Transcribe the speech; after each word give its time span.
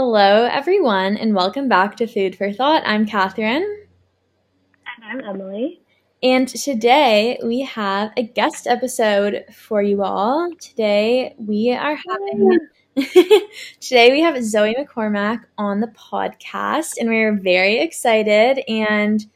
Hello, 0.00 0.44
everyone, 0.44 1.16
and 1.16 1.34
welcome 1.34 1.68
back 1.68 1.96
to 1.96 2.06
Food 2.06 2.36
for 2.36 2.52
Thought. 2.52 2.84
I'm 2.86 3.04
Catherine. 3.04 3.64
And 4.86 5.04
I'm 5.04 5.28
Emily. 5.28 5.82
And 6.22 6.46
today 6.46 7.36
we 7.42 7.62
have 7.62 8.12
a 8.16 8.22
guest 8.22 8.68
episode 8.68 9.44
for 9.52 9.82
you 9.82 10.04
all. 10.04 10.52
Today 10.60 11.34
we 11.36 11.72
are 11.72 11.98
having. 12.08 12.58
today 13.80 14.12
we 14.12 14.20
have 14.20 14.40
Zoe 14.44 14.76
McCormack 14.76 15.40
on 15.58 15.80
the 15.80 15.88
podcast, 15.88 16.92
and 17.00 17.08
we're 17.08 17.34
very 17.36 17.80
excited. 17.80 18.62
And 18.68 19.26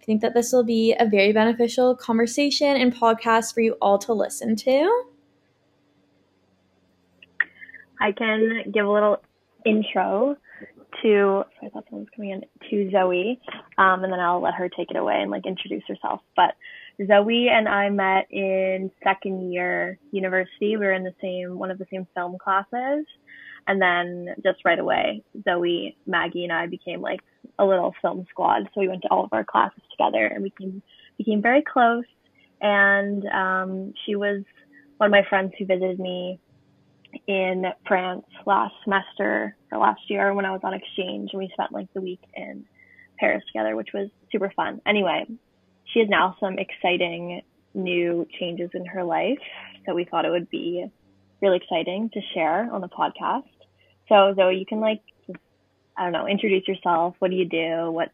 I 0.00 0.04
think 0.04 0.20
that 0.22 0.34
this 0.34 0.52
will 0.52 0.64
be 0.64 0.96
a 0.98 1.06
very 1.06 1.32
beneficial 1.32 1.94
conversation 1.94 2.76
and 2.76 2.92
podcast 2.92 3.54
for 3.54 3.60
you 3.60 3.76
all 3.80 3.98
to 3.98 4.12
listen 4.12 4.56
to. 4.56 5.04
I 8.00 8.10
can 8.10 8.64
give 8.72 8.84
a 8.84 8.90
little 8.90 9.22
intro 9.64 10.36
to 11.02 11.42
I 11.62 11.68
thought 11.68 11.84
someone 11.88 12.04
was 12.04 12.08
coming 12.14 12.30
in 12.30 12.42
to 12.70 12.90
Zoe, 12.90 13.40
um, 13.78 14.04
and 14.04 14.12
then 14.12 14.20
I'll 14.20 14.42
let 14.42 14.54
her 14.54 14.68
take 14.68 14.90
it 14.90 14.96
away 14.96 15.18
and 15.20 15.30
like 15.30 15.46
introduce 15.46 15.82
herself. 15.88 16.20
But 16.36 16.54
Zoe 17.06 17.48
and 17.50 17.68
I 17.68 17.88
met 17.88 18.26
in 18.30 18.90
second 19.02 19.52
year 19.52 19.98
university. 20.10 20.76
We 20.76 20.86
were 20.86 20.92
in 20.92 21.04
the 21.04 21.14
same 21.20 21.58
one 21.58 21.70
of 21.70 21.78
the 21.78 21.86
same 21.90 22.06
film 22.14 22.36
classes, 22.38 23.06
and 23.66 23.80
then 23.80 24.34
just 24.44 24.64
right 24.64 24.78
away, 24.78 25.22
Zoe, 25.44 25.96
Maggie, 26.06 26.44
and 26.44 26.52
I 26.52 26.66
became 26.66 27.00
like 27.00 27.20
a 27.58 27.64
little 27.64 27.94
film 28.02 28.26
squad. 28.30 28.68
So 28.74 28.80
we 28.80 28.88
went 28.88 29.02
to 29.02 29.08
all 29.08 29.24
of 29.24 29.32
our 29.32 29.44
classes 29.44 29.82
together 29.90 30.26
and 30.26 30.42
we 30.42 30.50
became 30.56 30.82
became 31.18 31.42
very 31.42 31.62
close. 31.62 32.04
And 32.60 33.24
um, 33.26 33.94
she 34.04 34.14
was 34.14 34.42
one 34.98 35.08
of 35.08 35.10
my 35.10 35.28
friends 35.28 35.52
who 35.58 35.66
visited 35.66 35.98
me 35.98 36.38
in 37.26 37.64
France 37.86 38.24
last 38.46 38.74
semester 38.84 39.56
or 39.70 39.78
last 39.78 40.00
year 40.08 40.34
when 40.34 40.44
I 40.44 40.50
was 40.50 40.60
on 40.64 40.74
exchange 40.74 41.30
and 41.32 41.40
we 41.40 41.50
spent 41.52 41.72
like 41.72 41.92
the 41.94 42.00
week 42.00 42.20
in 42.34 42.64
Paris 43.18 43.42
together, 43.46 43.76
which 43.76 43.90
was 43.94 44.08
super 44.30 44.52
fun. 44.54 44.80
Anyway, 44.86 45.26
she 45.92 46.00
has 46.00 46.08
now 46.08 46.36
some 46.40 46.58
exciting 46.58 47.42
new 47.74 48.26
changes 48.38 48.70
in 48.74 48.84
her 48.86 49.04
life. 49.04 49.38
So 49.86 49.94
we 49.94 50.04
thought 50.04 50.24
it 50.24 50.30
would 50.30 50.50
be 50.50 50.86
really 51.40 51.56
exciting 51.56 52.10
to 52.14 52.20
share 52.34 52.72
on 52.72 52.80
the 52.80 52.88
podcast. 52.88 53.48
So 54.08 54.34
Zoe, 54.36 54.58
you 54.58 54.66
can 54.66 54.80
like 54.80 55.00
I 55.96 56.04
don't 56.04 56.12
know, 56.12 56.26
introduce 56.26 56.66
yourself. 56.66 57.16
What 57.18 57.30
do 57.30 57.36
you 57.36 57.44
do? 57.44 57.90
What 57.90 58.10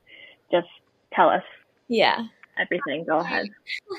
just 0.51 0.69
tell 1.12 1.28
us. 1.28 1.42
Yeah. 1.89 2.25
Everything. 2.59 3.05
Go 3.05 3.19
ahead. 3.19 3.48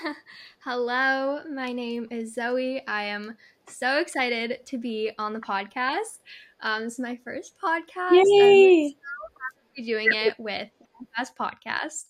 Hello, 0.63 1.39
my 1.49 1.71
name 1.71 2.07
is 2.11 2.33
Zoe. 2.33 2.85
I 2.87 3.03
am 3.03 3.37
so 3.67 3.99
excited 3.99 4.65
to 4.65 4.77
be 4.77 5.11
on 5.17 5.31
the 5.31 5.39
podcast. 5.39 6.19
Um, 6.61 6.83
this 6.83 6.93
is 6.93 6.99
my 6.99 7.17
first 7.23 7.53
podcast. 7.63 8.11
Yay! 8.11 8.85
I'm 8.85 8.91
so 8.91 8.97
happy 9.39 9.75
to 9.75 9.81
be 9.81 9.87
doing 9.87 10.07
it 10.11 10.35
with 10.37 10.69
Best 11.17 11.37
Podcast. 11.37 12.05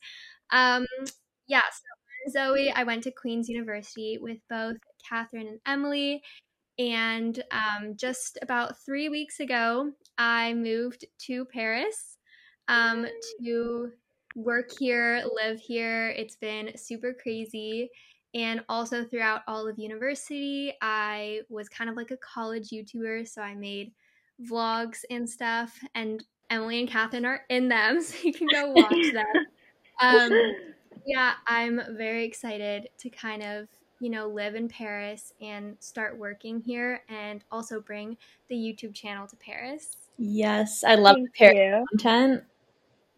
Um, 0.49 0.87
yeah, 1.47 1.61
so 1.71 2.31
Zoe. 2.31 2.71
I 2.71 2.83
went 2.83 3.03
to 3.03 3.11
Queen's 3.11 3.47
University 3.47 4.17
with 4.19 4.39
both 4.49 4.77
Catherine 5.07 5.47
and 5.47 5.59
Emily. 5.67 6.23
And 6.79 7.43
um, 7.51 7.95
just 7.95 8.39
about 8.41 8.79
three 8.83 9.09
weeks 9.09 9.39
ago, 9.39 9.91
I 10.17 10.55
moved 10.55 11.05
to 11.27 11.45
Paris 11.45 12.17
um, 12.67 13.05
to 13.43 13.91
work 14.35 14.71
here, 14.77 15.23
live 15.35 15.59
here. 15.59 16.09
It's 16.09 16.35
been 16.35 16.71
super 16.77 17.13
crazy. 17.13 17.89
And 18.35 18.63
also 18.69 19.03
throughout 19.03 19.41
all 19.47 19.67
of 19.67 19.79
university, 19.79 20.73
I 20.81 21.41
was 21.49 21.67
kind 21.67 21.89
of 21.89 21.95
like 21.95 22.11
a 22.11 22.17
college 22.17 22.69
YouTuber. 22.69 23.27
So 23.27 23.41
I 23.41 23.55
made 23.55 23.91
vlogs 24.49 24.99
and 25.09 25.27
stuff. 25.27 25.77
And 25.95 26.23
Emily 26.49 26.79
and 26.79 26.89
Catherine 26.89 27.25
are 27.25 27.41
in 27.49 27.67
them. 27.69 28.01
So 28.01 28.15
you 28.23 28.33
can 28.33 28.47
go 28.47 28.71
watch 28.71 28.95
them. 29.13 29.25
Um, 30.01 30.31
yeah, 31.05 31.33
I'm 31.47 31.81
very 31.97 32.23
excited 32.23 32.89
to 32.99 33.09
kind 33.09 33.43
of, 33.43 33.67
you 33.99 34.09
know, 34.09 34.27
live 34.27 34.55
in 34.55 34.69
Paris 34.69 35.33
and 35.41 35.75
start 35.79 36.17
working 36.17 36.61
here 36.61 37.01
and 37.09 37.43
also 37.51 37.81
bring 37.81 38.15
the 38.47 38.55
YouTube 38.55 38.93
channel 38.93 39.27
to 39.27 39.35
Paris. 39.35 39.97
Yes, 40.17 40.83
I 40.83 40.95
love 40.95 41.15
Thank 41.15 41.35
Paris 41.35 41.57
you. 41.57 41.85
content. 41.89 42.43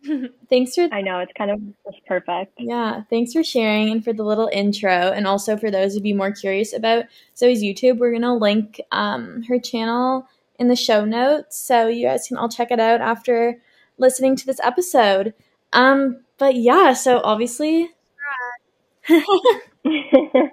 Thanks 0.50 0.76
for 0.76 0.88
I 0.92 1.02
know 1.02 1.20
it's 1.20 1.34
kind 1.38 1.52
of 1.52 1.60
just 1.86 2.06
perfect. 2.06 2.54
Yeah, 2.58 3.04
thanks 3.10 3.34
for 3.34 3.44
sharing 3.44 3.92
and 3.92 4.04
for 4.04 4.14
the 4.14 4.24
little 4.24 4.50
intro. 4.52 4.90
And 4.90 5.28
also 5.28 5.58
for 5.58 5.70
those 5.70 5.96
of 5.96 6.06
you 6.06 6.16
more 6.16 6.32
curious 6.32 6.74
about 6.74 7.06
Zoe's 7.38 7.62
YouTube, 7.62 8.00
we're 8.00 8.12
going 8.12 8.24
to 8.24 8.34
link 8.34 8.82
um, 8.92 9.44
her 9.44 9.60
channel 9.60 10.28
in 10.58 10.70
the 10.70 10.76
show 10.76 11.06
notes. 11.06 11.60
So 11.62 11.88
you 11.88 12.08
guys 12.08 12.28
can 12.28 12.38
all 12.38 12.50
check 12.50 12.72
it 12.72 12.80
out 12.80 13.02
after 13.02 13.62
listening 13.98 14.36
to 14.38 14.46
this 14.46 14.60
episode. 14.64 15.34
Um, 15.74 16.22
but 16.38 16.56
yeah, 16.56 16.94
so 16.94 17.22
obviously, 17.24 17.90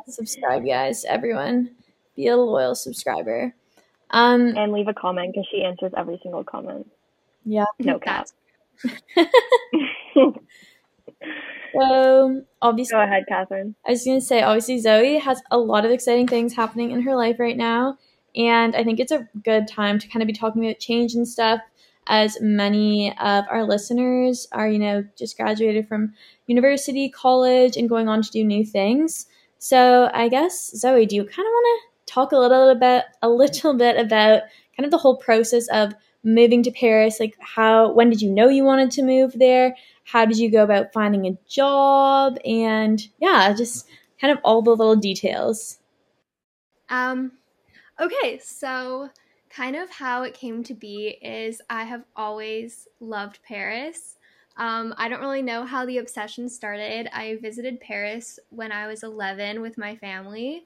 subscribe, 0.06 0.64
guys, 0.66 1.04
everyone. 1.06 1.70
Be 2.16 2.28
a 2.28 2.36
loyal 2.36 2.74
subscriber. 2.74 3.54
Um, 4.10 4.56
and 4.56 4.72
leave 4.72 4.88
a 4.88 4.94
comment 4.94 5.32
because 5.32 5.46
she 5.50 5.62
answers 5.62 5.92
every 5.96 6.18
single 6.22 6.44
comment. 6.44 6.90
yeah. 7.44 7.64
No 7.78 7.98
cap. 7.98 8.26
Um, 11.80 12.40
so 12.40 12.44
obviously, 12.62 12.96
Go 12.96 13.02
ahead, 13.02 13.24
Catherine. 13.28 13.74
I 13.86 13.92
was 13.92 14.04
going 14.04 14.18
to 14.18 14.24
say, 14.24 14.42
obviously, 14.42 14.78
Zoe 14.80 15.18
has 15.18 15.42
a 15.50 15.58
lot 15.58 15.84
of 15.84 15.90
exciting 15.90 16.26
things 16.26 16.54
happening 16.54 16.90
in 16.90 17.02
her 17.02 17.14
life 17.14 17.38
right 17.38 17.56
now. 17.56 17.98
And 18.34 18.74
I 18.74 18.84
think 18.84 19.00
it's 19.00 19.12
a 19.12 19.28
good 19.44 19.68
time 19.68 19.98
to 19.98 20.08
kind 20.08 20.22
of 20.22 20.26
be 20.26 20.32
talking 20.32 20.64
about 20.64 20.78
change 20.78 21.14
and 21.14 21.26
stuff, 21.26 21.60
as 22.06 22.40
many 22.40 23.10
of 23.18 23.44
our 23.50 23.64
listeners 23.64 24.46
are, 24.52 24.68
you 24.68 24.78
know, 24.78 25.04
just 25.16 25.36
graduated 25.36 25.88
from 25.88 26.14
university, 26.46 27.08
college, 27.08 27.76
and 27.76 27.88
going 27.88 28.08
on 28.08 28.22
to 28.22 28.30
do 28.30 28.44
new 28.44 28.64
things. 28.64 29.26
So 29.58 30.10
I 30.14 30.28
guess, 30.28 30.70
Zoe, 30.76 31.06
do 31.06 31.16
you 31.16 31.24
kind 31.24 31.46
of 31.46 31.50
want 31.50 31.82
to 32.06 32.12
talk 32.12 32.32
a 32.32 32.38
little 32.38 32.74
bit, 32.74 33.04
a 33.22 33.28
little 33.28 33.74
bit 33.74 33.98
about 33.98 34.42
kind 34.76 34.84
of 34.84 34.90
the 34.90 34.98
whole 34.98 35.16
process 35.16 35.68
of 35.68 35.94
moving 36.24 36.62
to 36.64 36.70
Paris? 36.70 37.20
Like, 37.20 37.36
how, 37.40 37.92
when 37.92 38.10
did 38.10 38.22
you 38.22 38.30
know 38.30 38.48
you 38.48 38.64
wanted 38.64 38.90
to 38.92 39.02
move 39.02 39.34
there? 39.38 39.76
How 40.04 40.24
did 40.24 40.38
you 40.38 40.50
go 40.50 40.62
about 40.62 40.92
finding 40.92 41.26
a 41.26 41.38
job? 41.48 42.38
And 42.44 43.00
yeah, 43.20 43.52
just 43.52 43.88
kind 44.20 44.32
of 44.32 44.38
all 44.44 44.62
the 44.62 44.70
little 44.70 44.96
details. 44.96 45.78
Um, 46.88 47.32
okay, 48.00 48.38
so 48.42 49.10
kind 49.50 49.76
of 49.76 49.90
how 49.90 50.22
it 50.22 50.34
came 50.34 50.62
to 50.64 50.74
be 50.74 51.18
is 51.22 51.60
I 51.68 51.84
have 51.84 52.04
always 52.16 52.88
loved 53.00 53.40
Paris. 53.42 54.16
Um, 54.56 54.94
I 54.96 55.08
don't 55.08 55.20
really 55.20 55.42
know 55.42 55.64
how 55.64 55.86
the 55.86 55.98
obsession 55.98 56.48
started. 56.48 57.08
I 57.12 57.38
visited 57.40 57.80
Paris 57.80 58.38
when 58.50 58.72
I 58.72 58.86
was 58.86 59.02
11 59.02 59.60
with 59.60 59.78
my 59.78 59.94
family, 59.96 60.64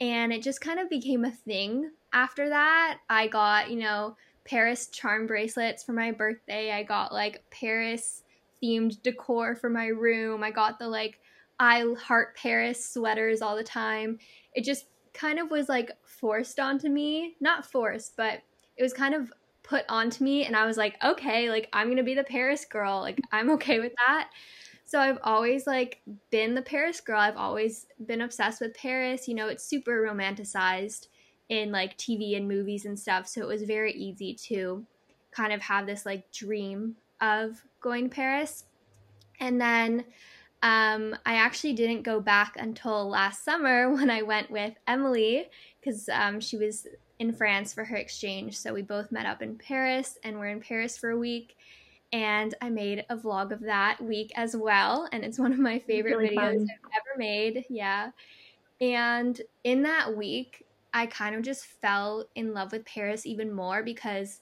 and 0.00 0.32
it 0.32 0.42
just 0.42 0.60
kind 0.60 0.78
of 0.78 0.90
became 0.90 1.24
a 1.24 1.30
thing 1.30 1.90
after 2.12 2.48
that. 2.50 2.98
I 3.08 3.28
got, 3.28 3.70
you 3.70 3.78
know, 3.78 4.16
Paris 4.44 4.88
charm 4.88 5.26
bracelets 5.26 5.82
for 5.82 5.92
my 5.92 6.12
birthday. 6.12 6.72
I 6.72 6.82
got 6.82 7.12
like 7.12 7.44
Paris 7.50 8.22
themed 8.62 9.02
decor 9.02 9.54
for 9.54 9.70
my 9.70 9.86
room. 9.86 10.42
I 10.42 10.50
got 10.50 10.78
the 10.78 10.88
like 10.88 11.18
I 11.58 11.84
heart 11.98 12.36
Paris 12.36 12.92
sweaters 12.92 13.42
all 13.42 13.56
the 13.56 13.64
time. 13.64 14.18
It 14.54 14.64
just 14.64 14.86
kind 15.12 15.38
of 15.38 15.50
was 15.50 15.68
like 15.68 15.90
forced 16.04 16.58
onto 16.58 16.88
me. 16.88 17.36
Not 17.40 17.66
forced, 17.66 18.16
but 18.16 18.40
it 18.76 18.82
was 18.82 18.92
kind 18.92 19.14
of 19.14 19.32
put 19.62 19.84
onto 19.88 20.24
me 20.24 20.44
and 20.44 20.56
I 20.56 20.66
was 20.66 20.76
like, 20.76 20.96
okay, 21.04 21.48
like 21.50 21.68
I'm 21.72 21.86
going 21.86 21.96
to 21.98 22.02
be 22.02 22.14
the 22.14 22.24
Paris 22.24 22.64
girl. 22.64 23.00
Like 23.00 23.20
I'm 23.32 23.50
okay 23.50 23.78
with 23.78 23.92
that. 24.06 24.30
So 24.84 24.98
I've 24.98 25.18
always 25.22 25.66
like 25.68 26.00
been 26.30 26.54
the 26.54 26.62
Paris 26.62 27.00
girl. 27.00 27.20
I've 27.20 27.36
always 27.36 27.86
been 28.06 28.22
obsessed 28.22 28.60
with 28.60 28.74
Paris. 28.74 29.28
You 29.28 29.34
know, 29.34 29.46
it's 29.46 29.62
super 29.62 30.02
romanticized 30.02 31.06
in 31.50 31.72
like 31.72 31.98
TV 31.98 32.36
and 32.36 32.48
movies 32.48 32.86
and 32.86 32.98
stuff. 32.98 33.26
So 33.26 33.42
it 33.42 33.48
was 33.48 33.62
very 33.64 33.92
easy 33.92 34.34
to 34.46 34.86
kind 35.32 35.52
of 35.52 35.60
have 35.60 35.84
this 35.84 36.06
like 36.06 36.30
dream 36.32 36.96
of 37.20 37.60
going 37.80 38.08
to 38.08 38.14
Paris. 38.14 38.64
And 39.40 39.60
then 39.60 40.04
um, 40.62 41.16
I 41.26 41.34
actually 41.34 41.72
didn't 41.72 42.02
go 42.02 42.20
back 42.20 42.56
until 42.56 43.08
last 43.08 43.44
summer 43.44 43.90
when 43.94 44.08
I 44.08 44.22
went 44.22 44.50
with 44.50 44.74
Emily 44.86 45.48
because 45.80 46.08
um, 46.08 46.40
she 46.40 46.56
was 46.56 46.86
in 47.18 47.32
France 47.32 47.74
for 47.74 47.84
her 47.84 47.96
exchange. 47.96 48.56
So 48.56 48.72
we 48.72 48.82
both 48.82 49.10
met 49.10 49.26
up 49.26 49.42
in 49.42 49.56
Paris 49.56 50.18
and 50.22 50.38
we're 50.38 50.48
in 50.48 50.60
Paris 50.60 50.96
for 50.96 51.10
a 51.10 51.18
week. 51.18 51.56
And 52.12 52.54
I 52.62 52.70
made 52.70 53.04
a 53.10 53.16
vlog 53.16 53.52
of 53.52 53.60
that 53.60 54.00
week 54.00 54.32
as 54.36 54.56
well. 54.56 55.08
And 55.12 55.24
it's 55.24 55.38
one 55.38 55.52
of 55.52 55.58
my 55.58 55.80
favorite 55.80 56.16
Really 56.16 56.36
videos 56.36 56.36
fun. 56.36 56.68
I've 56.84 56.90
ever 56.96 57.18
made. 57.18 57.64
Yeah. 57.68 58.10
And 58.80 59.40
in 59.64 59.82
that 59.82 60.16
week, 60.16 60.64
I 60.92 61.06
kind 61.06 61.34
of 61.34 61.42
just 61.42 61.66
fell 61.66 62.26
in 62.34 62.52
love 62.52 62.72
with 62.72 62.84
Paris 62.84 63.26
even 63.26 63.52
more 63.52 63.82
because 63.82 64.40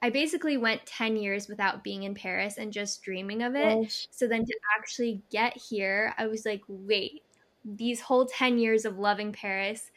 I 0.00 0.10
basically 0.10 0.56
went 0.56 0.86
10 0.86 1.16
years 1.16 1.48
without 1.48 1.82
being 1.82 2.04
in 2.04 2.14
Paris 2.14 2.56
and 2.56 2.72
just 2.72 3.02
dreaming 3.02 3.42
of 3.42 3.54
it. 3.56 3.82
Gosh. 3.82 4.06
So 4.10 4.28
then 4.28 4.44
to 4.44 4.54
actually 4.78 5.22
get 5.30 5.56
here, 5.56 6.14
I 6.18 6.26
was 6.26 6.46
like, 6.46 6.62
wait, 6.68 7.22
these 7.64 8.00
whole 8.00 8.26
10 8.26 8.58
years 8.58 8.84
of 8.84 8.98
loving 8.98 9.32
Paris 9.32 9.90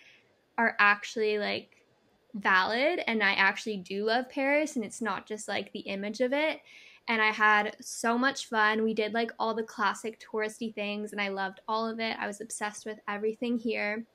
are 0.58 0.76
actually 0.80 1.38
like 1.38 1.86
valid 2.34 3.02
and 3.08 3.22
I 3.22 3.34
actually 3.34 3.78
do 3.78 4.06
love 4.06 4.30
Paris 4.30 4.76
and 4.76 4.86
it's 4.86 5.02
not 5.02 5.28
just 5.28 5.48
like 5.48 5.72
the 5.72 5.82
image 5.82 6.22
of 6.22 6.34
it. 6.34 6.60
And 7.08 7.22
I 7.22 7.32
had 7.32 7.76
so 7.82 8.18
much 8.18 8.48
fun. 8.48 8.84
We 8.84 8.94
did 8.94 9.14
like 9.14 9.32
all 9.38 9.54
the 9.54 9.64
classic 9.64 10.20
touristy 10.20 10.74
things 10.74 11.12
and 11.12 11.22
I 11.22 11.30
loved 11.30 11.60
all 11.68 11.88
of 11.88 12.00
it. 12.00 12.16
I 12.20 12.28
was 12.28 12.42
obsessed 12.42 12.86
with 12.86 13.00
everything 13.08 13.58
here. 13.58 14.06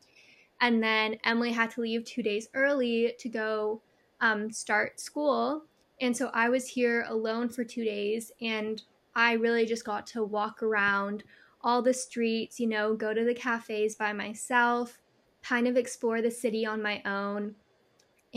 And 0.60 0.82
then 0.82 1.16
Emily 1.24 1.52
had 1.52 1.70
to 1.72 1.80
leave 1.80 2.04
two 2.04 2.22
days 2.22 2.48
early 2.54 3.14
to 3.18 3.28
go 3.28 3.82
um, 4.20 4.50
start 4.50 4.98
school. 4.98 5.64
And 6.00 6.16
so 6.16 6.30
I 6.32 6.48
was 6.48 6.68
here 6.68 7.04
alone 7.08 7.48
for 7.48 7.64
two 7.64 7.84
days 7.84 8.32
and 8.40 8.82
I 9.14 9.32
really 9.32 9.66
just 9.66 9.84
got 9.84 10.06
to 10.08 10.24
walk 10.24 10.62
around 10.62 11.24
all 11.62 11.82
the 11.82 11.94
streets, 11.94 12.60
you 12.60 12.66
know, 12.66 12.94
go 12.94 13.12
to 13.14 13.24
the 13.24 13.34
cafes 13.34 13.96
by 13.96 14.12
myself, 14.12 15.00
kind 15.42 15.66
of 15.66 15.76
explore 15.76 16.20
the 16.20 16.30
city 16.30 16.66
on 16.66 16.82
my 16.82 17.02
own 17.04 17.54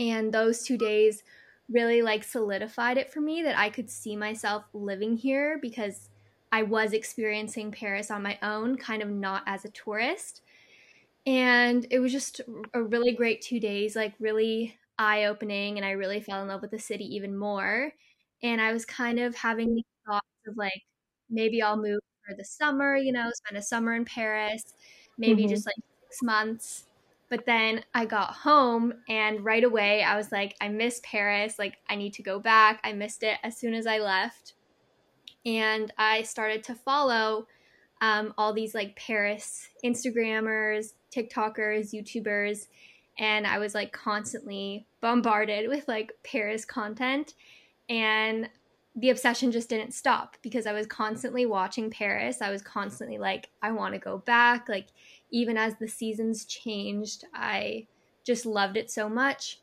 and 0.00 0.32
those 0.32 0.62
two 0.62 0.78
days 0.78 1.22
really 1.68 2.02
like 2.02 2.24
solidified 2.24 2.98
it 2.98 3.12
for 3.12 3.20
me 3.20 3.42
that 3.42 3.56
I 3.56 3.68
could 3.70 3.88
see 3.88 4.16
myself 4.16 4.64
living 4.72 5.16
here 5.16 5.58
because 5.60 6.08
I 6.50 6.64
was 6.64 6.92
experiencing 6.92 7.70
Paris 7.70 8.10
on 8.10 8.22
my 8.22 8.38
own, 8.42 8.76
kind 8.76 9.02
of 9.02 9.08
not 9.08 9.42
as 9.46 9.64
a 9.64 9.70
tourist. 9.70 10.42
And 11.30 11.86
it 11.90 12.00
was 12.00 12.10
just 12.10 12.40
a 12.74 12.82
really 12.82 13.12
great 13.12 13.40
two 13.40 13.60
days, 13.60 13.94
like 13.94 14.14
really 14.18 14.76
eye 14.98 15.26
opening. 15.26 15.76
And 15.76 15.86
I 15.86 15.92
really 15.92 16.20
fell 16.20 16.42
in 16.42 16.48
love 16.48 16.60
with 16.60 16.72
the 16.72 16.78
city 16.78 17.04
even 17.14 17.36
more. 17.36 17.92
And 18.42 18.60
I 18.60 18.72
was 18.72 18.84
kind 18.84 19.20
of 19.20 19.36
having 19.36 19.74
these 19.74 19.84
thoughts 20.06 20.26
of 20.48 20.56
like, 20.56 20.82
maybe 21.28 21.62
I'll 21.62 21.76
move 21.76 22.00
for 22.26 22.34
the 22.34 22.44
summer, 22.44 22.96
you 22.96 23.12
know, 23.12 23.30
spend 23.32 23.56
a 23.56 23.62
summer 23.62 23.94
in 23.94 24.04
Paris, 24.04 24.62
maybe 25.18 25.42
mm-hmm. 25.42 25.52
just 25.52 25.66
like 25.66 25.76
six 26.08 26.22
months 26.22 26.84
but 27.30 27.46
then 27.46 27.84
I 27.94 28.04
got 28.06 28.34
home 28.34 28.92
and 29.08 29.44
right 29.44 29.62
away 29.62 30.02
I 30.02 30.16
was 30.16 30.32
like, 30.32 30.56
I 30.60 30.68
miss 30.68 31.00
Paris. 31.04 31.58
Like, 31.58 31.78
I 31.88 31.94
need 31.94 32.12
to 32.14 32.22
go 32.22 32.40
back. 32.40 32.80
I 32.84 32.92
missed 32.92 33.22
it 33.22 33.38
as 33.44 33.56
soon 33.56 33.72
as 33.72 33.86
I 33.86 33.98
left. 33.98 34.54
And 35.46 35.92
I 35.96 36.22
started 36.22 36.64
to 36.64 36.74
follow 36.74 37.46
um, 38.02 38.34
all 38.36 38.52
these 38.52 38.74
like 38.74 38.96
Paris 38.96 39.68
Instagrammers, 39.84 40.92
TikTokers, 41.10 41.92
YouTubers. 41.92 42.66
And 43.18 43.46
I 43.46 43.58
was 43.58 43.74
like 43.74 43.92
constantly 43.92 44.86
bombarded 45.00 45.68
with 45.68 45.86
like 45.88 46.12
Paris 46.24 46.64
content. 46.64 47.34
And 47.88 48.48
the 48.96 49.10
obsession 49.10 49.52
just 49.52 49.68
didn't 49.68 49.94
stop 49.94 50.36
because 50.42 50.66
I 50.66 50.72
was 50.72 50.86
constantly 50.86 51.46
watching 51.46 51.90
Paris. 51.90 52.42
I 52.42 52.50
was 52.50 52.62
constantly 52.62 53.18
like, 53.18 53.48
I 53.62 53.70
want 53.70 53.94
to 53.94 54.00
go 54.00 54.18
back. 54.18 54.68
Like, 54.68 54.88
even 55.30 55.56
as 55.56 55.74
the 55.76 55.86
seasons 55.88 56.44
changed, 56.44 57.24
I 57.32 57.86
just 58.24 58.46
loved 58.46 58.76
it 58.76 58.90
so 58.90 59.08
much. 59.08 59.60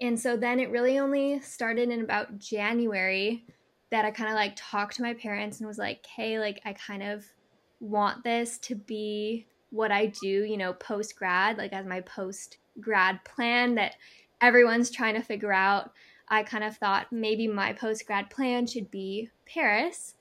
And 0.00 0.18
so 0.18 0.36
then 0.36 0.60
it 0.60 0.70
really 0.70 0.98
only 0.98 1.40
started 1.40 1.90
in 1.90 2.02
about 2.02 2.38
January 2.38 3.44
that 3.90 4.04
I 4.04 4.10
kind 4.12 4.30
of 4.30 4.36
like 4.36 4.52
talked 4.54 4.96
to 4.96 5.02
my 5.02 5.14
parents 5.14 5.58
and 5.58 5.66
was 5.66 5.78
like, 5.78 6.06
hey, 6.06 6.38
like, 6.38 6.60
I 6.64 6.72
kind 6.74 7.02
of 7.02 7.24
want 7.80 8.22
this 8.22 8.58
to 8.58 8.76
be 8.76 9.46
what 9.70 9.90
I 9.90 10.06
do, 10.06 10.28
you 10.28 10.56
know, 10.56 10.72
post 10.72 11.16
grad, 11.16 11.58
like 11.58 11.72
as 11.72 11.86
my 11.86 12.00
post 12.02 12.58
grad 12.80 13.24
plan 13.24 13.74
that 13.74 13.94
everyone's 14.40 14.90
trying 14.90 15.14
to 15.14 15.22
figure 15.22 15.52
out. 15.52 15.92
I 16.28 16.42
kind 16.42 16.64
of 16.64 16.76
thought 16.76 17.12
maybe 17.12 17.48
my 17.48 17.72
post 17.72 18.06
grad 18.06 18.30
plan 18.30 18.66
should 18.66 18.90
be 18.90 19.30
Paris. 19.46 20.14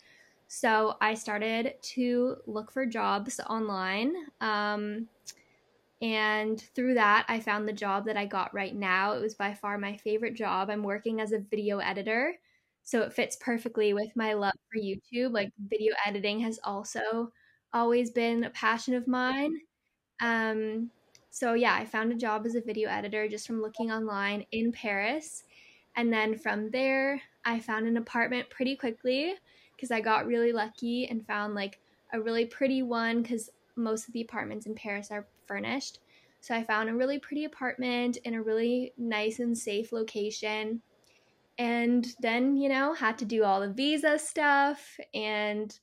So 0.48 0.96
I 1.02 1.14
started 1.14 1.74
to 1.82 2.38
look 2.46 2.72
for 2.72 2.86
jobs 2.86 3.40
online. 3.50 4.14
Um, 4.40 5.08
and 6.02 6.62
through 6.76 6.94
that, 6.94 7.26
I 7.28 7.40
found 7.40 7.68
the 7.68 7.74
job 7.74 8.06
that 8.06 8.18
I 8.18 8.26
got 8.26 8.54
right 8.54 8.76
now. 8.76 9.14
It 9.14 9.22
was 9.22 9.36
by 9.36 9.54
far 9.54 9.78
my 9.78 9.98
favorite 9.98 10.36
job. 10.36 10.70
I'm 10.70 10.84
working 10.84 11.20
as 11.20 11.32
a 11.32 11.40
video 11.40 11.80
editor. 11.80 12.36
So 12.84 13.02
it 13.02 13.12
fits 13.12 13.36
perfectly 13.36 13.94
with 13.94 14.16
my 14.16 14.34
love 14.34 14.54
for 14.72 14.80
YouTube. 14.80 15.34
Like, 15.34 15.52
video 15.68 15.94
editing 16.06 16.40
has 16.42 16.60
also 16.64 17.34
always 17.74 18.12
been 18.12 18.44
a 18.44 18.50
passion 18.52 18.94
of 18.94 19.08
mine. 19.08 19.62
Um, 20.20 20.90
so, 21.30 21.54
yeah, 21.54 21.76
I 21.76 21.86
found 21.86 22.12
a 22.12 22.16
job 22.16 22.46
as 22.46 22.56
a 22.56 22.62
video 22.62 22.90
editor 22.90 23.28
just 23.28 23.46
from 23.46 23.62
looking 23.62 23.92
online 23.92 24.46
in 24.52 24.72
Paris. 24.72 25.44
And 25.96 26.12
then 26.12 26.38
from 26.38 26.70
there, 26.72 27.22
I 27.46 27.60
found 27.60 27.88
an 27.88 27.98
apartment 27.98 28.50
pretty 28.50 28.76
quickly 28.76 29.36
because 29.76 29.92
I 29.92 30.02
got 30.02 30.26
really 30.26 30.52
lucky 30.52 31.08
and 31.08 31.26
found 31.26 31.54
like 31.56 31.80
a 32.14 32.20
really 32.20 32.46
pretty 32.46 32.82
one 32.82 33.22
because 33.22 33.50
most 33.76 34.08
of 34.08 34.14
the 34.14 34.22
apartments 34.22 34.66
in 34.66 34.76
Paris 34.76 35.12
are 35.12 35.28
furnished. 35.46 36.00
So 36.42 36.56
I 36.56 36.64
found 36.64 36.90
a 36.90 36.96
really 36.96 37.20
pretty 37.20 37.46
apartment 37.46 38.18
in 38.18 38.34
a 38.34 38.42
really 38.42 38.94
nice 38.98 39.40
and 39.40 39.58
safe 39.58 39.92
location. 39.92 40.82
And 41.58 42.08
then, 42.20 42.58
you 42.58 42.70
know, 42.70 42.94
had 42.94 43.18
to 43.20 43.26
do 43.26 43.44
all 43.44 43.62
the 43.62 43.74
visa 43.74 44.20
stuff 44.20 45.00
and 45.14 45.78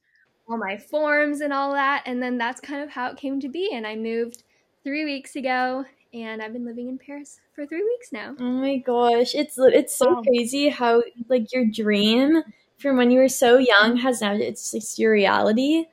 all 0.48 0.58
my 0.58 0.76
forms 0.76 1.40
and 1.40 1.52
all 1.52 1.72
that. 1.72 2.02
And 2.06 2.22
then 2.22 2.38
that's 2.38 2.60
kind 2.60 2.82
of 2.82 2.90
how 2.90 3.10
it 3.10 3.16
came 3.16 3.40
to 3.40 3.48
be. 3.48 3.70
And 3.72 3.86
I 3.86 3.96
moved 3.96 4.42
three 4.82 5.04
weeks 5.04 5.36
ago 5.36 5.84
and 6.12 6.42
I've 6.42 6.52
been 6.52 6.64
living 6.66 6.88
in 6.88 6.98
Paris 6.98 7.40
for 7.54 7.66
three 7.66 7.82
weeks 7.82 8.12
now. 8.12 8.36
Oh 8.38 8.44
my 8.44 8.76
gosh. 8.76 9.34
It's 9.34 9.56
it's 9.58 9.96
so 9.96 10.14
wow. 10.14 10.22
crazy 10.22 10.68
how 10.68 11.02
like 11.28 11.52
your 11.52 11.64
dream 11.64 12.42
from 12.78 12.96
when 12.96 13.10
you 13.10 13.20
were 13.20 13.28
so 13.28 13.58
young 13.58 13.96
has 13.96 14.20
now 14.20 14.34
it's 14.34 14.70
just 14.70 14.98
your 14.98 15.12
reality. 15.12 15.86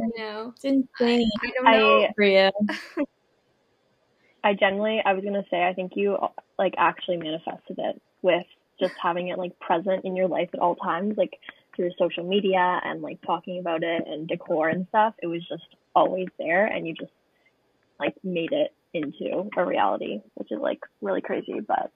I 0.00 0.08
know. 0.16 0.54
It's 0.56 0.64
insane. 0.64 1.30
I, 1.42 1.46
I 1.46 1.50
don't 1.54 1.64
know 1.64 2.02
I, 2.02 2.12
for 2.14 2.24
you. 2.24 2.50
I 4.44 4.54
generally, 4.54 5.00
I 5.04 5.12
was 5.12 5.24
gonna 5.24 5.44
say, 5.50 5.64
I 5.64 5.74
think 5.74 5.92
you 5.94 6.16
like 6.58 6.74
actually 6.78 7.18
manifested 7.18 7.78
it 7.78 8.00
with 8.22 8.46
just 8.80 8.94
having 9.00 9.28
it 9.28 9.38
like 9.38 9.58
present 9.60 10.04
in 10.04 10.16
your 10.16 10.28
life 10.28 10.48
at 10.52 10.60
all 10.60 10.74
times, 10.76 11.16
like 11.16 11.38
through 11.74 11.90
social 11.98 12.24
media 12.24 12.80
and 12.84 13.02
like 13.02 13.20
talking 13.22 13.58
about 13.58 13.82
it 13.82 14.04
and 14.06 14.28
decor 14.28 14.68
and 14.68 14.86
stuff. 14.88 15.14
It 15.22 15.26
was 15.26 15.46
just 15.48 15.76
always 15.94 16.28
there, 16.38 16.66
and 16.66 16.86
you 16.86 16.94
just 16.94 17.12
like 17.98 18.14
made 18.22 18.52
it 18.52 18.74
into 18.94 19.48
a 19.56 19.64
reality, 19.64 20.20
which 20.34 20.50
is 20.50 20.58
like 20.60 20.80
really 21.00 21.20
crazy. 21.20 21.60
But 21.66 21.90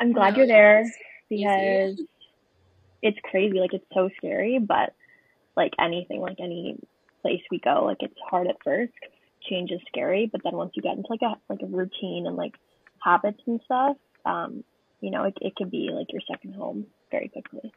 I'm 0.00 0.12
glad 0.12 0.32
no, 0.32 0.38
you're 0.38 0.46
there 0.46 0.84
because 1.28 1.94
easy 1.94 2.08
it's 3.02 3.18
crazy. 3.24 3.58
Like 3.58 3.74
it's 3.74 3.84
so 3.92 4.08
scary, 4.16 4.58
but 4.58 4.94
like 5.56 5.72
anything, 5.78 6.20
like 6.20 6.38
any 6.38 6.78
place 7.20 7.42
we 7.50 7.58
go, 7.58 7.84
like 7.84 7.98
it's 8.00 8.14
hard 8.30 8.46
at 8.46 8.56
first. 8.64 8.92
Change 9.50 9.72
is 9.72 9.80
scary, 9.88 10.28
but 10.30 10.42
then 10.44 10.54
once 10.54 10.72
you 10.74 10.82
get 10.82 10.96
into 10.96 11.10
like 11.10 11.22
a 11.22 11.34
like 11.50 11.62
a 11.62 11.66
routine 11.66 12.26
and 12.26 12.36
like 12.36 12.54
habits 13.04 13.40
and 13.46 13.60
stuff, 13.64 13.96
um, 14.24 14.62
you 15.00 15.10
know, 15.10 15.24
it 15.24 15.36
it 15.40 15.56
can 15.56 15.68
be 15.68 15.90
like 15.92 16.12
your 16.12 16.22
second 16.30 16.54
home 16.54 16.86
very 17.10 17.28
quickly. 17.28 17.72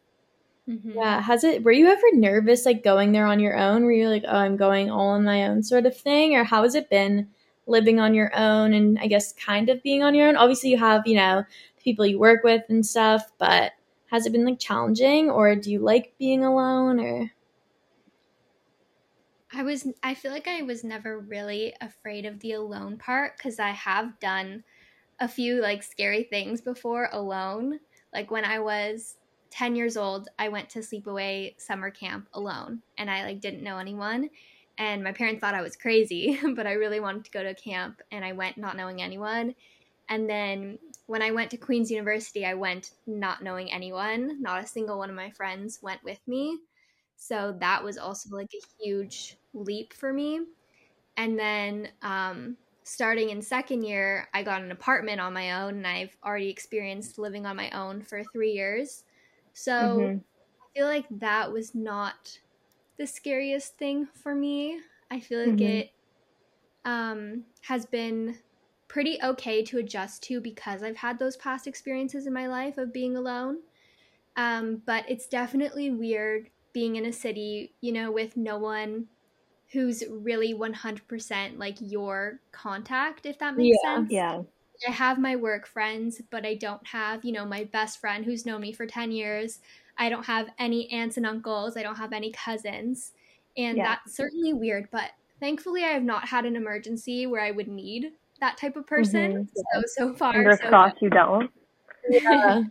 Mm-hmm. 0.70 0.92
Yeah. 0.96 1.22
Has 1.22 1.44
it, 1.44 1.64
were 1.64 1.72
you 1.72 1.88
ever 1.88 2.14
nervous 2.14 2.66
like 2.66 2.84
going 2.84 3.12
there 3.12 3.28
on 3.28 3.40
your 3.40 3.56
own? 3.56 3.84
Were 3.84 3.92
you 3.92 4.10
like, 4.10 4.24
oh, 4.28 4.36
I'm 4.36 4.58
going 4.58 4.90
all 4.90 5.10
on 5.10 5.24
my 5.24 5.48
own 5.48 5.62
sort 5.64 5.86
of 5.86 5.96
thing? 5.96 6.36
Or 6.36 6.44
how 6.44 6.64
has 6.64 6.76
it 6.76 6.90
been 6.90 7.30
living 7.68 8.00
on 8.00 8.14
your 8.14 8.36
own 8.36 8.74
and 8.74 8.98
I 9.00 9.08
guess 9.08 9.34
kind 9.34 9.70
of 9.70 9.84
being 9.84 10.02
on 10.02 10.16
your 10.16 10.28
own? 10.28 10.36
Obviously, 10.36 10.72
you 10.72 10.78
have, 10.78 11.06
you 11.06 11.16
know, 11.16 11.44
the 11.78 11.84
people 11.84 12.06
you 12.06 12.18
work 12.20 12.44
with 12.44 12.64
and 12.70 12.86
stuff, 12.86 13.32
but 13.38 13.74
has 14.08 14.26
it 14.26 14.32
been 14.32 14.46
like 14.46 14.60
challenging 14.60 15.30
or 15.30 15.56
do 15.56 15.72
you 15.72 15.80
like 15.80 16.14
being 16.18 16.44
alone 16.44 17.00
or 17.00 17.32
I 19.52 19.64
was 19.64 19.88
I 20.04 20.14
feel 20.14 20.32
like 20.32 20.48
I 20.48 20.64
was 20.64 20.84
never 20.84 21.20
really 21.20 21.74
afraid 21.80 22.26
of 22.26 22.40
the 22.40 22.54
alone 22.54 22.98
part 22.98 23.38
cuz 23.40 23.60
I 23.60 23.70
have 23.70 24.20
done 24.20 24.64
a 25.20 25.28
few 25.28 25.62
like 25.62 25.82
scary 25.82 26.24
things 26.24 26.62
before 26.62 27.10
alone. 27.12 27.80
Like 28.14 28.32
when 28.32 28.46
I 28.46 28.60
was 28.60 29.18
10 29.56 29.76
years 29.76 29.98
old, 29.98 30.28
I 30.38 30.50
went 30.50 30.70
to 30.72 30.80
sleepaway 30.80 31.60
summer 31.60 31.90
camp 31.90 32.28
alone 32.34 32.82
and 32.98 33.10
I 33.10 33.24
like 33.24 33.40
didn't 33.40 33.64
know 33.64 33.78
anyone 33.78 34.30
and 34.78 35.04
my 35.04 35.12
parents 35.12 35.40
thought 35.40 35.56
I 35.56 35.62
was 35.62 35.76
crazy, 35.76 36.40
but 36.56 36.68
I 36.68 36.74
really 36.74 37.00
wanted 37.00 37.26
to 37.26 37.32
go 37.32 37.44
to 37.44 37.54
camp 37.54 38.02
and 38.12 38.26
I 38.26 38.34
went 38.34 38.58
not 38.58 38.78
knowing 38.78 39.02
anyone. 39.02 39.56
And 40.10 40.30
then 40.30 40.78
when 41.08 41.22
I 41.22 41.32
went 41.32 41.52
to 41.52 41.58
Queen's 41.58 41.90
University, 41.90 42.46
I 42.46 42.54
went 42.54 42.92
not 43.08 43.44
knowing 43.44 43.72
anyone. 43.72 44.42
Not 44.42 44.64
a 44.64 44.68
single 44.68 44.98
one 44.98 45.10
of 45.10 45.16
my 45.16 45.32
friends 45.32 45.80
went 45.82 46.04
with 46.04 46.20
me. 46.28 46.60
So 47.16 47.56
that 47.60 47.84
was 47.84 47.98
also 47.98 48.36
like 48.36 48.52
a 48.54 48.84
huge 48.84 49.38
leap 49.54 49.94
for 49.94 50.12
me. 50.12 50.42
And 51.18 51.40
then 51.40 51.90
um, 52.02 52.58
starting 52.84 53.30
in 53.30 53.42
second 53.42 53.84
year, 53.84 54.28
I 54.34 54.44
got 54.44 54.62
an 54.62 54.72
apartment 54.72 55.22
on 55.22 55.34
my 55.34 55.64
own, 55.64 55.78
and 55.78 55.88
I've 55.88 56.16
already 56.24 56.50
experienced 56.50 57.18
living 57.18 57.46
on 57.46 57.56
my 57.56 57.70
own 57.72 58.02
for 58.02 58.22
three 58.34 58.52
years. 58.52 59.05
So 59.56 59.72
mm-hmm. 59.72 60.18
I 60.18 60.78
feel 60.78 60.86
like 60.86 61.06
that 61.10 61.52
was 61.52 61.74
not 61.74 62.40
the 62.98 63.08
scariest 63.08 63.78
thing 63.78 64.06
for 64.14 64.36
me. 64.36 64.80
I 65.10 65.22
feel 65.22 65.40
like 65.40 65.56
mm-hmm. 65.56 65.64
it 65.64 65.92
um, 66.84 67.44
has 67.62 67.86
been 67.86 68.38
pretty 68.90 69.18
okay 69.24 69.64
to 69.64 69.78
adjust 69.78 70.24
to 70.24 70.42
because 70.42 70.84
I've 70.84 70.98
had 70.98 71.20
those 71.20 71.38
past 71.38 71.68
experiences 71.68 72.28
in 72.28 72.34
my 72.34 72.48
life 72.48 72.78
of 72.78 72.92
being 72.92 73.16
alone. 73.16 73.60
Um, 74.36 74.82
but 74.86 75.06
it's 75.08 75.26
definitely 75.26 75.90
weird 75.90 76.50
being 76.74 76.98
in 76.98 77.06
a 77.06 77.14
city, 77.14 77.74
you 77.80 77.94
know, 77.94 78.12
with 78.12 78.36
no 78.36 78.58
one 78.58 79.06
who's 79.72 80.04
really 80.10 80.54
100% 80.54 81.58
like 81.58 81.78
your 81.80 82.42
contact, 82.52 83.26
if 83.26 83.40
that 83.40 83.56
makes 83.56 83.78
yeah. 83.82 83.96
sense. 83.96 84.12
Yeah. 84.12 84.42
I 84.88 84.92
have 84.92 85.20
my 85.20 85.36
work 85.36 85.68
friends, 85.68 86.22
but 86.30 86.46
I 86.46 86.56
don't 86.56 86.86
have, 86.88 87.24
you 87.24 87.32
know, 87.32 87.46
my 87.46 87.64
best 87.66 88.00
friend 88.00 88.26
who's 88.26 88.46
known 88.46 88.62
me 88.62 88.74
for 88.74 88.86
10 88.86 89.12
years. 89.12 89.60
I 89.98 90.10
don't 90.10 90.26
have 90.26 90.50
any 90.60 90.92
aunts 90.92 91.18
and 91.18 91.26
uncles. 91.26 91.78
I 91.78 91.84
don't 91.84 91.96
have 91.96 92.14
any 92.14 92.32
cousins. 92.32 93.14
And 93.58 93.78
yeah. 93.78 93.96
that's 93.96 94.16
certainly 94.16 94.54
weird, 94.54 94.90
but 94.92 95.12
thankfully 95.40 95.84
I 95.84 95.90
have 95.90 96.04
not 96.04 96.28
had 96.28 96.46
an 96.46 96.56
emergency 96.56 97.26
where 97.28 97.42
I 97.42 97.52
would 97.52 97.68
need 97.68 98.12
that 98.42 98.58
type 98.58 98.76
of 98.76 98.86
person. 98.86 99.34
Mm-hmm. 99.34 99.82
So 99.82 100.08
so 100.08 100.14
far, 100.14 100.34
fingers 100.34 100.60
so 100.62 100.70
crossed 100.70 101.02
you 101.02 101.10
don't. 101.10 101.52
Yeah. 102.08 102.62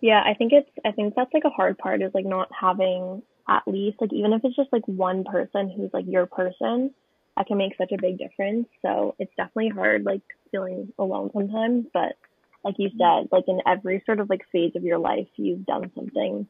yeah, 0.00 0.20
I 0.26 0.34
think 0.34 0.52
it's 0.52 0.68
I 0.84 0.90
think 0.90 1.14
that's 1.14 1.32
like 1.32 1.44
a 1.44 1.50
hard 1.50 1.78
part 1.78 2.02
is 2.02 2.10
like 2.12 2.24
not 2.24 2.48
having 2.58 3.22
at 3.48 3.62
least 3.68 4.00
like 4.00 4.12
even 4.12 4.32
if 4.32 4.44
it's 4.44 4.56
just 4.56 4.72
like 4.72 4.82
one 4.88 5.22
person 5.22 5.70
who's 5.70 5.90
like 5.92 6.06
your 6.08 6.26
person, 6.26 6.92
that 7.36 7.46
can 7.46 7.58
make 7.58 7.76
such 7.76 7.92
a 7.92 8.00
big 8.00 8.18
difference. 8.18 8.66
So 8.82 9.14
it's 9.18 9.32
definitely 9.36 9.70
hard 9.70 10.04
like 10.04 10.22
feeling 10.50 10.92
alone 10.98 11.30
sometimes, 11.32 11.86
but 11.92 12.16
like 12.64 12.76
you 12.78 12.90
said, 12.98 13.28
like 13.30 13.44
in 13.46 13.60
every 13.66 14.02
sort 14.06 14.20
of 14.20 14.28
like 14.28 14.42
phase 14.50 14.72
of 14.74 14.82
your 14.82 14.98
life, 14.98 15.28
you've 15.36 15.66
done 15.66 15.90
something 15.94 16.48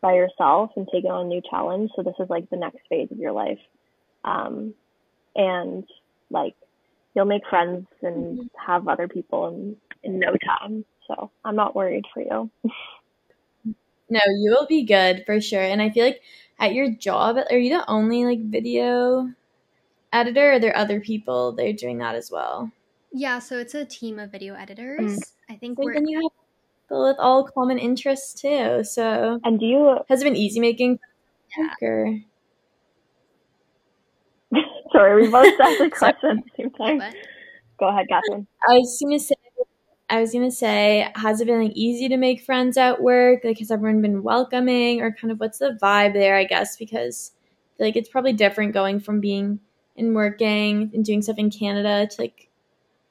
by 0.00 0.14
yourself 0.14 0.70
and 0.76 0.86
taken 0.92 1.10
on 1.10 1.26
a 1.26 1.28
new 1.28 1.42
challenge. 1.50 1.90
So 1.96 2.02
this 2.02 2.14
is 2.20 2.30
like 2.30 2.48
the 2.50 2.56
next 2.56 2.78
phase 2.88 3.08
of 3.10 3.18
your 3.18 3.32
life. 3.32 3.58
Um, 4.24 4.74
and 5.34 5.84
like 6.30 6.54
you'll 7.14 7.24
make 7.24 7.46
friends 7.48 7.86
and 8.02 8.38
mm-hmm. 8.38 8.42
have 8.64 8.86
other 8.86 9.08
people 9.08 9.48
in, 9.48 9.76
in 10.02 10.18
no 10.18 10.36
time. 10.36 10.84
So 11.08 11.30
I'm 11.44 11.56
not 11.56 11.74
worried 11.74 12.04
for 12.12 12.22
you. 12.22 12.50
no, 14.10 14.20
you 14.38 14.50
will 14.50 14.66
be 14.66 14.84
good 14.84 15.24
for 15.24 15.40
sure. 15.40 15.62
And 15.62 15.80
I 15.80 15.90
feel 15.90 16.04
like 16.04 16.20
at 16.60 16.74
your 16.74 16.90
job, 16.90 17.38
are 17.50 17.58
you 17.58 17.70
the 17.70 17.90
only 17.90 18.24
like 18.24 18.40
video 18.40 19.30
editor? 20.12 20.50
Or 20.50 20.52
are 20.54 20.58
there 20.58 20.76
other 20.76 21.00
people 21.00 21.52
that 21.52 21.66
are 21.66 21.72
doing 21.72 21.98
that 21.98 22.14
as 22.14 22.30
well? 22.30 22.70
Yeah, 23.12 23.38
so 23.38 23.58
it's 23.58 23.74
a 23.74 23.84
team 23.84 24.18
of 24.18 24.30
video 24.30 24.54
editors. 24.54 25.18
Mm. 25.18 25.22
I 25.50 25.56
think 25.56 25.78
so 25.78 25.84
we're. 25.84 25.94
Then 25.94 26.06
you 26.06 26.20
have 26.22 26.32
people 26.84 27.08
with 27.08 27.16
all 27.18 27.44
common 27.44 27.78
interests 27.78 28.40
too. 28.40 28.84
So, 28.84 29.40
and 29.44 29.58
do 29.58 29.66
you 29.66 29.98
has 30.08 30.20
it 30.20 30.24
been 30.24 30.36
easy 30.36 30.60
making? 30.60 30.98
Yeah. 31.56 31.72
Or... 31.82 32.18
Sorry, 34.92 35.22
we 35.22 35.30
both 35.30 35.54
asked 35.60 35.80
a 35.80 35.90
question 35.90 36.38
at 36.38 36.44
the 36.44 36.50
same 36.56 36.70
time. 36.72 36.98
What? 36.98 37.14
Go 37.78 37.88
ahead, 37.88 38.06
Catherine. 38.08 38.46
I 38.68 38.74
was 38.74 38.98
gonna 39.02 39.18
say, 39.18 39.34
I 40.08 40.20
was 40.20 40.32
gonna 40.32 40.50
say, 40.50 41.10
has 41.14 41.40
it 41.40 41.46
been 41.46 41.62
like 41.62 41.72
easy 41.74 42.08
to 42.08 42.16
make 42.16 42.42
friends 42.42 42.76
at 42.76 43.02
work? 43.02 43.44
Like, 43.44 43.58
has 43.58 43.70
everyone 43.70 44.02
been 44.02 44.22
welcoming, 44.22 45.00
or 45.00 45.12
kind 45.12 45.30
of 45.30 45.40
what's 45.40 45.58
the 45.58 45.78
vibe 45.80 46.12
there? 46.12 46.36
I 46.36 46.44
guess 46.44 46.76
because 46.76 47.32
like 47.78 47.96
it's 47.96 48.08
probably 48.08 48.32
different 48.32 48.72
going 48.72 49.00
from 49.00 49.20
being 49.20 49.60
in 49.96 50.14
working 50.14 50.90
and 50.94 51.04
doing 51.04 51.22
stuff 51.22 51.38
in 51.38 51.50
Canada 51.50 52.06
to 52.06 52.20
like 52.20 52.48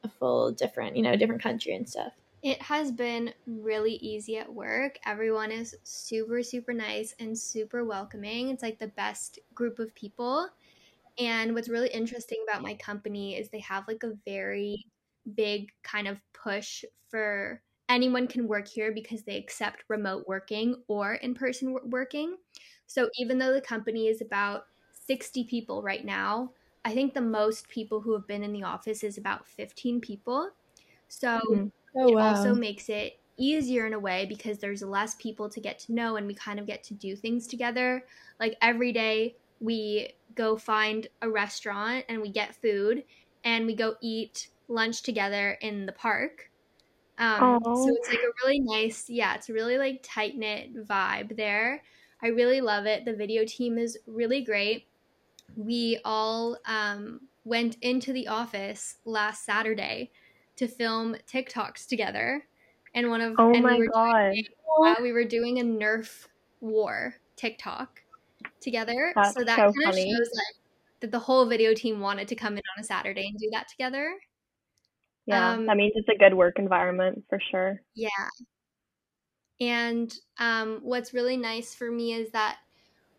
a 0.03 0.09
full 0.09 0.51
different, 0.51 0.95
you 0.95 1.03
know, 1.03 1.15
different 1.15 1.41
country 1.41 1.75
and 1.75 1.87
stuff. 1.87 2.13
It 2.43 2.61
has 2.61 2.91
been 2.91 3.33
really 3.47 3.93
easy 3.93 4.37
at 4.37 4.53
work. 4.53 4.99
Everyone 5.05 5.51
is 5.51 5.75
super, 5.83 6.43
super 6.43 6.73
nice 6.73 7.15
and 7.19 7.37
super 7.37 7.83
welcoming. 7.83 8.49
It's 8.49 8.61
like 8.61 8.77
the 8.77 8.89
best 8.89 9.39
group 9.55 9.79
of 9.79 9.95
people. 9.95 10.47
And 11.17 11.55
what's 11.55 11.69
really 11.69 11.89
interesting 11.89 12.43
about 12.47 12.61
my 12.61 12.75
company 12.75 13.35
is 13.35 13.49
they 13.49 13.59
have 13.59 13.87
like 13.87 14.03
a 14.03 14.13
very 14.25 14.85
big 15.33 15.71
kind 15.83 16.07
of 16.07 16.19
push 16.33 16.83
for 17.09 17.61
anyone 17.89 18.27
can 18.27 18.47
work 18.47 18.67
here 18.67 18.91
because 18.91 19.23
they 19.23 19.37
accept 19.37 19.83
remote 19.87 20.25
working 20.27 20.75
or 20.87 21.15
in 21.15 21.33
person 21.33 21.75
working. 21.85 22.35
So 22.85 23.09
even 23.17 23.39
though 23.39 23.53
the 23.53 23.61
company 23.61 24.07
is 24.07 24.21
about 24.21 24.65
60 25.07 25.45
people 25.45 25.81
right 25.81 26.05
now, 26.05 26.51
I 26.85 26.93
think 26.93 27.15
the 27.15 27.21
most 27.21 27.67
people 27.67 27.99
who 27.99 28.13
have 28.13 28.27
been 28.27 28.43
in 28.43 28.53
the 28.53 28.63
office 28.63 29.03
is 29.03 29.17
about 29.17 29.47
15 29.47 29.99
people. 29.99 30.51
So 31.07 31.39
mm-hmm. 31.49 31.67
oh, 31.97 32.07
it 32.07 32.15
wow. 32.15 32.35
also 32.35 32.53
makes 32.53 32.89
it 32.89 33.19
easier 33.37 33.87
in 33.87 33.93
a 33.93 33.99
way 33.99 34.27
because 34.27 34.59
there's 34.59 34.83
less 34.83 35.15
people 35.15 35.49
to 35.49 35.59
get 35.59 35.79
to 35.79 35.93
know 35.93 36.15
and 36.15 36.27
we 36.27 36.35
kind 36.35 36.59
of 36.59 36.67
get 36.67 36.83
to 36.83 36.93
do 36.93 37.15
things 37.15 37.47
together. 37.47 38.05
Like 38.39 38.55
every 38.61 38.93
day 38.93 39.35
we 39.59 40.13
go 40.35 40.55
find 40.55 41.07
a 41.23 41.29
restaurant 41.29 42.05
and 42.07 42.21
we 42.21 42.29
get 42.29 42.55
food 42.55 43.03
and 43.43 43.65
we 43.65 43.75
go 43.75 43.95
eat 44.01 44.49
lunch 44.67 45.01
together 45.01 45.57
in 45.61 45.87
the 45.87 45.91
park. 45.91 46.51
Um, 47.17 47.61
so 47.63 47.87
it's 47.89 48.09
like 48.09 48.19
a 48.19 48.45
really 48.45 48.59
nice, 48.59 49.09
yeah, 49.09 49.33
it's 49.35 49.49
a 49.49 49.53
really 49.53 49.77
like 49.79 50.01
tight 50.03 50.37
knit 50.37 50.85
vibe 50.85 51.35
there. 51.35 51.81
I 52.21 52.27
really 52.27 52.61
love 52.61 52.85
it. 52.85 53.05
The 53.05 53.13
video 53.13 53.43
team 53.45 53.77
is 53.77 53.97
really 54.05 54.43
great. 54.43 54.85
We 55.55 55.99
all 56.03 56.57
um, 56.65 57.21
went 57.43 57.77
into 57.81 58.13
the 58.13 58.27
office 58.27 58.97
last 59.05 59.45
Saturday 59.45 60.11
to 60.57 60.67
film 60.67 61.15
TikToks 61.31 61.87
together, 61.87 62.45
and 62.93 63.09
one 63.09 63.21
of 63.21 63.35
oh 63.37 63.53
and 63.53 63.63
my 63.63 63.77
we 63.77 63.87
god, 63.87 64.31
doing, 64.31 64.45
uh, 64.85 64.95
we 65.01 65.11
were 65.11 65.25
doing 65.25 65.59
a 65.59 65.63
Nerf 65.63 66.27
war 66.61 67.15
TikTok 67.35 68.01
together. 68.61 69.13
That's 69.15 69.33
so 69.33 69.43
that 69.43 69.57
so 69.57 69.71
kind 69.71 69.89
of 69.89 69.95
shows 69.95 70.29
like 70.33 70.55
that 71.01 71.11
the 71.11 71.19
whole 71.19 71.45
video 71.45 71.73
team 71.73 71.99
wanted 71.99 72.27
to 72.29 72.35
come 72.35 72.53
in 72.53 72.63
on 72.75 72.81
a 72.81 72.83
Saturday 72.83 73.27
and 73.27 73.37
do 73.39 73.49
that 73.51 73.67
together. 73.69 74.15
Yeah, 75.25 75.53
um, 75.53 75.65
that 75.65 75.77
means 75.77 75.93
it's 75.95 76.09
a 76.09 76.17
good 76.17 76.33
work 76.33 76.59
environment 76.59 77.23
for 77.29 77.39
sure. 77.51 77.81
Yeah. 77.95 78.09
And 79.59 80.13
um, 80.37 80.79
what's 80.83 81.13
really 81.13 81.37
nice 81.37 81.73
for 81.73 81.89
me 81.89 82.13
is 82.13 82.31
that 82.31 82.57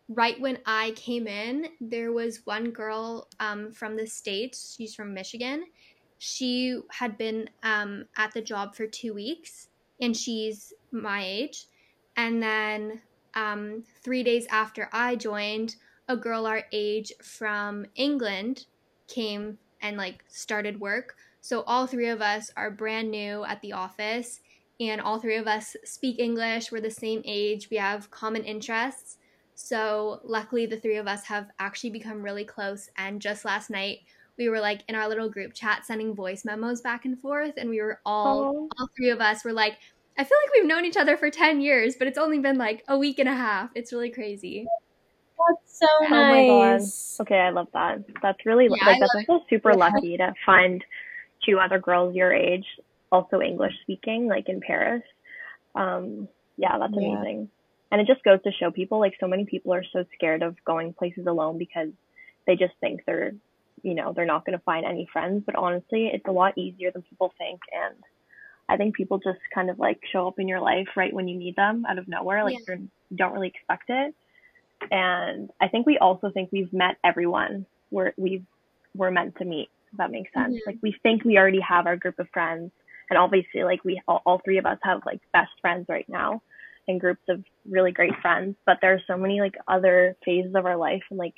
right 0.09 0.39
when 0.39 0.59
I 0.65 0.91
came 0.91 1.27
in, 1.27 1.67
there 1.81 2.11
was 2.11 2.45
one 2.45 2.71
girl 2.71 3.27
um, 3.39 3.71
from 3.71 3.95
the 3.95 4.07
States. 4.07 4.75
She's 4.77 4.95
from 4.95 5.13
Michigan. 5.13 5.65
She 6.17 6.79
had 6.91 7.17
been 7.17 7.49
um, 7.63 8.05
at 8.17 8.33
the 8.33 8.41
job 8.41 8.75
for 8.75 8.87
two 8.87 9.13
weeks 9.13 9.67
and 10.01 10.15
she's 10.15 10.73
my 10.91 11.23
age. 11.23 11.65
And 12.15 12.41
then 12.41 13.01
um, 13.35 13.83
three 14.03 14.23
days 14.23 14.47
after 14.49 14.89
I 14.91 15.15
joined, 15.15 15.75
a 16.07 16.15
girl 16.15 16.47
our 16.47 16.63
age 16.71 17.11
from 17.21 17.85
England 17.95 18.65
came 19.07 19.57
and 19.81 19.97
like 19.97 20.23
started 20.27 20.79
work. 20.79 21.15
So 21.41 21.61
all 21.61 21.85
three 21.85 22.09
of 22.09 22.21
us 22.21 22.51
are 22.57 22.71
brand 22.71 23.11
new 23.11 23.45
at 23.45 23.61
the 23.61 23.73
office, 23.73 24.41
and 24.79 24.99
all 24.99 25.19
three 25.19 25.37
of 25.37 25.47
us 25.47 25.75
speak 25.83 26.19
English. 26.19 26.71
We're 26.71 26.81
the 26.81 26.91
same 26.91 27.21
age. 27.25 27.69
We 27.69 27.77
have 27.77 28.11
common 28.11 28.43
interests. 28.43 29.17
So 29.59 30.21
luckily, 30.23 30.67
the 30.67 30.77
three 30.77 30.97
of 30.97 31.07
us 31.07 31.23
have 31.25 31.49
actually 31.57 31.89
become 31.89 32.21
really 32.21 32.45
close. 32.45 32.91
And 32.95 33.19
just 33.19 33.43
last 33.43 33.71
night, 33.71 34.01
we 34.37 34.49
were 34.49 34.59
like 34.59 34.83
in 34.87 34.93
our 34.93 35.09
little 35.09 35.29
group 35.29 35.55
chat 35.55 35.83
sending 35.83 36.13
voice 36.13 36.45
memos 36.45 36.79
back 36.79 37.05
and 37.05 37.19
forth, 37.19 37.55
and 37.57 37.67
we 37.67 37.81
were 37.81 37.99
all 38.05 38.69
all 38.77 38.89
three 38.95 39.09
of 39.09 39.19
us 39.19 39.43
were 39.43 39.51
like, 39.51 39.79
I 40.15 40.23
feel 40.23 40.37
like 40.45 40.53
we've 40.53 40.67
known 40.67 40.85
each 40.85 40.95
other 40.95 41.17
for 41.17 41.31
10 41.31 41.59
years, 41.59 41.95
but 41.97 42.07
it's 42.07 42.19
only 42.19 42.37
been 42.37 42.59
like 42.59 42.83
a 42.87 42.99
week 42.99 43.17
and 43.17 43.27
a 43.27 43.33
half. 43.33 43.71
It's 43.73 43.91
really 43.91 44.11
crazy. 44.11 44.67
That's 45.47 45.79
so 45.79 45.87
oh 46.01 46.07
nice. 46.07 47.19
Okay, 47.19 47.39
I 47.39 47.49
love 47.49 47.67
that. 47.73 48.03
That's 48.21 48.45
really 48.45 48.65
yeah, 48.65 48.85
like 48.85 48.99
that's 48.99 49.15
also 49.27 49.43
super 49.49 49.71
yeah. 49.71 49.77
lucky 49.77 50.17
to 50.17 50.35
find 50.45 50.85
two 51.43 51.57
other 51.57 51.79
girls 51.79 52.15
your 52.15 52.31
age, 52.31 52.65
also 53.11 53.41
English 53.41 53.73
speaking, 53.81 54.27
like 54.27 54.49
in 54.49 54.61
Paris. 54.61 55.01
Um, 55.73 56.27
yeah, 56.57 56.77
that's 56.77 56.93
amazing. 56.93 57.49
And 57.91 58.01
it 58.01 58.07
just 58.07 58.23
goes 58.23 58.41
to 58.43 58.51
show 58.51 58.71
people 58.71 58.99
like 58.99 59.13
so 59.19 59.27
many 59.27 59.45
people 59.45 59.73
are 59.73 59.83
so 59.93 60.05
scared 60.15 60.43
of 60.43 60.55
going 60.65 60.93
places 60.93 61.25
alone 61.25 61.57
because 61.57 61.89
they 62.45 62.55
just 62.55 62.73
think 62.81 63.01
they're, 63.05 63.33
you 63.81 63.93
know, 63.93 64.13
they're 64.13 64.25
not 64.25 64.45
going 64.45 64.57
to 64.57 64.63
find 64.63 64.85
any 64.85 65.07
friends. 65.11 65.43
But 65.45 65.55
honestly, 65.55 66.09
it's 66.13 66.25
a 66.27 66.31
lot 66.31 66.57
easier 66.57 66.91
than 66.91 67.03
people 67.03 67.33
think. 67.37 67.59
And 67.71 67.95
I 68.67 68.75
think 68.75 68.95
people 68.95 69.19
just 69.19 69.39
kind 69.53 69.69
of 69.69 69.79
like 69.79 69.99
show 70.11 70.27
up 70.27 70.39
in 70.39 70.47
your 70.47 70.59
life 70.59 70.87
right 70.97 71.13
when 71.13 71.27
you 71.27 71.37
need 71.37 71.55
them 71.55 71.85
out 71.89 71.97
of 71.97 72.07
nowhere. 72.07 72.43
Like 72.43 72.57
yeah. 72.67 72.75
you 72.75 73.17
don't 73.17 73.33
really 73.33 73.47
expect 73.47 73.85
it. 73.89 74.13
And 74.91 75.49
I 75.61 75.69
think 75.69 75.85
we 75.85 75.97
also 75.97 76.29
think 76.29 76.51
we've 76.51 76.71
met 76.73 76.97
everyone 77.03 77.65
we're, 77.89 78.13
we've, 78.17 78.45
we're 78.95 79.11
meant 79.11 79.37
to 79.37 79.45
meet. 79.45 79.69
If 79.93 79.97
that 79.99 80.11
makes 80.11 80.33
sense. 80.33 80.57
Like 80.65 80.77
we 80.81 80.93
think 81.01 81.23
we 81.23 81.37
already 81.37 81.61
have 81.61 81.87
our 81.87 81.95
group 81.95 82.19
of 82.19 82.27
friends. 82.33 82.71
And 83.09 83.17
obviously 83.17 83.63
like 83.63 83.85
we, 83.85 84.01
all, 84.07 84.21
all 84.25 84.41
three 84.43 84.57
of 84.57 84.65
us 84.65 84.77
have 84.83 85.03
like 85.05 85.21
best 85.31 85.51
friends 85.61 85.85
right 85.87 86.07
now 86.09 86.41
and 86.87 86.99
groups 86.99 87.23
of 87.29 87.43
really 87.69 87.91
great 87.91 88.13
friends. 88.21 88.55
But 88.65 88.77
there 88.81 88.93
are 88.93 89.01
so 89.07 89.17
many 89.17 89.39
like 89.39 89.55
other 89.67 90.15
phases 90.23 90.55
of 90.55 90.65
our 90.65 90.77
life 90.77 91.03
and 91.09 91.19
like 91.19 91.35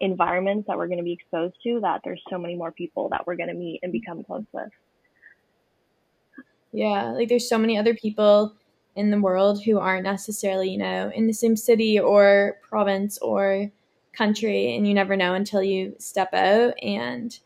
environments 0.00 0.66
that 0.66 0.76
we're 0.76 0.86
going 0.86 0.98
to 0.98 1.04
be 1.04 1.12
exposed 1.12 1.54
to 1.64 1.80
that 1.80 2.00
there's 2.04 2.22
so 2.30 2.38
many 2.38 2.54
more 2.54 2.72
people 2.72 3.08
that 3.10 3.26
we're 3.26 3.36
going 3.36 3.48
to 3.48 3.54
meet 3.54 3.80
and 3.82 3.92
become 3.92 4.24
close 4.24 4.44
with. 4.52 4.70
Yeah, 6.72 7.12
like 7.12 7.28
there's 7.28 7.48
so 7.48 7.58
many 7.58 7.78
other 7.78 7.94
people 7.94 8.54
in 8.96 9.10
the 9.10 9.20
world 9.20 9.62
who 9.64 9.78
aren't 9.78 10.04
necessarily, 10.04 10.70
you 10.70 10.78
know, 10.78 11.10
in 11.14 11.26
the 11.26 11.32
same 11.32 11.56
city 11.56 11.98
or 11.98 12.58
province 12.68 13.18
or 13.18 13.70
country 14.12 14.76
and 14.76 14.86
you 14.86 14.94
never 14.94 15.16
know 15.16 15.34
until 15.34 15.62
you 15.62 15.94
step 15.98 16.32
out 16.34 16.74
and 16.82 17.38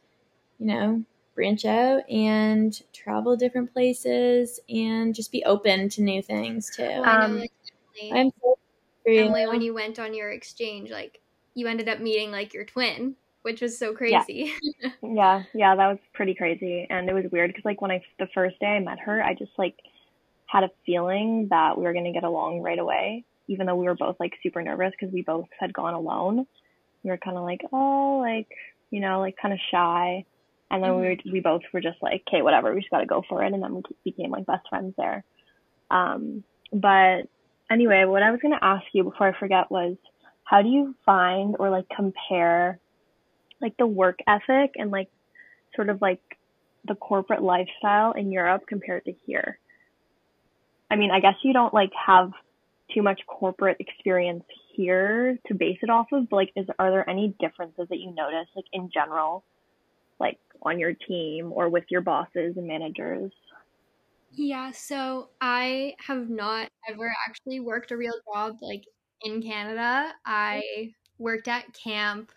you 0.58 0.66
know, 0.66 1.04
branch 1.38 1.64
out 1.64 2.02
and 2.10 2.82
travel 2.92 3.36
different 3.36 3.72
places 3.72 4.58
and 4.68 5.14
just 5.14 5.30
be 5.30 5.44
open 5.44 5.88
to 5.90 6.02
new 6.02 6.20
things 6.20 6.68
too. 6.74 6.82
Um, 7.04 7.44
I'm 8.12 8.32
so 8.42 8.58
Emily, 9.06 9.46
when 9.46 9.60
you 9.60 9.72
went 9.72 10.00
on 10.00 10.14
your 10.14 10.30
exchange, 10.30 10.90
like 10.90 11.20
you 11.54 11.68
ended 11.68 11.88
up 11.88 12.00
meeting 12.00 12.32
like 12.32 12.52
your 12.52 12.64
twin 12.64 13.14
which 13.42 13.60
was 13.62 13.78
so 13.78 13.94
crazy. 13.94 14.52
Yeah, 14.82 14.90
yeah, 15.02 15.42
yeah 15.54 15.76
that 15.76 15.86
was 15.86 15.98
pretty 16.12 16.34
crazy. 16.34 16.86
And 16.90 17.08
it 17.08 17.14
was 17.14 17.24
weird 17.30 17.50
because, 17.50 17.64
like, 17.64 17.80
when 17.80 17.90
I, 17.90 18.02
the 18.18 18.28
first 18.34 18.58
day 18.60 18.66
I 18.66 18.80
met 18.80 18.98
her, 18.98 19.22
I 19.22 19.32
just, 19.32 19.52
like, 19.56 19.76
had 20.46 20.64
a 20.64 20.70
feeling 20.84 21.48
that 21.50 21.78
we 21.78 21.84
were 21.84 21.92
going 21.92 22.04
to 22.04 22.12
get 22.12 22.24
along 22.24 22.60
right 22.60 22.78
away, 22.78 23.24
even 23.46 23.66
though 23.66 23.76
we 23.76 23.86
were 23.86 23.94
both, 23.94 24.16
like, 24.20 24.34
super 24.42 24.62
nervous 24.62 24.92
because 24.98 25.14
we 25.14 25.22
both 25.22 25.46
had 25.58 25.72
gone 25.72 25.94
alone. 25.94 26.46
We 27.02 27.10
were 27.10 27.16
kind 27.16 27.38
of 27.38 27.44
like, 27.44 27.62
oh, 27.72 28.18
like, 28.20 28.48
you 28.90 29.00
know, 29.00 29.20
like, 29.20 29.36
kind 29.40 29.54
of 29.54 29.60
shy. 29.70 30.24
And 30.70 30.82
then 30.82 30.90
mm-hmm. 30.90 31.00
we 31.00 31.08
were, 31.08 31.32
we 31.32 31.40
both 31.40 31.62
were 31.72 31.80
just 31.80 32.02
like, 32.02 32.22
okay, 32.28 32.42
whatever, 32.42 32.74
we 32.74 32.80
just 32.80 32.90
got 32.90 33.00
to 33.00 33.06
go 33.06 33.22
for 33.28 33.42
it. 33.42 33.52
And 33.52 33.62
then 33.62 33.74
we 33.74 33.82
became, 34.04 34.30
like, 34.30 34.46
best 34.46 34.68
friends 34.68 34.94
there. 34.96 35.24
Um, 35.90 36.44
but 36.72 37.22
anyway, 37.70 38.04
what 38.04 38.22
I 38.22 38.30
was 38.30 38.40
going 38.40 38.54
to 38.54 38.64
ask 38.64 38.84
you 38.92 39.04
before 39.04 39.28
I 39.28 39.38
forget 39.38 39.70
was, 39.70 39.96
how 40.44 40.62
do 40.62 40.68
you 40.68 40.94
find 41.04 41.56
or 41.58 41.68
like 41.68 41.86
compare 41.94 42.78
like 43.60 43.76
the 43.76 43.86
work 43.86 44.18
ethic 44.26 44.74
and 44.76 44.90
like 44.90 45.08
sort 45.76 45.90
of 45.90 46.00
like 46.00 46.22
the 46.86 46.94
corporate 46.94 47.42
lifestyle 47.42 48.12
in 48.12 48.32
Europe 48.32 48.62
compared 48.66 49.04
to 49.04 49.12
here? 49.26 49.58
I 50.90 50.96
mean, 50.96 51.10
I 51.10 51.20
guess 51.20 51.34
you 51.42 51.52
don't 51.52 51.74
like 51.74 51.90
have 52.06 52.32
too 52.94 53.02
much 53.02 53.20
corporate 53.26 53.76
experience 53.78 54.44
here 54.74 55.38
to 55.48 55.54
base 55.54 55.78
it 55.82 55.90
off 55.90 56.06
of, 56.12 56.30
but 56.30 56.36
like 56.36 56.52
is 56.56 56.66
are 56.78 56.90
there 56.90 57.08
any 57.08 57.34
differences 57.38 57.86
that 57.90 57.98
you 57.98 58.14
notice 58.14 58.48
like 58.56 58.64
in 58.72 58.90
general 58.92 59.44
like 60.18 60.38
on 60.68 60.78
your 60.78 60.92
team 60.92 61.52
or 61.52 61.68
with 61.68 61.84
your 61.88 62.00
bosses 62.00 62.56
and 62.56 62.66
managers? 62.66 63.32
Yeah, 64.32 64.70
so 64.72 65.30
I 65.40 65.94
have 66.06 66.28
not 66.28 66.68
ever 66.88 67.12
actually 67.28 67.60
worked 67.60 67.90
a 67.90 67.96
real 67.96 68.14
job 68.32 68.58
like 68.60 68.84
in 69.22 69.42
Canada. 69.42 70.12
I 70.24 70.92
worked 71.18 71.48
at 71.48 71.72
camp, 71.72 72.30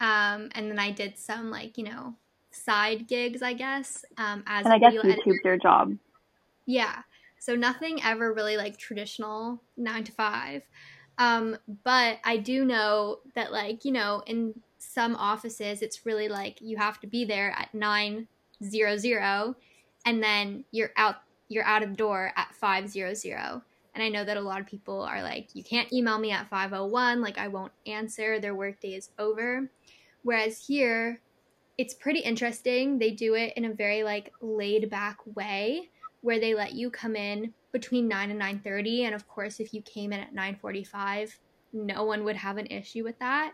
um, 0.00 0.50
and 0.52 0.70
then 0.70 0.78
I 0.78 0.90
did 0.90 1.16
some 1.16 1.50
like 1.50 1.78
you 1.78 1.84
know 1.84 2.14
side 2.50 3.06
gigs, 3.06 3.42
I 3.42 3.54
guess. 3.54 4.04
Um, 4.18 4.42
as 4.46 4.66
and 4.66 4.74
I 4.74 4.78
guess 4.78 4.92
YouTube 4.92 5.44
your 5.44 5.56
job. 5.56 5.96
Yeah, 6.66 7.02
so 7.38 7.54
nothing 7.54 8.02
ever 8.02 8.32
really 8.34 8.56
like 8.56 8.76
traditional 8.76 9.62
nine 9.76 10.04
to 10.04 10.12
five. 10.12 10.62
Um, 11.16 11.56
but 11.84 12.18
I 12.24 12.38
do 12.38 12.64
know 12.64 13.18
that 13.36 13.52
like 13.52 13.84
you 13.84 13.92
know 13.92 14.22
in 14.26 14.54
some 14.78 15.16
offices 15.16 15.82
it's 15.82 16.04
really 16.04 16.28
like 16.28 16.60
you 16.60 16.76
have 16.76 17.00
to 17.00 17.06
be 17.06 17.24
there 17.24 17.50
at 17.52 17.74
nine 17.74 18.28
zero 18.62 18.96
zero, 18.96 19.56
and 20.04 20.22
then 20.22 20.64
you're 20.70 20.92
out 20.96 21.16
you're 21.48 21.64
out 21.64 21.82
of 21.82 21.90
the 21.90 21.96
door 21.96 22.32
at 22.36 22.54
five 22.54 22.88
zero 22.88 23.14
zero 23.14 23.62
and 23.94 24.02
I 24.02 24.08
know 24.08 24.24
that 24.24 24.36
a 24.36 24.40
lot 24.40 24.60
of 24.60 24.66
people 24.66 25.00
are 25.02 25.22
like, 25.22 25.54
you 25.54 25.62
can't 25.62 25.92
email 25.92 26.18
me 26.18 26.32
at 26.32 26.48
501, 26.50 27.20
like 27.20 27.38
I 27.38 27.48
won't 27.48 27.72
answer, 27.86 28.40
their 28.40 28.54
workday 28.54 28.94
is 28.94 29.10
over. 29.18 29.70
Whereas 30.22 30.66
here, 30.66 31.20
it's 31.78 31.94
pretty 31.94 32.20
interesting. 32.20 32.98
They 32.98 33.12
do 33.12 33.34
it 33.34 33.52
in 33.56 33.64
a 33.64 33.72
very 33.72 34.02
like 34.02 34.32
laid 34.40 34.90
back 34.90 35.18
way 35.36 35.90
where 36.22 36.40
they 36.40 36.54
let 36.54 36.72
you 36.72 36.90
come 36.90 37.14
in 37.14 37.52
between 37.72 38.08
9 38.08 38.30
and 38.30 38.40
9:30 38.40 39.02
and 39.02 39.14
of 39.14 39.28
course 39.28 39.60
if 39.60 39.74
you 39.74 39.82
came 39.82 40.12
in 40.12 40.20
at 40.20 40.34
9:45, 40.34 41.38
no 41.72 42.04
one 42.04 42.24
would 42.24 42.36
have 42.36 42.56
an 42.56 42.66
issue 42.66 43.04
with 43.04 43.18
that. 43.18 43.52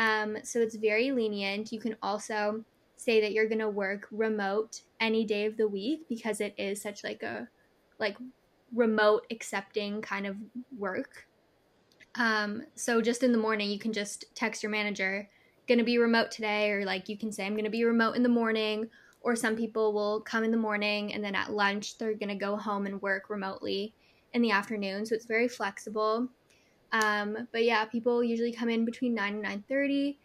Um, 0.00 0.38
so 0.44 0.60
it's 0.60 0.76
very 0.76 1.12
lenient. 1.12 1.72
You 1.72 1.78
can 1.78 1.94
also 2.02 2.64
say 2.96 3.20
that 3.20 3.32
you're 3.32 3.48
going 3.48 3.58
to 3.58 3.68
work 3.68 4.08
remote 4.10 4.80
any 4.98 5.26
day 5.26 5.44
of 5.44 5.58
the 5.58 5.68
week 5.68 6.08
because 6.08 6.40
it 6.40 6.54
is 6.56 6.80
such 6.80 7.04
like 7.04 7.22
a 7.22 7.46
like 7.98 8.16
remote 8.74 9.26
accepting 9.30 10.00
kind 10.00 10.26
of 10.26 10.36
work. 10.78 11.26
Um, 12.14 12.62
so 12.74 13.02
just 13.02 13.22
in 13.22 13.30
the 13.30 13.38
morning, 13.38 13.68
you 13.68 13.78
can 13.78 13.92
just 13.92 14.24
text 14.34 14.62
your 14.62 14.72
manager, 14.72 15.28
gonna 15.68 15.84
be 15.84 15.98
remote 15.98 16.30
today, 16.30 16.70
or 16.70 16.86
like 16.86 17.10
you 17.10 17.18
can 17.18 17.30
say, 17.30 17.44
I'm 17.44 17.54
gonna 17.54 17.68
be 17.68 17.84
remote 17.84 18.16
in 18.16 18.22
the 18.22 18.28
morning. 18.28 18.88
Or 19.20 19.36
some 19.36 19.54
people 19.54 19.92
will 19.92 20.22
come 20.22 20.44
in 20.44 20.50
the 20.50 20.56
morning 20.56 21.12
and 21.12 21.22
then 21.22 21.34
at 21.34 21.52
lunch, 21.52 21.98
they're 21.98 22.14
gonna 22.14 22.34
go 22.34 22.56
home 22.56 22.86
and 22.86 23.02
work 23.02 23.28
remotely 23.28 23.92
in 24.32 24.40
the 24.40 24.50
afternoon. 24.50 25.04
So 25.04 25.14
it's 25.14 25.26
very 25.26 25.46
flexible. 25.46 26.26
Um, 26.92 27.48
but 27.52 27.64
yeah, 27.64 27.84
people 27.84 28.22
usually 28.24 28.52
come 28.52 28.68
in 28.68 28.84
between 28.84 29.14
9 29.14 29.44
and 29.44 29.64
9.30 29.68 30.16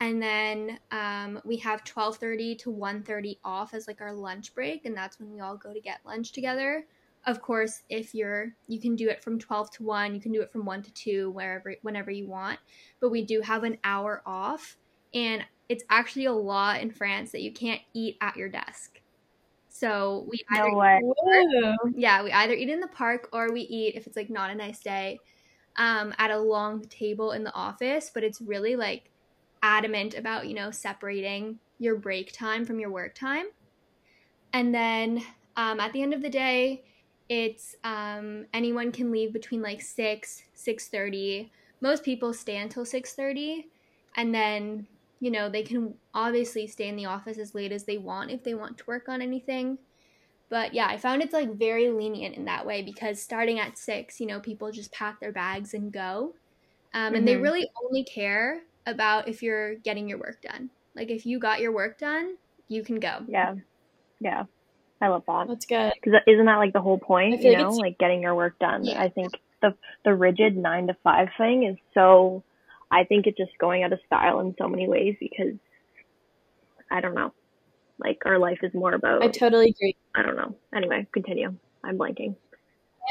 and 0.00 0.22
then 0.22 0.78
um, 0.90 1.40
we 1.44 1.58
have 1.58 1.84
12.30 1.84 2.58
to 2.60 2.72
1.30 2.72 3.38
off 3.44 3.74
as 3.74 3.86
like 3.86 4.00
our 4.00 4.12
lunch 4.12 4.54
break. 4.54 4.86
And 4.86 4.96
that's 4.96 5.20
when 5.20 5.30
we 5.30 5.40
all 5.40 5.56
go 5.56 5.74
to 5.74 5.80
get 5.80 6.00
lunch 6.06 6.32
together. 6.32 6.86
Of 7.26 7.42
course 7.42 7.82
if 7.90 8.14
you're 8.14 8.54
you 8.66 8.80
can 8.80 8.96
do 8.96 9.10
it 9.10 9.22
from 9.22 9.38
12 9.38 9.72
to 9.72 9.82
1 9.82 10.14
you 10.14 10.22
can 10.22 10.32
do 10.32 10.40
it 10.40 10.50
from 10.50 10.64
1 10.64 10.82
to 10.84 10.90
2 10.94 11.30
wherever 11.30 11.74
whenever 11.82 12.10
you 12.10 12.26
want. 12.26 12.58
But 12.98 13.10
we 13.10 13.22
do 13.22 13.42
have 13.42 13.62
an 13.62 13.76
hour 13.84 14.22
off. 14.24 14.78
And 15.12 15.44
it's 15.68 15.84
actually 15.90 16.24
a 16.24 16.32
law 16.32 16.74
in 16.74 16.90
france 16.90 17.30
that 17.32 17.42
you 17.42 17.52
can't 17.52 17.82
eat 17.92 18.16
at 18.22 18.36
your 18.36 18.48
desk. 18.48 19.02
So 19.68 20.26
we 20.30 20.38
either 20.50 20.70
no 20.70 21.14
eat, 21.84 21.96
yeah 21.96 22.22
we 22.22 22.32
either 22.32 22.54
eat 22.54 22.70
in 22.70 22.80
the 22.80 22.88
park 22.88 23.28
or 23.34 23.52
we 23.52 23.62
eat 23.62 23.96
if 23.96 24.06
it's 24.06 24.16
like 24.16 24.30
not 24.30 24.50
a 24.50 24.54
nice 24.54 24.80
day 24.80 25.18
um, 25.76 26.12
at 26.18 26.30
a 26.30 26.38
long 26.38 26.82
table 26.86 27.32
in 27.32 27.44
the 27.44 27.54
office 27.54 28.10
but 28.12 28.24
it's 28.24 28.40
really 28.40 28.76
like 28.76 29.10
adamant 29.62 30.14
about 30.14 30.46
you 30.46 30.54
know 30.54 30.70
separating 30.70 31.58
your 31.80 31.96
break 31.96 32.32
time 32.32 32.64
from 32.64 32.78
your 32.78 32.90
work 32.90 33.14
time. 33.14 33.46
And 34.52 34.74
then 34.74 35.22
um, 35.56 35.80
at 35.80 35.92
the 35.92 36.02
end 36.02 36.14
of 36.14 36.22
the 36.22 36.28
day 36.28 36.84
it's 37.28 37.74
um, 37.84 38.46
anyone 38.52 38.92
can 38.92 39.10
leave 39.10 39.32
between 39.32 39.62
like 39.62 39.80
6 39.80 40.42
6.30 40.56 41.48
most 41.80 42.04
people 42.04 42.34
stay 42.34 42.58
until 42.58 42.84
6.30 42.84 43.64
and 44.16 44.34
then 44.34 44.86
you 45.20 45.30
know 45.30 45.48
they 45.48 45.62
can 45.62 45.94
obviously 46.12 46.66
stay 46.66 46.88
in 46.88 46.96
the 46.96 47.06
office 47.06 47.38
as 47.38 47.54
late 47.54 47.72
as 47.72 47.84
they 47.84 47.98
want 47.98 48.30
if 48.30 48.42
they 48.42 48.54
want 48.54 48.76
to 48.78 48.84
work 48.86 49.08
on 49.08 49.22
anything 49.22 49.78
but 50.50 50.74
yeah 50.74 50.86
i 50.86 50.96
found 50.96 51.22
it's 51.22 51.32
like 51.32 51.54
very 51.54 51.90
lenient 51.90 52.36
in 52.36 52.44
that 52.44 52.66
way 52.66 52.82
because 52.82 53.20
starting 53.20 53.58
at 53.58 53.78
6 53.78 54.20
you 54.20 54.26
know 54.26 54.40
people 54.40 54.70
just 54.70 54.92
pack 54.92 55.20
their 55.20 55.32
bags 55.32 55.74
and 55.74 55.92
go 55.92 56.34
um, 56.92 57.14
and 57.14 57.16
mm-hmm. 57.16 57.24
they 57.26 57.36
really 57.36 57.70
only 57.84 58.04
care 58.04 58.60
about 58.86 59.28
if 59.28 59.42
you're 59.42 59.76
getting 59.76 60.08
your 60.08 60.18
work 60.18 60.42
done 60.42 60.70
like 60.94 61.10
if 61.10 61.24
you 61.24 61.38
got 61.38 61.60
your 61.60 61.72
work 61.72 61.98
done 61.98 62.36
you 62.68 62.82
can 62.82 63.00
go 63.00 63.20
yeah 63.28 63.54
yeah 64.20 64.44
I 65.00 65.08
love 65.08 65.22
that. 65.26 65.48
That's 65.48 65.66
good. 65.66 65.92
Because 65.94 66.20
isn't 66.26 66.44
that 66.44 66.56
like 66.56 66.72
the 66.72 66.80
whole 66.80 66.98
point? 66.98 67.42
You 67.42 67.56
know, 67.56 67.70
like 67.70 67.98
getting 67.98 68.20
your 68.22 68.34
work 68.34 68.58
done. 68.58 68.84
Yeah. 68.84 69.00
I 69.00 69.08
think 69.08 69.32
the 69.62 69.74
the 70.04 70.14
rigid 70.14 70.56
nine 70.56 70.88
to 70.88 70.96
five 71.02 71.28
thing 71.38 71.64
is 71.64 71.76
so. 71.94 72.42
I 72.92 73.04
think 73.04 73.26
it's 73.26 73.38
just 73.38 73.56
going 73.58 73.84
out 73.84 73.92
of 73.92 74.00
style 74.06 74.40
in 74.40 74.54
so 74.58 74.66
many 74.68 74.88
ways 74.88 75.14
because 75.20 75.54
I 76.90 77.00
don't 77.00 77.14
know. 77.14 77.32
Like 77.98 78.22
our 78.26 78.38
life 78.38 78.58
is 78.62 78.74
more 78.74 78.92
about. 78.92 79.22
I 79.22 79.28
totally 79.28 79.70
agree. 79.70 79.96
I 80.14 80.22
don't 80.22 80.36
know. 80.36 80.56
Anyway, 80.74 81.06
continue. 81.12 81.54
I'm 81.84 81.98
blanking. 81.98 82.36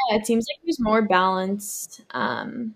Yeah, 0.09 0.17
it 0.17 0.25
seems 0.25 0.45
like 0.49 0.59
there's 0.63 0.79
more 0.79 1.01
balanced, 1.01 2.01
um, 2.11 2.75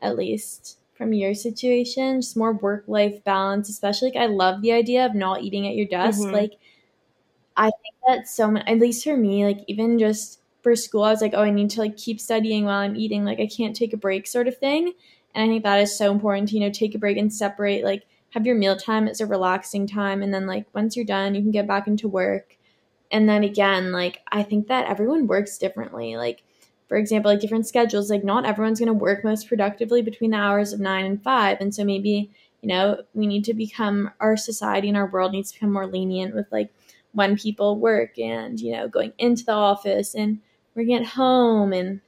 at 0.00 0.16
least 0.16 0.78
from 0.94 1.12
your 1.12 1.34
situation, 1.34 2.20
just 2.20 2.36
more 2.36 2.52
work 2.52 2.84
life 2.86 3.24
balance. 3.24 3.68
Especially, 3.68 4.10
like 4.10 4.22
I 4.22 4.26
love 4.26 4.62
the 4.62 4.72
idea 4.72 5.06
of 5.06 5.14
not 5.14 5.42
eating 5.42 5.66
at 5.66 5.74
your 5.74 5.86
desk. 5.86 6.20
Mm-hmm. 6.20 6.34
Like 6.34 6.52
I 7.56 7.64
think 7.64 7.94
that 8.06 8.28
so 8.28 8.50
much, 8.50 8.64
at 8.66 8.78
least 8.78 9.04
for 9.04 9.16
me, 9.16 9.44
like 9.44 9.64
even 9.66 9.98
just 9.98 10.40
for 10.62 10.76
school, 10.76 11.04
I 11.04 11.10
was 11.10 11.20
like, 11.20 11.34
oh, 11.34 11.42
I 11.42 11.50
need 11.50 11.70
to 11.70 11.80
like 11.80 11.96
keep 11.96 12.20
studying 12.20 12.64
while 12.64 12.78
I'm 12.78 12.96
eating. 12.96 13.24
Like 13.24 13.40
I 13.40 13.46
can't 13.46 13.76
take 13.76 13.92
a 13.92 13.96
break, 13.96 14.26
sort 14.26 14.48
of 14.48 14.56
thing. 14.58 14.92
And 15.34 15.44
I 15.44 15.46
think 15.46 15.64
that 15.64 15.80
is 15.80 15.96
so 15.96 16.12
important 16.12 16.48
to 16.50 16.54
you 16.56 16.60
know 16.60 16.70
take 16.70 16.94
a 16.94 16.98
break 16.98 17.16
and 17.16 17.32
separate. 17.32 17.84
Like 17.84 18.04
have 18.30 18.46
your 18.46 18.56
meal 18.56 18.76
time 18.76 19.08
as 19.08 19.20
a 19.20 19.26
relaxing 19.26 19.86
time, 19.86 20.22
and 20.22 20.32
then 20.32 20.46
like 20.46 20.66
once 20.74 20.96
you're 20.96 21.04
done, 21.04 21.34
you 21.34 21.42
can 21.42 21.50
get 21.50 21.66
back 21.66 21.86
into 21.86 22.08
work. 22.08 22.56
And 23.12 23.28
then 23.28 23.44
again, 23.44 23.92
like 23.92 24.22
I 24.32 24.42
think 24.42 24.68
that 24.68 24.88
everyone 24.88 25.26
works 25.26 25.58
differently. 25.58 26.16
Like 26.16 26.42
for 26.88 26.96
example, 26.96 27.30
like 27.30 27.40
different 27.40 27.66
schedules. 27.66 28.10
Like 28.10 28.24
not 28.24 28.44
everyone's 28.44 28.78
going 28.78 28.88
to 28.88 28.92
work 28.92 29.24
most 29.24 29.48
productively 29.48 30.02
between 30.02 30.32
the 30.32 30.38
hours 30.38 30.72
of 30.72 30.80
nine 30.80 31.04
and 31.04 31.22
five, 31.22 31.58
and 31.60 31.74
so 31.74 31.84
maybe 31.84 32.30
you 32.62 32.68
know 32.68 33.02
we 33.12 33.26
need 33.26 33.44
to 33.44 33.54
become 33.54 34.10
our 34.20 34.36
society 34.36 34.88
and 34.88 34.96
our 34.96 35.06
world 35.06 35.32
needs 35.32 35.50
to 35.50 35.56
become 35.56 35.72
more 35.72 35.86
lenient 35.86 36.34
with 36.34 36.46
like 36.50 36.72
when 37.12 37.36
people 37.36 37.78
work 37.78 38.18
and 38.18 38.60
you 38.60 38.72
know 38.72 38.88
going 38.88 39.12
into 39.18 39.44
the 39.44 39.52
office 39.52 40.14
and 40.14 40.40
working 40.74 40.94
at 40.94 41.04
home 41.04 41.72
and 41.72 42.00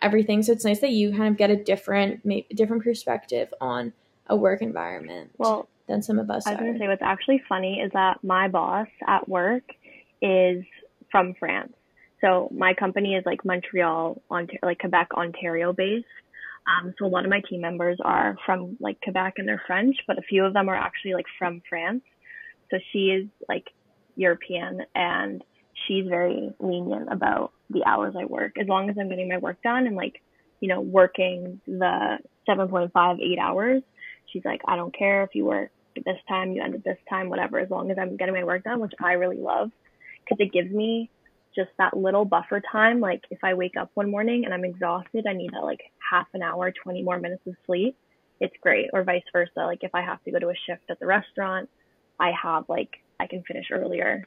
everything 0.00 0.42
so 0.42 0.52
it's 0.52 0.64
nice 0.64 0.80
that 0.80 0.90
you 0.90 1.10
kind 1.10 1.28
of 1.28 1.36
get 1.36 1.50
a 1.50 1.56
different 1.56 2.24
maybe 2.24 2.46
different 2.54 2.82
perspective 2.82 3.52
on 3.60 3.92
a 4.28 4.36
work 4.36 4.62
environment 4.62 5.30
well 5.38 5.68
than 5.86 6.02
some 6.02 6.18
of 6.18 6.30
us 6.30 6.46
i 6.46 6.52
was 6.52 6.60
going 6.60 6.72
to 6.72 6.78
say 6.78 6.88
what's 6.88 7.02
actually 7.02 7.42
funny 7.48 7.80
is 7.80 7.90
that 7.92 8.22
my 8.24 8.48
boss 8.48 8.88
at 9.06 9.28
work 9.28 9.74
is 10.22 10.64
from 11.10 11.34
france. 11.38 11.72
So 12.20 12.50
my 12.52 12.74
company 12.74 13.14
is 13.14 13.24
like 13.24 13.44
montreal 13.44 14.20
ontario 14.30 14.60
like 14.62 14.78
quebec 14.78 15.08
ontario 15.14 15.72
based. 15.72 16.06
Um, 16.66 16.92
so 16.98 17.06
a 17.06 17.08
lot 17.08 17.24
of 17.24 17.30
my 17.30 17.40
team 17.48 17.62
members 17.62 17.98
are 18.04 18.36
from 18.44 18.76
like 18.80 19.00
quebec 19.00 19.34
and 19.36 19.48
they're 19.48 19.62
french 19.66 19.96
but 20.06 20.18
a 20.18 20.22
few 20.22 20.44
of 20.44 20.52
them 20.52 20.68
are 20.68 20.76
actually 20.76 21.14
like 21.14 21.26
from 21.38 21.62
france. 21.68 22.02
So 22.70 22.78
she 22.92 23.08
is 23.08 23.28
like 23.48 23.64
European 24.16 24.82
and 24.94 25.42
she's 25.86 26.06
very 26.06 26.52
lenient 26.58 27.10
about 27.10 27.52
the 27.70 27.84
hours 27.86 28.14
I 28.18 28.24
work. 28.24 28.56
As 28.60 28.68
long 28.68 28.90
as 28.90 28.96
I'm 28.98 29.08
getting 29.08 29.28
my 29.28 29.38
work 29.38 29.62
done 29.62 29.86
and 29.86 29.96
like, 29.96 30.20
you 30.60 30.68
know, 30.68 30.80
working 30.80 31.60
the 31.66 32.18
7.5, 32.48 33.20
8 33.20 33.38
hours, 33.38 33.82
she's 34.32 34.44
like, 34.44 34.60
I 34.66 34.76
don't 34.76 34.96
care 34.96 35.22
if 35.22 35.30
you 35.34 35.44
work 35.44 35.70
this 35.94 36.18
time, 36.28 36.52
you 36.52 36.62
end 36.62 36.74
at 36.74 36.84
this 36.84 36.98
time, 37.08 37.28
whatever, 37.28 37.58
as 37.58 37.70
long 37.70 37.90
as 37.90 37.96
I'm 38.00 38.16
getting 38.16 38.34
my 38.34 38.44
work 38.44 38.64
done, 38.64 38.80
which 38.80 38.92
I 39.02 39.12
really 39.12 39.38
love 39.38 39.70
because 40.28 40.44
it 40.44 40.52
gives 40.52 40.70
me 40.70 41.10
just 41.54 41.70
that 41.78 41.96
little 41.96 42.24
buffer 42.24 42.60
time. 42.70 43.00
Like 43.00 43.22
if 43.30 43.38
I 43.42 43.54
wake 43.54 43.76
up 43.78 43.90
one 43.94 44.10
morning 44.10 44.44
and 44.44 44.54
I'm 44.54 44.64
exhausted, 44.64 45.26
I 45.28 45.32
need 45.32 45.52
that 45.52 45.64
like 45.64 45.80
half 46.10 46.26
an 46.34 46.42
hour, 46.42 46.72
20 46.82 47.02
more 47.02 47.18
minutes 47.18 47.42
of 47.46 47.54
sleep. 47.66 47.96
It's 48.40 48.54
great. 48.62 48.90
Or 48.92 49.02
vice 49.02 49.22
versa. 49.32 49.50
Like 49.56 49.82
if 49.82 49.94
I 49.94 50.02
have 50.02 50.22
to 50.24 50.30
go 50.30 50.38
to 50.38 50.48
a 50.48 50.54
shift 50.66 50.82
at 50.90 51.00
the 51.00 51.06
restaurant, 51.06 51.68
I 52.20 52.32
have 52.40 52.64
like, 52.68 52.90
I 53.18 53.26
can 53.26 53.42
finish 53.42 53.66
earlier 53.72 54.24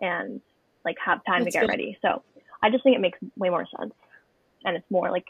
and 0.00 0.40
like 0.84 0.96
have 1.04 1.24
time 1.24 1.44
That's 1.44 1.54
to 1.54 1.60
get 1.60 1.60
good. 1.62 1.70
ready. 1.70 1.98
So 2.02 2.22
I 2.62 2.70
just 2.70 2.82
think 2.82 2.96
it 2.96 3.00
makes 3.00 3.18
way 3.36 3.50
more 3.50 3.66
sense. 3.78 3.94
And 4.64 4.76
it's 4.76 4.90
more 4.90 5.10
like 5.10 5.26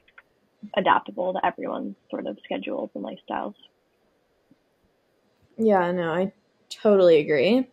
adaptable 0.76 1.32
to 1.34 1.44
everyone's 1.44 1.96
sort 2.10 2.26
of 2.26 2.38
schedules 2.44 2.90
and 2.94 3.04
lifestyles. 3.04 3.54
Yeah, 5.58 5.90
no, 5.92 6.12
I 6.12 6.32
totally 6.70 7.18
agree. 7.18 7.68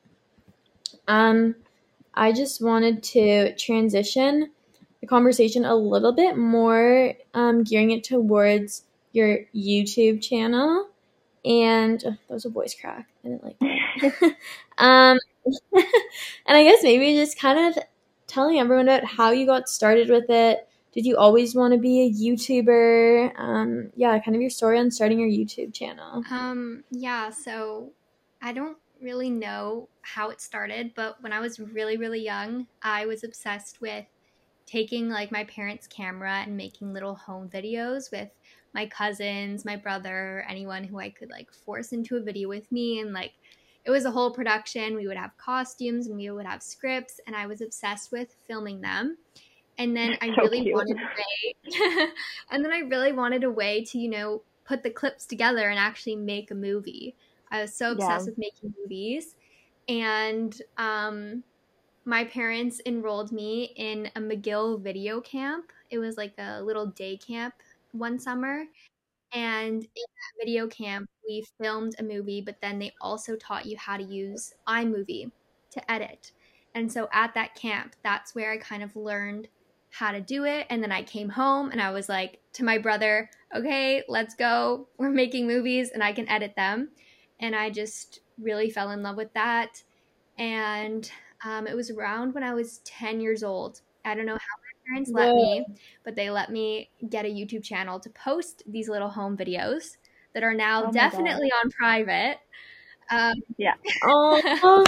Um, 1.07 1.55
I 2.13 2.31
just 2.31 2.61
wanted 2.61 3.03
to 3.03 3.55
transition 3.55 4.51
the 5.01 5.07
conversation 5.07 5.65
a 5.65 5.75
little 5.75 6.13
bit 6.13 6.37
more, 6.37 7.13
um, 7.33 7.63
gearing 7.63 7.91
it 7.91 8.03
towards 8.03 8.83
your 9.11 9.39
YouTube 9.55 10.21
channel. 10.21 10.89
And 11.45 12.03
oh, 12.05 12.17
that 12.27 12.33
was 12.33 12.45
a 12.45 12.49
voice 12.49 12.75
crack. 12.79 13.07
I 13.23 13.27
didn't 13.27 13.43
like 13.43 13.59
that. 13.59 14.35
um, 14.77 15.17
and 15.73 16.57
I 16.57 16.63
guess 16.63 16.83
maybe 16.83 17.15
just 17.15 17.39
kind 17.39 17.77
of 17.77 17.83
telling 18.27 18.59
everyone 18.59 18.87
about 18.87 19.05
how 19.05 19.31
you 19.31 19.45
got 19.45 19.69
started 19.69 20.09
with 20.09 20.29
it. 20.29 20.67
Did 20.91 21.05
you 21.05 21.17
always 21.17 21.55
want 21.55 21.73
to 21.73 21.79
be 21.79 22.01
a 22.01 22.11
YouTuber? 22.11 23.39
Um, 23.39 23.91
yeah, 23.95 24.17
kind 24.19 24.35
of 24.35 24.41
your 24.41 24.49
story 24.49 24.79
on 24.79 24.91
starting 24.91 25.19
your 25.19 25.29
YouTube 25.29 25.73
channel. 25.73 26.23
Um, 26.31 26.83
yeah, 26.89 27.29
so 27.29 27.91
I 28.41 28.53
don't 28.53 28.77
really 29.01 29.29
know 29.29 29.89
how 30.01 30.29
it 30.29 30.41
started, 30.41 30.93
but 30.95 31.21
when 31.21 31.33
I 31.33 31.39
was 31.39 31.59
really, 31.59 31.97
really 31.97 32.21
young, 32.21 32.67
I 32.81 33.05
was 33.05 33.23
obsessed 33.23 33.81
with 33.81 34.05
taking 34.65 35.09
like 35.09 35.31
my 35.31 35.43
parents' 35.45 35.87
camera 35.87 36.43
and 36.45 36.55
making 36.55 36.93
little 36.93 37.15
home 37.15 37.49
videos 37.49 38.11
with 38.11 38.29
my 38.73 38.85
cousins, 38.85 39.65
my 39.65 39.75
brother, 39.75 40.45
anyone 40.47 40.83
who 40.83 40.99
I 40.99 41.09
could 41.09 41.31
like 41.31 41.51
force 41.51 41.91
into 41.91 42.17
a 42.17 42.21
video 42.21 42.47
with 42.47 42.71
me. 42.71 42.99
And 42.99 43.13
like 43.13 43.33
it 43.85 43.91
was 43.91 44.05
a 44.05 44.11
whole 44.11 44.31
production. 44.31 44.95
We 44.95 45.07
would 45.07 45.17
have 45.17 45.35
costumes 45.37 46.07
and 46.07 46.17
we 46.17 46.29
would 46.29 46.45
have 46.45 46.61
scripts, 46.61 47.19
and 47.25 47.35
I 47.35 47.47
was 47.47 47.61
obsessed 47.61 48.11
with 48.11 48.35
filming 48.47 48.81
them. 48.81 49.17
And 49.77 49.95
then 49.95 50.17
I 50.21 50.27
so 50.35 50.43
really 50.43 50.61
cute. 50.61 50.75
wanted 50.75 50.97
a 50.97 51.09
way, 51.15 52.07
and 52.51 52.63
then 52.63 52.71
I 52.71 52.79
really 52.79 53.11
wanted 53.11 53.43
a 53.43 53.51
way 53.51 53.83
to, 53.85 53.97
you 53.97 54.09
know, 54.09 54.43
put 54.65 54.83
the 54.83 54.89
clips 54.91 55.25
together 55.25 55.69
and 55.69 55.79
actually 55.79 56.15
make 56.15 56.51
a 56.51 56.55
movie. 56.55 57.15
I 57.51 57.61
was 57.61 57.75
so 57.75 57.91
obsessed 57.91 58.25
yeah. 58.25 58.31
with 58.31 58.37
making 58.37 58.73
movies. 58.81 59.35
And 59.87 60.59
um, 60.77 61.43
my 62.05 62.23
parents 62.23 62.81
enrolled 62.85 63.31
me 63.31 63.73
in 63.75 64.09
a 64.15 64.19
McGill 64.19 64.81
video 64.81 65.19
camp. 65.21 65.71
It 65.89 65.97
was 65.97 66.17
like 66.17 66.33
a 66.37 66.61
little 66.61 66.87
day 66.87 67.17
camp 67.17 67.55
one 67.91 68.19
summer. 68.19 68.65
And 69.33 69.83
in 69.83 69.83
that 69.83 70.43
video 70.43 70.67
camp, 70.67 71.09
we 71.27 71.45
filmed 71.61 71.95
a 71.99 72.03
movie, 72.03 72.41
but 72.41 72.57
then 72.61 72.79
they 72.79 72.93
also 73.01 73.35
taught 73.35 73.65
you 73.65 73.77
how 73.77 73.97
to 73.97 74.03
use 74.03 74.53
iMovie 74.67 75.31
to 75.71 75.91
edit. 75.91 76.31
And 76.75 76.91
so 76.91 77.09
at 77.11 77.33
that 77.33 77.55
camp, 77.55 77.95
that's 78.03 78.33
where 78.33 78.51
I 78.51 78.57
kind 78.57 78.83
of 78.83 78.95
learned 78.95 79.47
how 79.91 80.11
to 80.11 80.21
do 80.21 80.45
it. 80.45 80.67
And 80.69 80.83
then 80.83 80.91
I 80.91 81.03
came 81.03 81.29
home 81.29 81.71
and 81.71 81.81
I 81.81 81.91
was 81.91 82.09
like 82.09 82.39
to 82.53 82.63
my 82.63 82.77
brother, 82.77 83.29
okay, 83.55 84.03
let's 84.07 84.35
go. 84.35 84.87
We're 84.97 85.09
making 85.09 85.47
movies 85.47 85.89
and 85.91 86.03
I 86.03 86.13
can 86.13 86.29
edit 86.29 86.53
them 86.55 86.89
and 87.39 87.55
I 87.55 87.69
just 87.69 88.19
really 88.41 88.69
fell 88.69 88.91
in 88.91 89.03
love 89.03 89.17
with 89.17 89.33
that. 89.33 89.83
And 90.37 91.09
um, 91.43 91.67
it 91.67 91.75
was 91.75 91.89
around 91.89 92.33
when 92.33 92.43
I 92.43 92.53
was 92.53 92.79
10 92.79 93.21
years 93.21 93.43
old. 93.43 93.81
I 94.05 94.15
don't 94.15 94.25
know 94.25 94.33
how 94.33 94.37
my 94.37 94.93
parents 94.93 95.11
let 95.13 95.35
me, 95.35 95.65
but 96.03 96.15
they 96.15 96.29
let 96.29 96.51
me 96.51 96.89
get 97.09 97.25
a 97.25 97.29
YouTube 97.29 97.63
channel 97.63 97.99
to 97.99 98.09
post 98.09 98.63
these 98.67 98.89
little 98.89 99.09
home 99.09 99.37
videos 99.37 99.97
that 100.33 100.43
are 100.43 100.53
now 100.53 100.85
oh 100.85 100.91
definitely 100.91 101.49
God. 101.49 101.65
on 101.65 101.71
private. 101.71 102.37
Um, 103.09 103.35
yeah. 103.57 103.75
Oh. 104.03 104.85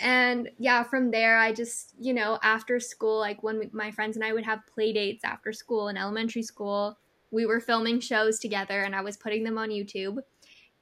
and 0.00 0.48
yeah, 0.56 0.84
from 0.84 1.10
there, 1.10 1.36
I 1.36 1.52
just, 1.52 1.94
you 1.98 2.14
know, 2.14 2.38
after 2.44 2.78
school, 2.78 3.18
like 3.18 3.42
when 3.42 3.58
we, 3.58 3.70
my 3.72 3.90
friends 3.90 4.14
and 4.16 4.24
I 4.24 4.32
would 4.32 4.44
have 4.44 4.60
play 4.72 4.92
dates 4.92 5.24
after 5.24 5.52
school 5.52 5.88
in 5.88 5.96
elementary 5.96 6.44
school, 6.44 6.96
we 7.32 7.44
were 7.44 7.58
filming 7.58 7.98
shows 7.98 8.38
together 8.38 8.82
and 8.82 8.94
I 8.94 9.00
was 9.00 9.16
putting 9.16 9.42
them 9.42 9.58
on 9.58 9.70
YouTube. 9.70 10.18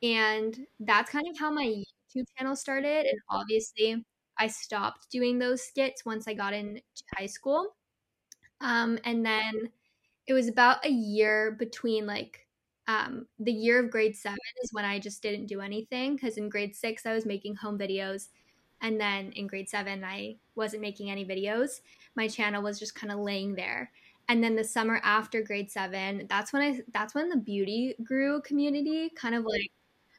And 0.03 0.67
that's 0.81 1.11
kind 1.11 1.27
of 1.29 1.39
how 1.39 1.51
my 1.51 1.65
YouTube 1.65 2.27
channel 2.37 2.57
started. 2.57 3.07
And 3.07 3.19
obviously, 3.31 4.05
I 4.39 4.49
stopped 4.49 5.11
doing 5.11 5.39
those 5.39 5.63
skits 5.63 6.05
once 6.05 6.27
I 6.27 6.35
got 6.35 6.55
into 6.55 6.83
high 7.17 7.27
school. 7.27 7.77
Um, 8.61 8.99
and 9.05 9.25
then 9.25 9.71
it 10.27 10.35
was 10.35 10.49
about 10.49 10.85
a 10.87 10.91
year 10.91 11.53
between 11.53 12.07
like 12.07 12.47
um, 12.89 13.27
the 13.39 13.53
year 13.53 13.81
of 13.85 13.91
grade 13.91 14.17
seven 14.17 14.39
is 14.63 14.73
when 14.73 14.85
I 14.85 14.99
just 14.99 15.23
didn't 15.23 15.47
do 15.47 15.61
anything 15.61 16.17
because 16.17 16.37
in 16.39 16.49
grade 16.49 16.77
six 16.77 17.07
I 17.07 17.15
was 17.15 17.27
making 17.27 17.57
home 17.57 17.79
videos, 17.79 18.29
and 18.81 19.01
then 19.01 19.33
in 19.33 19.47
grade 19.47 19.69
seven 19.69 20.05
I 20.05 20.37
wasn't 20.57 20.83
making 20.83 21.11
any 21.11 21.25
videos. 21.25 21.81
My 22.17 22.29
channel 22.29 22.63
was 22.63 22.79
just 22.79 22.95
kind 22.95 23.13
of 23.13 23.21
laying 23.21 23.55
there. 23.55 23.93
And 24.29 24.43
then 24.43 24.57
the 24.57 24.65
summer 24.65 25.01
after 25.05 25.43
grade 25.43 25.71
seven, 25.71 26.27
that's 26.29 26.53
when 26.53 26.63
I 26.63 26.81
that's 26.93 27.15
when 27.15 27.29
the 27.29 27.37
beauty 27.37 27.95
guru 28.05 28.41
community 28.43 29.11
kind 29.11 29.35
of 29.35 29.45
like 29.45 29.71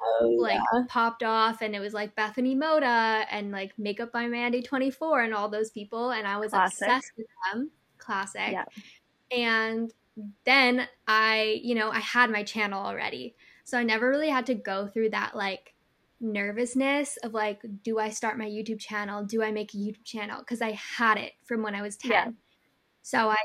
oh, 0.04 0.36
like 0.40 0.60
yeah. 0.74 0.84
popped 0.90 1.24
off 1.24 1.62
and 1.62 1.76
it 1.76 1.80
was 1.80 1.94
like 1.94 2.16
Bethany 2.16 2.56
Mota 2.56 3.26
and 3.30 3.52
like 3.52 3.78
Makeup 3.78 4.12
by 4.12 4.28
Mandy 4.28 4.62
24 4.62 5.24
and 5.24 5.34
all 5.34 5.50
those 5.50 5.72
people 5.72 6.12
and 6.12 6.28
I 6.28 6.38
was 6.38 6.52
Classic. 6.52 6.88
obsessed 6.88 7.12
with 7.18 7.28
them. 7.52 7.72
Classic. 7.98 8.52
Yeah. 8.52 8.66
And 9.32 9.94
then 10.46 10.88
I, 11.08 11.60
you 11.64 11.76
know, 11.76 11.90
I 11.90 12.00
had 12.00 12.30
my 12.30 12.44
channel 12.44 12.86
already. 12.86 13.36
So 13.64 13.78
I 13.78 13.84
never 13.84 14.10
really 14.10 14.30
had 14.30 14.46
to 14.48 14.56
go 14.56 14.88
through 14.88 15.12
that 15.12 15.36
like 15.36 15.74
nervousness 16.20 17.18
of 17.18 17.34
like, 17.34 17.62
do 17.84 18.00
I 18.00 18.10
start 18.10 18.38
my 18.38 18.46
YouTube 18.46 18.80
channel? 18.80 19.24
Do 19.24 19.42
I 19.42 19.52
make 19.52 19.74
a 19.74 19.78
YouTube 19.78 20.04
channel? 20.04 20.40
Because 20.40 20.62
I 20.62 20.72
had 20.72 21.18
it 21.18 21.34
from 21.44 21.64
when 21.64 21.76
I 21.76 21.82
was 21.82 21.98
10. 21.98 22.12
Yeah. 22.12 22.32
So 23.02 23.30
I 23.30 23.38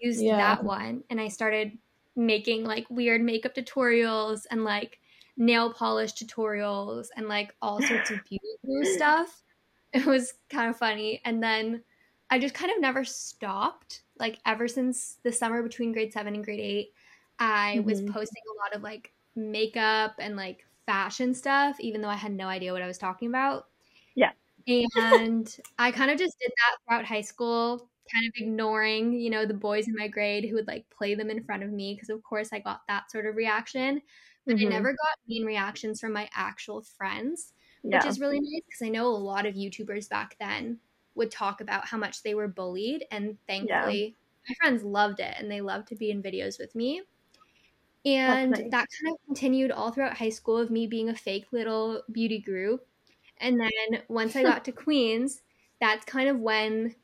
used 0.00 0.22
yeah. 0.22 0.36
that 0.36 0.64
one 0.64 1.04
and 1.10 1.20
I 1.20 1.28
started 1.28 1.78
making 2.16 2.64
like 2.64 2.86
weird 2.90 3.20
makeup 3.20 3.54
tutorials 3.54 4.42
and 4.50 4.64
like 4.64 4.98
nail 5.36 5.72
polish 5.72 6.14
tutorials 6.14 7.08
and 7.16 7.28
like 7.28 7.54
all 7.60 7.80
sorts 7.82 8.10
of 8.10 8.20
beauty 8.24 8.94
stuff. 8.94 9.42
It 9.92 10.06
was 10.06 10.34
kind 10.50 10.70
of 10.70 10.76
funny. 10.76 11.20
And 11.24 11.42
then 11.42 11.82
I 12.30 12.38
just 12.38 12.54
kind 12.54 12.72
of 12.72 12.80
never 12.80 13.04
stopped. 13.04 14.02
Like 14.18 14.38
ever 14.46 14.66
since 14.66 15.18
the 15.22 15.32
summer 15.32 15.62
between 15.62 15.92
grade 15.92 16.12
seven 16.12 16.34
and 16.34 16.44
grade 16.44 16.60
eight, 16.60 16.92
I 17.38 17.76
mm-hmm. 17.76 17.86
was 17.86 18.00
posting 18.00 18.42
a 18.50 18.56
lot 18.64 18.74
of 18.74 18.82
like 18.82 19.12
makeup 19.34 20.14
and 20.18 20.36
like 20.36 20.64
fashion 20.86 21.34
stuff, 21.34 21.78
even 21.80 22.00
though 22.00 22.08
I 22.08 22.16
had 22.16 22.32
no 22.32 22.46
idea 22.46 22.72
what 22.72 22.82
I 22.82 22.86
was 22.86 22.98
talking 22.98 23.28
about. 23.28 23.66
Yeah. 24.14 24.30
And 24.66 25.54
I 25.78 25.92
kind 25.92 26.10
of 26.10 26.18
just 26.18 26.38
did 26.40 26.50
that 26.50 26.76
throughout 26.84 27.04
high 27.04 27.20
school, 27.20 27.88
kind 28.12 28.26
of 28.26 28.32
ignoring, 28.36 29.12
you 29.12 29.30
know, 29.30 29.46
the 29.46 29.54
boys 29.54 29.86
in 29.86 29.94
my 29.94 30.08
grade 30.08 30.44
who 30.44 30.54
would 30.56 30.66
like 30.66 30.88
play 30.90 31.14
them 31.14 31.30
in 31.30 31.44
front 31.44 31.62
of 31.62 31.70
me 31.70 31.94
because, 31.94 32.08
of 32.08 32.22
course, 32.24 32.48
I 32.52 32.58
got 32.58 32.80
that 32.88 33.10
sort 33.10 33.26
of 33.26 33.36
reaction 33.36 34.02
but 34.46 34.56
mm-hmm. 34.56 34.66
I 34.66 34.70
never 34.70 34.92
got 34.92 35.18
mean 35.28 35.44
reactions 35.44 36.00
from 36.00 36.12
my 36.12 36.28
actual 36.34 36.82
friends, 36.82 37.52
yeah. 37.82 37.98
which 37.98 38.06
is 38.06 38.20
really 38.20 38.40
nice 38.40 38.62
because 38.66 38.86
I 38.86 38.88
know 38.88 39.06
a 39.06 39.08
lot 39.08 39.46
of 39.46 39.54
YouTubers 39.54 40.08
back 40.08 40.36
then 40.38 40.78
would 41.14 41.30
talk 41.30 41.60
about 41.60 41.86
how 41.86 41.98
much 41.98 42.22
they 42.22 42.34
were 42.34 42.48
bullied, 42.48 43.04
and 43.10 43.36
thankfully, 43.46 44.04
yeah. 44.04 44.48
my 44.48 44.54
friends 44.60 44.84
loved 44.84 45.20
it 45.20 45.34
and 45.38 45.50
they 45.50 45.60
loved 45.60 45.88
to 45.88 45.96
be 45.96 46.10
in 46.10 46.22
videos 46.22 46.58
with 46.58 46.74
me. 46.74 47.02
And 48.04 48.52
nice. 48.52 48.70
that 48.70 48.86
kind 49.02 49.14
of 49.14 49.18
continued 49.26 49.72
all 49.72 49.90
throughout 49.90 50.16
high 50.16 50.30
school 50.30 50.58
of 50.58 50.70
me 50.70 50.86
being 50.86 51.08
a 51.08 51.14
fake 51.14 51.46
little 51.50 52.02
beauty 52.12 52.38
group. 52.38 52.86
And 53.38 53.58
then 53.58 54.02
once 54.08 54.36
I 54.36 54.44
got 54.44 54.64
to 54.66 54.72
Queens, 54.84 55.42
that's 55.80 56.04
kind 56.04 56.28
of 56.28 56.38
when, 56.38 56.94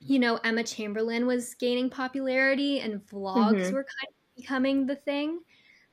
you 0.00 0.18
know, 0.18 0.40
Emma 0.42 0.64
Chamberlain 0.64 1.26
was 1.26 1.54
gaining 1.54 1.88
popularity 1.88 2.80
and 2.80 3.06
vlogs 3.06 3.54
mm-hmm. 3.54 3.74
were 3.74 3.84
kind 3.84 4.08
of 4.08 4.36
becoming 4.36 4.86
the 4.86 4.96
thing. 4.96 5.38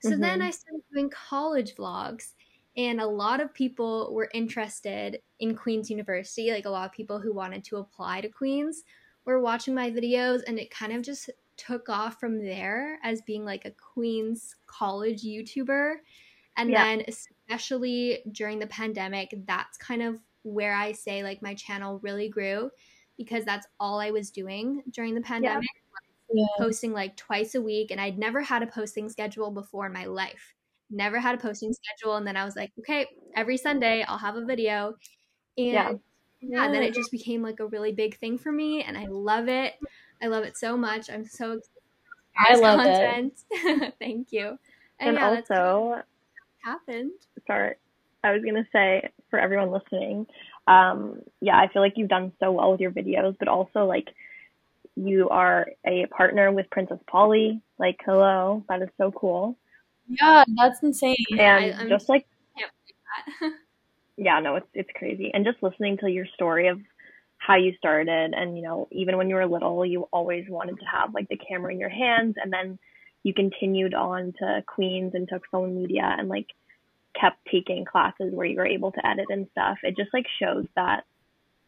So 0.01 0.11
mm-hmm. 0.11 0.21
then 0.21 0.41
I 0.41 0.51
started 0.51 0.81
doing 0.93 1.09
college 1.09 1.75
vlogs, 1.75 2.33
and 2.77 3.01
a 3.01 3.07
lot 3.07 3.41
of 3.41 3.53
people 3.53 4.13
were 4.13 4.29
interested 4.33 5.21
in 5.39 5.55
Queen's 5.55 5.89
University. 5.89 6.51
Like 6.51 6.65
a 6.65 6.69
lot 6.69 6.85
of 6.85 6.91
people 6.91 7.19
who 7.19 7.33
wanted 7.33 7.63
to 7.65 7.77
apply 7.77 8.21
to 8.21 8.29
Queen's 8.29 8.83
were 9.25 9.41
watching 9.41 9.75
my 9.75 9.91
videos, 9.91 10.41
and 10.47 10.57
it 10.57 10.71
kind 10.71 10.93
of 10.93 11.01
just 11.01 11.29
took 11.57 11.89
off 11.89 12.19
from 12.19 12.41
there 12.41 12.99
as 13.03 13.21
being 13.21 13.43
like 13.43 13.65
a 13.65 13.71
Queen's 13.71 14.55
college 14.67 15.23
YouTuber. 15.23 15.95
And 16.55 16.69
yeah. 16.69 16.83
then, 16.83 17.03
especially 17.07 18.19
during 18.31 18.59
the 18.59 18.67
pandemic, 18.67 19.33
that's 19.45 19.77
kind 19.77 20.01
of 20.01 20.19
where 20.43 20.73
I 20.73 20.93
say 20.93 21.23
like 21.23 21.41
my 21.41 21.53
channel 21.53 21.99
really 21.99 22.29
grew 22.29 22.71
because 23.17 23.43
that's 23.43 23.67
all 23.79 23.99
I 23.99 24.11
was 24.11 24.31
doing 24.31 24.81
during 24.91 25.13
the 25.13 25.21
pandemic. 25.21 25.67
Yeah 25.73 25.78
yeah. 26.31 26.45
posting 26.57 26.93
like 26.93 27.15
twice 27.15 27.55
a 27.55 27.61
week 27.61 27.91
and 27.91 27.99
I'd 27.99 28.17
never 28.17 28.41
had 28.41 28.63
a 28.63 28.67
posting 28.67 29.09
schedule 29.09 29.51
before 29.51 29.85
in 29.85 29.93
my 29.93 30.05
life. 30.05 30.53
never 30.89 31.19
had 31.19 31.35
a 31.35 31.37
posting 31.37 31.73
schedule. 31.73 32.15
And 32.15 32.25
then 32.25 32.35
I 32.35 32.45
was 32.45 32.55
like, 32.55 32.71
okay, 32.79 33.07
every 33.35 33.57
Sunday 33.57 34.03
I'll 34.07 34.17
have 34.17 34.35
a 34.35 34.45
video. 34.45 34.95
And 35.57 35.67
yeah, 35.67 35.91
yeah 36.41 36.71
then 36.71 36.83
it 36.83 36.93
just 36.93 37.11
became 37.11 37.41
like 37.41 37.59
a 37.59 37.67
really 37.67 37.91
big 37.91 38.17
thing 38.17 38.37
for 38.37 38.51
me. 38.51 38.83
And 38.83 38.97
I 38.97 39.05
love 39.05 39.47
it. 39.47 39.75
I 40.21 40.27
love 40.27 40.43
it 40.43 40.57
so 40.57 40.75
much. 40.75 41.09
I'm 41.09 41.25
so 41.25 41.59
I 42.37 42.55
love 42.55 42.79
content. 42.79 43.33
it. 43.51 43.95
Thank 43.99 44.31
you. 44.31 44.57
And, 44.99 45.17
and 45.17 45.17
yeah, 45.17 45.29
also 45.29 46.01
happened. 46.63 47.11
Sorry. 47.47 47.75
I 48.23 48.31
was 48.31 48.43
gonna 48.43 48.67
say 48.73 49.09
for 49.29 49.39
everyone 49.39 49.71
listening, 49.71 50.27
um, 50.67 51.21
yeah, 51.41 51.57
I 51.57 51.71
feel 51.71 51.81
like 51.81 51.93
you've 51.95 52.09
done 52.09 52.31
so 52.39 52.51
well 52.51 52.71
with 52.71 52.81
your 52.81 52.91
videos, 52.91 53.35
but 53.39 53.47
also 53.47 53.85
like 53.85 54.09
you 54.99 55.29
are 55.29 55.67
a 55.85 56.05
partner 56.07 56.51
with 56.51 56.69
Princess 56.69 56.99
Polly. 57.09 57.61
Like, 57.77 57.97
hello, 58.05 58.63
that 58.69 58.81
is 58.81 58.89
so 58.97 59.11
cool. 59.11 59.57
Yeah, 60.07 60.43
that's 60.57 60.81
insane. 60.81 61.15
And 61.31 61.73
I, 61.75 61.87
just 61.87 62.09
like, 62.09 62.27
yeah, 64.17 64.39
no, 64.39 64.55
it's 64.55 64.67
it's 64.73 64.89
crazy. 64.95 65.31
And 65.33 65.45
just 65.45 65.61
listening 65.61 65.97
to 65.99 66.09
your 66.09 66.25
story 66.33 66.67
of 66.67 66.79
how 67.37 67.55
you 67.55 67.73
started, 67.77 68.33
and 68.33 68.57
you 68.57 68.63
know, 68.63 68.87
even 68.91 69.17
when 69.17 69.29
you 69.29 69.35
were 69.35 69.45
little, 69.45 69.85
you 69.85 70.07
always 70.11 70.45
wanted 70.49 70.79
to 70.79 70.85
have 70.85 71.13
like 71.13 71.29
the 71.29 71.37
camera 71.37 71.71
in 71.71 71.79
your 71.79 71.89
hands, 71.89 72.35
and 72.41 72.51
then 72.51 72.77
you 73.23 73.33
continued 73.33 73.93
on 73.93 74.33
to 74.39 74.63
Queens 74.65 75.11
and 75.13 75.27
took 75.27 75.43
film 75.51 75.75
media 75.75 76.15
and 76.17 76.27
like 76.27 76.47
kept 77.19 77.37
taking 77.51 77.85
classes 77.85 78.33
where 78.33 78.45
you 78.45 78.57
were 78.57 78.67
able 78.67 78.91
to 78.91 79.07
edit 79.07 79.25
and 79.29 79.47
stuff. 79.51 79.77
It 79.83 79.95
just 79.95 80.13
like 80.13 80.25
shows 80.41 80.65
that 80.75 81.03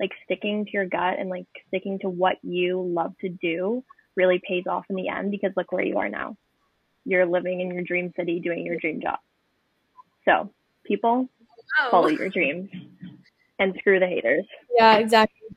like 0.01 0.11
sticking 0.25 0.65
to 0.65 0.71
your 0.71 0.85
gut 0.85 1.19
and 1.19 1.29
like 1.29 1.45
sticking 1.67 1.99
to 1.99 2.09
what 2.09 2.37
you 2.41 2.81
love 2.81 3.13
to 3.21 3.29
do 3.29 3.83
really 4.15 4.41
pays 4.45 4.65
off 4.67 4.83
in 4.89 4.95
the 4.95 5.07
end 5.07 5.31
because 5.31 5.51
look 5.55 5.71
where 5.71 5.85
you 5.85 5.99
are 5.99 6.09
now. 6.09 6.35
You're 7.05 7.25
living 7.25 7.61
in 7.61 7.71
your 7.71 7.83
dream 7.83 8.11
city 8.15 8.39
doing 8.39 8.65
your 8.65 8.77
dream 8.77 9.01
job. 9.01 9.19
So, 10.25 10.51
people, 10.83 11.29
oh. 11.79 11.91
follow 11.91 12.07
your 12.07 12.29
dreams 12.29 12.69
and 13.59 13.75
screw 13.79 13.99
the 13.99 14.07
haters. 14.07 14.45
Yeah, 14.75 14.97
exactly. 14.97 15.47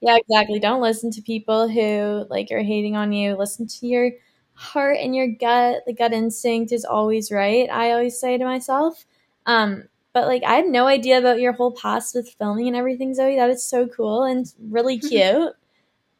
Yeah, 0.00 0.16
exactly. 0.16 0.58
Don't 0.58 0.82
listen 0.82 1.10
to 1.12 1.22
people 1.22 1.66
who 1.68 2.26
like 2.28 2.48
are 2.52 2.62
hating 2.62 2.96
on 2.96 3.12
you. 3.12 3.36
Listen 3.36 3.66
to 3.66 3.86
your 3.86 4.10
heart 4.52 4.98
and 5.00 5.16
your 5.16 5.28
gut. 5.28 5.82
The 5.86 5.94
gut 5.94 6.12
instinct 6.12 6.72
is 6.72 6.84
always 6.84 7.30
right. 7.32 7.68
I 7.70 7.92
always 7.92 8.20
say 8.20 8.36
to 8.36 8.44
myself. 8.44 9.06
Um, 9.46 9.84
but 10.14 10.26
like 10.26 10.44
I 10.44 10.54
had 10.54 10.66
no 10.66 10.86
idea 10.86 11.18
about 11.18 11.40
your 11.40 11.52
whole 11.52 11.72
past 11.72 12.14
with 12.14 12.34
filming 12.38 12.68
and 12.68 12.76
everything, 12.76 13.14
Zoe. 13.14 13.36
That 13.36 13.50
is 13.50 13.66
so 13.66 13.88
cool 13.88 14.24
and 14.24 14.46
really 14.58 14.98
cute. 15.10 15.52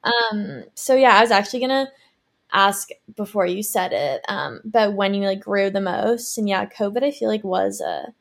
um, 0.05 0.65
so 0.75 0.95
yeah, 0.97 1.17
I 1.17 1.23
was 1.23 1.31
actually 1.31 1.61
gonna 1.61 1.89
ask 2.53 2.91
before 3.17 3.47
you 3.47 3.63
said 3.63 3.93
it, 3.93 4.23
um, 4.29 4.61
but 4.65 4.95
when 4.95 5.15
you 5.15 5.23
like 5.27 5.41
grew 5.41 5.71
the 5.71 5.81
most, 5.81 6.39
and 6.39 6.49
yeah, 6.49 6.67
COVID, 6.67 7.03
I 7.05 7.13
feel 7.13 7.29
like 7.29 7.45
was 7.45 7.81
a 7.81 8.15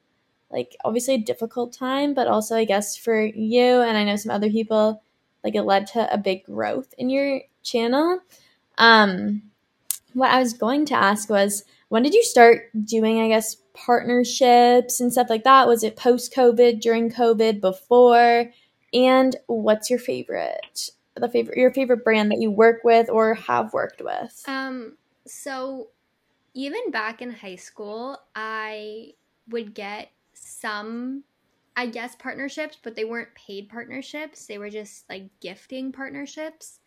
like 0.51 0.77
obviously 0.85 1.15
a 1.15 1.19
difficult 1.19 1.73
time, 1.73 2.13
but 2.13 2.27
also 2.27 2.55
I 2.55 2.65
guess 2.65 2.95
for 2.97 3.21
you 3.25 3.81
and 3.81 3.97
I 3.97 4.05
know 4.05 4.15
some 4.15 4.31
other 4.31 4.49
people, 4.49 5.03
like 5.43 5.55
it 5.55 5.63
led 5.63 5.87
to 5.87 6.13
a 6.13 6.17
big 6.17 6.45
growth 6.45 6.93
in 6.97 7.09
your 7.09 7.41
channel. 7.63 8.19
Um, 8.77 9.43
what 10.13 10.31
I 10.31 10.39
was 10.39 10.53
going 10.53 10.85
to 10.87 10.95
ask 10.95 11.29
was 11.29 11.65
when 11.89 12.03
did 12.03 12.13
you 12.13 12.23
start 12.23 12.69
doing, 12.85 13.19
I 13.19 13.27
guess, 13.27 13.57
partnerships 13.73 14.99
and 14.99 15.11
stuff 15.11 15.29
like 15.29 15.43
that? 15.43 15.67
Was 15.67 15.83
it 15.83 15.95
post 15.95 16.33
COVID, 16.33 16.79
during 16.79 17.09
COVID, 17.09 17.61
before? 17.61 18.51
And 18.93 19.35
what's 19.47 19.89
your 19.89 19.99
favorite? 19.99 20.89
The 21.15 21.29
favorite 21.29 21.57
your 21.57 21.71
favorite 21.71 22.03
brand 22.03 22.31
that 22.31 22.41
you 22.41 22.51
work 22.51 22.83
with 22.83 23.09
or 23.09 23.33
have 23.35 23.73
worked 23.73 24.01
with? 24.01 24.43
Um 24.47 24.97
so 25.25 25.89
even 26.53 26.91
back 26.91 27.21
in 27.21 27.31
high 27.31 27.55
school, 27.55 28.19
I 28.35 29.13
would 29.49 29.73
get 29.73 30.09
some 30.33 31.23
I 31.75 31.87
guess 31.87 32.15
partnerships, 32.15 32.77
but 32.81 32.95
they 32.95 33.05
weren't 33.05 33.33
paid 33.33 33.69
partnerships. 33.69 34.45
They 34.45 34.59
were 34.59 34.69
just 34.69 35.09
like 35.09 35.29
gifting 35.41 35.91
partnerships. 35.91 36.79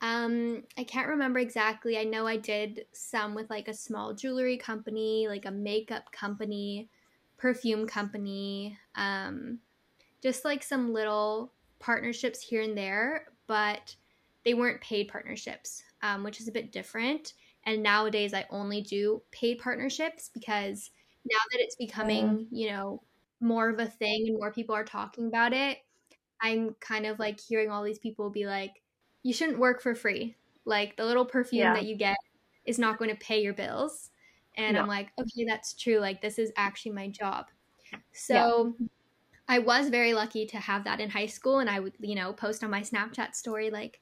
Um, 0.00 0.64
I 0.78 0.84
can't 0.84 1.08
remember 1.08 1.38
exactly. 1.40 1.98
I 1.98 2.04
know 2.04 2.26
I 2.26 2.36
did 2.38 2.86
some 2.92 3.34
with 3.34 3.50
like 3.50 3.68
a 3.68 3.74
small 3.74 4.14
jewelry 4.14 4.56
company, 4.56 5.28
like 5.28 5.44
a 5.44 5.50
makeup 5.50 6.10
company, 6.12 6.88
perfume 7.36 7.86
company, 7.86 8.78
um, 8.94 9.60
just 10.22 10.44
like 10.44 10.62
some 10.62 10.92
little 10.92 11.52
partnerships 11.78 12.42
here 12.42 12.62
and 12.62 12.76
there, 12.76 13.26
but 13.46 13.96
they 14.44 14.54
weren't 14.54 14.80
paid 14.80 15.08
partnerships, 15.08 15.82
um, 16.02 16.24
which 16.24 16.40
is 16.40 16.48
a 16.48 16.52
bit 16.52 16.72
different. 16.72 17.34
And 17.64 17.82
nowadays, 17.82 18.34
I 18.34 18.46
only 18.50 18.82
do 18.82 19.22
paid 19.32 19.58
partnerships 19.58 20.30
because 20.32 20.90
now 21.26 21.38
that 21.52 21.60
it's 21.60 21.76
becoming, 21.76 22.48
you 22.50 22.70
know, 22.70 23.02
more 23.40 23.68
of 23.70 23.78
a 23.80 23.86
thing 23.86 24.26
and 24.28 24.38
more 24.38 24.52
people 24.52 24.74
are 24.74 24.84
talking 24.84 25.26
about 25.26 25.52
it, 25.52 25.78
I'm 26.40 26.74
kind 26.80 27.06
of 27.06 27.18
like 27.18 27.40
hearing 27.40 27.70
all 27.70 27.82
these 27.84 27.98
people 27.98 28.30
be 28.30 28.46
like, 28.46 28.79
you 29.22 29.32
shouldn't 29.32 29.58
work 29.58 29.80
for 29.80 29.94
free. 29.94 30.36
Like 30.64 30.96
the 30.96 31.04
little 31.04 31.24
perfume 31.24 31.60
yeah. 31.60 31.74
that 31.74 31.86
you 31.86 31.96
get 31.96 32.16
is 32.64 32.78
not 32.78 32.98
going 32.98 33.10
to 33.10 33.16
pay 33.16 33.42
your 33.42 33.54
bills. 33.54 34.10
And 34.56 34.74
no. 34.74 34.82
I'm 34.82 34.88
like, 34.88 35.10
okay, 35.18 35.44
that's 35.46 35.74
true. 35.74 35.98
Like 35.98 36.20
this 36.20 36.38
is 36.38 36.52
actually 36.56 36.92
my 36.92 37.08
job. 37.08 37.46
So 38.12 38.74
yeah. 38.78 38.86
I 39.48 39.58
was 39.58 39.88
very 39.88 40.14
lucky 40.14 40.46
to 40.46 40.58
have 40.58 40.84
that 40.84 41.00
in 41.00 41.10
high 41.10 41.26
school 41.26 41.58
and 41.58 41.68
I 41.68 41.80
would, 41.80 41.94
you 42.00 42.14
know, 42.14 42.32
post 42.32 42.62
on 42.62 42.70
my 42.70 42.82
Snapchat 42.82 43.34
story 43.34 43.70
like, 43.70 44.00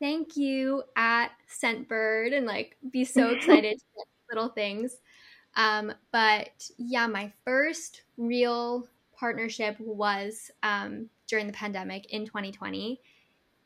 thank 0.00 0.36
you 0.36 0.82
at 0.96 1.28
Scentbird 1.48 2.36
and 2.36 2.46
like 2.46 2.76
be 2.90 3.04
so 3.04 3.28
excited 3.34 3.78
to 3.78 3.84
get 3.96 4.06
little 4.30 4.48
things. 4.48 4.96
Um, 5.56 5.92
but 6.10 6.68
yeah, 6.78 7.06
my 7.06 7.32
first 7.44 8.02
real 8.16 8.88
partnership 9.14 9.76
was 9.78 10.50
um, 10.62 11.08
during 11.26 11.46
the 11.46 11.52
pandemic 11.52 12.12
in 12.12 12.26
2020. 12.26 13.00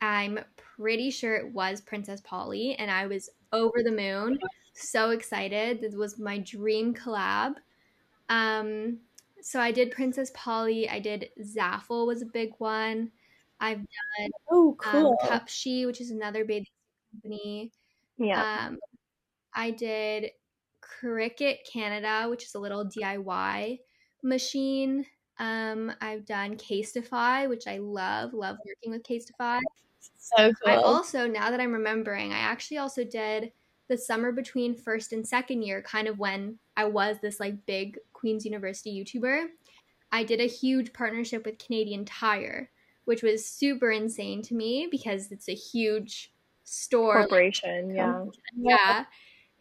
I'm 0.01 0.39
pretty 0.55 1.09
sure 1.09 1.35
it 1.35 1.51
was 1.53 1.81
Princess 1.81 2.21
Polly, 2.21 2.75
and 2.75 2.91
I 2.91 3.07
was 3.07 3.29
over 3.51 3.83
the 3.83 3.91
moon, 3.91 4.37
so 4.73 5.09
excited. 5.11 5.81
This 5.81 5.95
was 5.95 6.19
my 6.19 6.37
dream 6.39 6.93
collab. 6.93 7.55
Um, 8.29 8.99
so 9.41 9.59
I 9.59 9.71
did 9.71 9.91
Princess 9.91 10.31
Polly. 10.33 10.89
I 10.89 10.99
did 10.99 11.29
Zaful 11.41 12.07
was 12.07 12.21
a 12.21 12.25
big 12.25 12.51
one. 12.59 13.11
I've 13.59 13.77
done 13.77 14.29
oh 14.51 14.75
cool 14.79 15.17
um, 15.21 15.29
Cupshe, 15.29 15.85
which 15.85 16.01
is 16.01 16.11
another 16.11 16.45
baby 16.45 16.67
company. 17.11 17.71
Yeah. 18.17 18.67
Um, 18.67 18.77
I 19.53 19.71
did 19.71 20.31
Cricut 20.81 21.57
Canada, 21.71 22.29
which 22.29 22.45
is 22.45 22.55
a 22.55 22.59
little 22.59 22.85
DIY 22.85 23.79
machine. 24.23 25.05
Um, 25.39 25.91
I've 26.01 26.25
done 26.25 26.57
Casetify, 26.57 27.49
which 27.49 27.67
I 27.67 27.77
love. 27.77 28.33
Love 28.33 28.57
working 28.65 28.91
with 28.91 29.03
Casetify. 29.03 29.59
So 30.17 30.51
cool. 30.53 30.73
I 30.73 30.75
also, 30.75 31.27
now 31.27 31.51
that 31.51 31.59
I'm 31.59 31.73
remembering, 31.73 32.33
I 32.33 32.39
actually 32.39 32.77
also 32.77 33.03
did 33.03 33.51
the 33.87 33.97
summer 33.97 34.31
between 34.31 34.75
first 34.75 35.13
and 35.13 35.25
second 35.25 35.61
year, 35.63 35.81
kind 35.81 36.07
of 36.07 36.19
when 36.19 36.59
I 36.75 36.85
was 36.85 37.17
this 37.21 37.39
like 37.39 37.65
big 37.65 37.97
Queen's 38.13 38.45
University 38.45 39.03
YouTuber. 39.03 39.45
I 40.11 40.23
did 40.23 40.41
a 40.41 40.47
huge 40.47 40.93
partnership 40.93 41.45
with 41.45 41.59
Canadian 41.59 42.05
Tire, 42.05 42.69
which 43.05 43.23
was 43.23 43.45
super 43.45 43.91
insane 43.91 44.41
to 44.43 44.53
me 44.55 44.87
because 44.89 45.31
it's 45.31 45.49
a 45.49 45.53
huge 45.53 46.33
store 46.63 47.19
corporation. 47.19 47.95
yeah. 47.95 48.25
Yeah. 48.55 49.05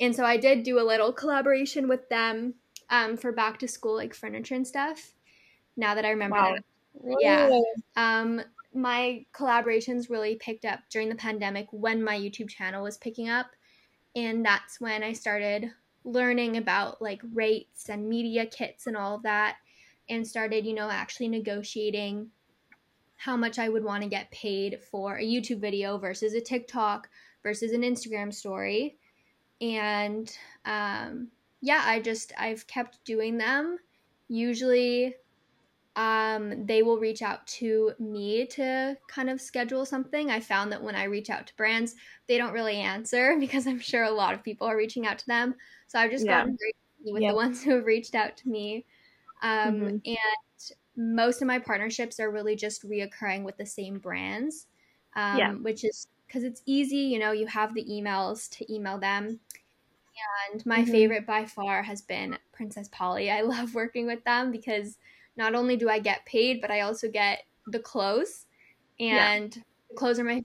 And 0.01 0.15
so 0.15 0.25
I 0.25 0.37
did 0.37 0.63
do 0.63 0.79
a 0.79 0.83
little 0.83 1.13
collaboration 1.13 1.89
with 1.89 2.09
them 2.09 2.55
um, 2.91 3.17
for 3.17 3.33
back 3.33 3.59
to 3.61 3.69
school 3.69 3.95
like 3.95 4.15
furniture 4.15 4.55
and 4.55 4.67
stuff. 4.67 5.13
Now 5.77 5.95
that 5.95 6.05
I 6.05 6.11
remember 6.11 6.37
wow. 6.37 6.55
that. 6.55 7.17
Yeah. 7.21 7.61
Um, 7.97 8.43
my 8.77 9.25
collaborations 9.33 10.11
really 10.11 10.37
picked 10.37 10.65
up 10.65 10.81
during 10.91 11.09
the 11.09 11.15
pandemic 11.15 11.67
when 11.71 12.05
my 12.05 12.19
YouTube 12.19 12.49
channel 12.49 12.83
was 12.83 12.99
picking 12.99 13.29
up. 13.29 13.47
And 14.15 14.45
that's 14.45 14.81
when 14.81 15.03
I 15.03 15.13
started 15.13 15.71
learning 16.05 16.57
about 16.57 17.03
like 17.03 17.21
rates 17.35 17.89
and 17.89 18.09
media 18.09 18.47
kits 18.47 18.87
and 18.87 18.97
all 18.97 19.17
of 19.17 19.23
that 19.23 19.57
and 20.09 20.27
started, 20.27 20.65
you 20.65 20.75
know, 20.75 20.89
actually 20.91 21.29
negotiating 21.29 22.29
how 23.17 23.37
much 23.37 23.59
I 23.59 23.69
would 23.69 23.83
want 23.83 24.03
to 24.03 24.09
get 24.09 24.31
paid 24.31 24.81
for 24.91 25.17
a 25.17 25.25
YouTube 25.25 25.61
video 25.61 25.99
versus 25.99 26.35
a 26.35 26.41
TikTok 26.41 27.09
versus 27.43 27.73
an 27.73 27.81
Instagram 27.81 28.33
story. 28.33 28.99
And 29.61 30.31
um, 30.65 31.29
yeah, 31.61 31.83
I 31.85 32.01
just, 32.01 32.33
I've 32.39 32.67
kept 32.67 33.05
doing 33.05 33.39
them. 33.39 33.79
Usually 34.29 35.15
um, 35.97 36.67
they 36.67 36.83
will 36.83 36.99
reach 36.99 37.23
out 37.23 37.47
to 37.47 37.93
me 37.99 38.47
to 38.49 38.97
kind 39.09 39.31
of 39.31 39.41
schedule 39.41 39.87
something. 39.87 40.31
I 40.31 40.41
found 40.41 40.71
that 40.73 40.83
when 40.83 40.95
I 40.95 41.05
reach 41.05 41.31
out 41.31 41.47
to 41.47 41.57
brands, 41.57 41.95
they 42.29 42.37
don't 42.37 42.53
really 42.53 42.77
answer 42.77 43.37
because 43.41 43.67
I'm 43.67 43.81
sure 43.81 44.05
a 44.05 44.11
lot 44.11 44.35
of 44.35 44.45
people 44.45 44.67
are 44.69 44.77
reaching 44.77 45.07
out 45.07 45.19
to 45.19 45.27
them. 45.27 45.55
So 45.89 45.99
I've 45.99 46.11
just 46.11 46.27
yeah. 46.27 46.41
gotten 46.41 46.59
very 46.59 47.13
with 47.13 47.23
yeah. 47.23 47.31
the 47.31 47.37
ones 47.37 47.63
who 47.65 47.75
have 47.77 47.87
reached 47.87 48.15
out 48.15 48.37
to 48.37 48.49
me. 48.49 48.85
Um, 49.43 49.75
mm-hmm. 49.75 49.87
And 50.05 51.17
most 51.17 51.41
of 51.41 51.49
my 51.49 51.59
partnerships 51.59 52.21
are 52.21 52.31
really 52.31 52.57
just 52.57 52.87
reoccurring 52.89 53.45
with 53.45 53.57
the 53.57 53.67
same 53.67 53.99
brands, 53.99 54.67
um, 55.15 55.39
yeah. 55.39 55.53
which 55.53 55.85
is 55.85 56.09
because 56.27 56.43
it's 56.43 56.63
easy. 56.67 56.97
You 56.97 57.19
know, 57.19 57.33
you 57.33 57.47
have 57.47 57.75
the 57.75 57.85
emails 57.85 58.51
to 58.51 58.73
email 58.73 58.99
them. 58.99 59.41
And 60.53 60.65
my 60.65 60.81
mm-hmm. 60.81 60.91
favorite 60.91 61.27
by 61.27 61.45
far 61.45 61.83
has 61.83 62.01
been 62.01 62.39
Princess 62.53 62.89
Polly. 62.91 63.31
I 63.31 63.41
love 63.43 63.75
working 63.75 64.07
with 64.07 64.25
them 64.25 64.51
because 64.51 64.97
not 65.37 65.55
only 65.55 65.77
do 65.77 65.89
I 65.89 65.99
get 65.99 66.25
paid, 66.27 66.61
but 66.61 66.71
I 66.71 66.81
also 66.81 67.09
get 67.09 67.45
the 67.67 67.79
clothes. 67.79 68.47
And 68.99 69.55
yeah. 69.55 69.63
the 69.91 69.95
clothes 69.97 70.19
are 70.19 70.25
my 70.25 70.43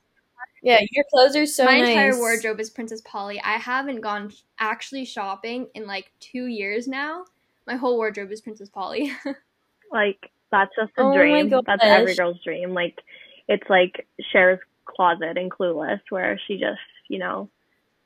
yeah, 0.63 0.79
your 0.91 1.05
clothes 1.11 1.35
are 1.35 1.45
so 1.47 1.65
My 1.65 1.79
nice. 1.79 1.89
entire 1.89 2.17
wardrobe 2.17 2.59
is 2.59 2.69
Princess 2.69 3.01
Polly. 3.01 3.41
I 3.41 3.53
haven't 3.53 4.01
gone 4.01 4.31
actually 4.59 5.05
shopping 5.05 5.67
in 5.73 5.87
like 5.87 6.11
two 6.19 6.45
years 6.45 6.87
now. 6.87 7.25
My 7.65 7.75
whole 7.75 7.97
wardrobe 7.97 8.31
is 8.31 8.41
Princess 8.41 8.69
Polly. 8.69 9.11
like 9.91 10.29
that's 10.51 10.71
just 10.75 10.91
a 10.97 11.01
oh 11.01 11.15
dream. 11.15 11.49
That's 11.49 11.83
every 11.83 12.15
girl's 12.15 12.41
dream. 12.43 12.73
Like 12.73 12.99
it's 13.47 13.67
like 13.69 14.05
Cher's 14.31 14.59
closet 14.85 15.37
in 15.37 15.49
Clueless, 15.49 16.01
where 16.09 16.39
she 16.47 16.59
just 16.59 16.79
you 17.07 17.17
know 17.17 17.49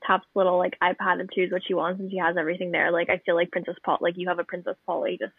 taps 0.08 0.28
little 0.34 0.58
like 0.58 0.78
iPad 0.82 1.20
and 1.20 1.30
chooses 1.32 1.52
what 1.52 1.64
she 1.68 1.74
wants, 1.74 2.00
and 2.00 2.10
she 2.10 2.18
has 2.18 2.38
everything 2.38 2.72
there. 2.72 2.92
Like 2.92 3.10
I 3.10 3.18
feel 3.26 3.36
like 3.36 3.52
Princess 3.52 3.76
Paul, 3.84 3.98
like 4.00 4.18
you 4.18 4.30
have 4.30 4.40
a 4.40 4.46
Princess 4.46 4.78
Polly 4.86 5.18
just 5.20 5.34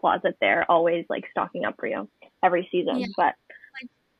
closet 0.00 0.36
there, 0.40 0.64
always 0.70 1.04
like 1.08 1.24
stocking 1.30 1.64
up 1.64 1.76
for 1.78 1.86
you 1.86 2.08
every 2.42 2.68
season. 2.70 2.98
Yeah. 2.98 3.06
But 3.16 3.34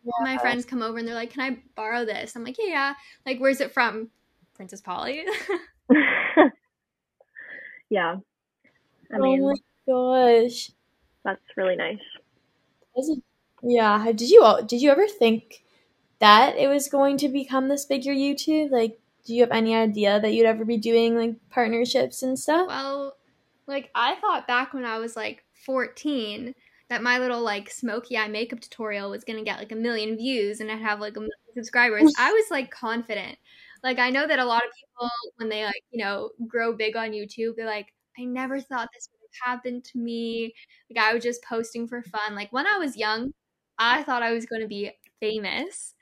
yeah. 0.05 0.12
my 0.21 0.37
uh, 0.37 0.38
friends 0.38 0.64
come 0.64 0.83
over 0.83 0.99
and 0.99 1.07
they're 1.07 1.14
like, 1.14 1.33
"Can 1.33 1.43
I 1.43 1.59
borrow 1.75 2.05
this?" 2.05 2.37
I'm 2.37 2.45
like, 2.45 2.57
"Yeah, 2.59 2.66
yeah." 2.69 2.95
Like, 3.27 3.38
where's 3.38 3.61
it 3.61 3.73
from? 3.73 4.09
Princess 4.55 4.81
Polly. 4.83 5.25
yeah. 7.88 8.16
I 9.12 9.16
oh 9.16 9.19
mean, 9.19 9.43
oh 9.43 9.49
my 9.49 9.57
gosh, 9.87 10.71
that's 11.25 11.40
really 11.57 11.77
nice. 11.77 11.99
Yeah. 13.62 14.05
Did 14.12 14.29
you 14.31 14.59
did 14.66 14.83
you 14.83 14.90
ever 14.90 15.09
think 15.09 15.64
that 16.19 16.57
it 16.57 16.69
was 16.69 16.88
going 16.88 17.16
to 17.19 17.29
become 17.29 17.69
this 17.69 17.87
bigger 17.87 18.12
YouTube? 18.12 18.71
Like, 18.71 18.99
do 19.25 19.35
you 19.35 19.43
have 19.43 19.51
any 19.51 19.75
idea 19.75 20.21
that 20.21 20.33
you'd 20.33 20.47
ever 20.47 20.64
be 20.64 20.77
doing 20.77 21.16
like 21.16 21.37
partnerships 21.51 22.23
and 22.23 22.38
stuff? 22.38 22.69
Well, 22.69 23.16
like 23.66 23.90
I 23.95 24.16
thought 24.16 24.47
back 24.47 24.75
when 24.75 24.85
I 24.85 24.99
was 24.99 25.16
like 25.16 25.45
14 25.64 26.55
that 26.88 27.03
my 27.03 27.18
little 27.18 27.40
like 27.40 27.70
smoky 27.70 28.18
eye 28.18 28.29
makeup 28.29 28.61
tutorial 28.61 29.11
was 29.11 29.25
gonna 29.25 29.44
get 29.44 29.59
like 29.59 29.73
a 29.73 29.77
million 29.77 30.16
views 30.16 30.61
and 30.61 30.70
I'd 30.70 30.81
have 30.81 31.01
like 31.01 31.16
a 31.16 31.20
million 31.20 31.31
subscribers. 31.55 32.12
I 32.18 32.33
was 32.33 32.51
like 32.51 32.70
confident. 32.70 33.38
Like 33.83 33.99
I 33.99 34.11
know 34.11 34.27
that 34.27 34.38
a 34.38 34.44
lot 34.44 34.62
of 34.64 34.70
people 34.75 35.09
when 35.37 35.49
they 35.49 35.64
like, 35.64 35.83
you 35.90 36.05
know, 36.05 36.31
grow 36.46 36.73
big 36.75 36.96
on 36.96 37.12
YouTube, 37.12 37.57
they're 37.57 37.66
like, 37.66 37.92
I 38.18 38.25
never 38.25 38.61
thought 38.61 38.88
this 38.92 39.09
would 39.12 39.20
have 39.44 39.57
happened 39.57 39.85
to 39.85 39.99
me. 39.99 40.53
Like 40.90 41.05
I 41.05 41.14
was 41.14 41.23
just 41.23 41.44
posting 41.44 41.87
for 41.87 42.03
fun. 42.03 42.35
Like 42.35 42.53
when 42.53 42.66
I 42.66 42.77
was 42.79 42.96
young, 42.96 43.33
I 43.79 44.03
thought 44.03 44.23
I 44.23 44.33
was 44.33 44.46
gonna 44.46 44.66
be 44.66 44.90
famous. 45.20 45.94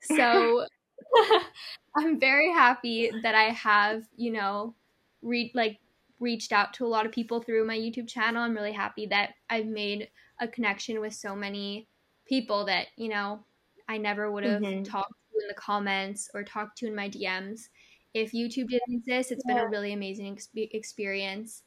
So 0.00 0.66
I'm 1.96 2.20
very 2.20 2.52
happy 2.52 3.10
that 3.22 3.34
I 3.34 3.50
have, 3.50 4.04
you 4.16 4.32
know, 4.32 4.74
read 5.22 5.50
like 5.54 5.78
reached 6.20 6.52
out 6.52 6.72
to 6.74 6.86
a 6.86 6.88
lot 6.88 7.06
of 7.06 7.12
people 7.12 7.40
through 7.40 7.66
my 7.66 7.76
YouTube 7.76 8.08
channel. 8.08 8.42
I'm 8.42 8.54
really 8.54 8.72
happy 8.72 9.06
that 9.06 9.30
I've 9.50 9.66
made 9.66 10.08
a 10.40 10.48
connection 10.48 11.00
with 11.00 11.14
so 11.14 11.34
many 11.34 11.88
people 12.26 12.64
that, 12.66 12.86
you 12.96 13.08
know, 13.08 13.44
I 13.88 13.98
never 13.98 14.30
would 14.30 14.44
have 14.44 14.62
mm-hmm. 14.62 14.82
talked 14.82 15.12
to 15.12 15.42
in 15.42 15.48
the 15.48 15.54
comments 15.54 16.28
or 16.34 16.42
talked 16.42 16.78
to 16.78 16.86
in 16.86 16.94
my 16.94 17.08
DMs. 17.08 17.68
If 18.14 18.32
YouTube 18.32 18.68
didn't 18.68 18.82
exist, 18.88 19.32
it's 19.32 19.44
yeah. 19.46 19.56
been 19.56 19.64
a 19.64 19.68
really 19.68 19.92
amazing 19.92 20.38
experience. 20.54 21.62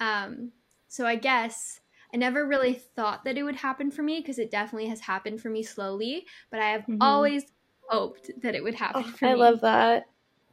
Um, 0.00 0.50
so 0.88 1.06
I 1.06 1.14
guess 1.14 1.80
I 2.12 2.18
never 2.18 2.46
really 2.46 2.74
thought 2.74 3.24
that 3.24 3.38
it 3.38 3.42
would 3.42 3.56
happen 3.56 3.90
for 3.90 4.02
me 4.02 4.20
because 4.20 4.38
it 4.38 4.50
definitely 4.50 4.88
has 4.88 5.00
happened 5.00 5.40
for 5.40 5.48
me 5.48 5.62
slowly, 5.62 6.26
but 6.50 6.60
I 6.60 6.70
have 6.70 6.82
mm-hmm. 6.82 7.00
always 7.00 7.44
hoped 7.88 8.30
that 8.42 8.54
it 8.54 8.62
would 8.62 8.74
happen 8.74 9.04
oh, 9.06 9.26
I 9.26 9.32
me. 9.32 9.38
love 9.38 9.60
that. 9.62 10.04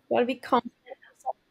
You 0.10 0.18
gotta 0.18 0.26
be 0.26 0.36
confident. 0.36 0.74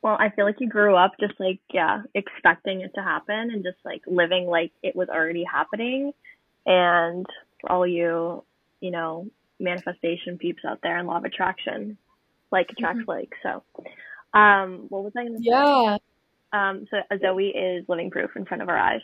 Well, 0.09 0.16
I 0.18 0.31
feel 0.31 0.47
like 0.47 0.57
you 0.59 0.71
grew 0.71 0.97
up 0.97 1.12
just 1.21 1.38
like, 1.38 1.61
yeah, 1.71 2.01
expecting 2.14 2.81
it 2.81 2.92
to 2.94 3.03
happen 3.03 3.51
and 3.53 3.62
just 3.62 3.77
like 3.85 4.01
living 4.07 4.47
like 4.47 4.73
it 4.83 4.97
was 4.97 5.11
already 5.11 5.44
happening. 5.44 6.14
And 6.64 7.27
for 7.61 7.71
all 7.71 7.87
you, 7.87 8.42
you 8.81 8.90
know, 8.90 9.27
manifestation 9.61 10.38
peeps 10.38 10.62
out 10.66 10.79
there 10.83 10.97
and 10.97 11.07
law 11.07 11.18
of 11.18 11.27
attraction, 11.27 11.99
like 12.51 12.68
attracts 12.71 13.01
mm-hmm. 13.01 13.11
like. 13.11 13.33
So, 13.42 13.62
um, 14.33 14.87
what 14.88 15.05
was 15.05 15.12
I 15.14 15.25
going 15.25 15.37
to 15.37 15.38
say? 15.40 15.51
Yeah. 15.51 15.99
Um, 16.55 16.87
so 16.90 16.97
Zoe 17.21 17.49
is 17.49 17.85
living 17.87 18.11
proof 18.11 18.31
in 18.35 18.47
front 18.47 18.62
of 18.62 18.71
our 18.71 18.79
eyes. 18.79 19.03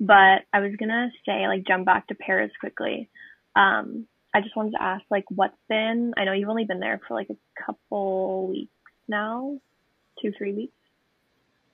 But 0.00 0.42
I 0.52 0.62
was 0.62 0.72
gonna 0.80 1.12
say, 1.24 1.46
like, 1.46 1.64
jump 1.64 1.86
back 1.86 2.08
to 2.08 2.16
Paris 2.16 2.50
quickly. 2.58 3.08
Um, 3.54 4.08
I 4.34 4.40
just 4.40 4.56
wanted 4.56 4.72
to 4.72 4.82
ask, 4.82 5.04
like, 5.12 5.26
what's 5.30 5.56
been? 5.68 6.12
I 6.16 6.24
know 6.24 6.32
you've 6.32 6.48
only 6.48 6.64
been 6.64 6.80
there 6.80 7.00
for 7.06 7.14
like 7.14 7.30
a 7.30 7.62
couple 7.64 8.48
weeks 8.48 8.72
now, 9.06 9.60
two, 10.20 10.32
three 10.36 10.52
weeks. 10.52 10.72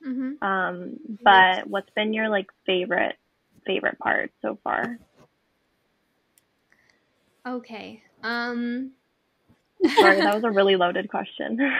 Mm-hmm. 0.05 0.43
Um, 0.43 0.97
but 1.23 1.67
what's 1.67 1.89
been 1.91 2.13
your 2.13 2.29
like 2.29 2.47
favorite 2.65 3.15
favorite 3.65 3.97
part 3.99 4.31
so 4.41 4.57
far? 4.63 4.97
Okay. 7.45 8.03
Um. 8.21 8.91
Sorry, 9.95 10.21
that 10.21 10.35
was 10.35 10.43
a 10.43 10.51
really 10.51 10.75
loaded 10.75 11.09
question. 11.09 11.57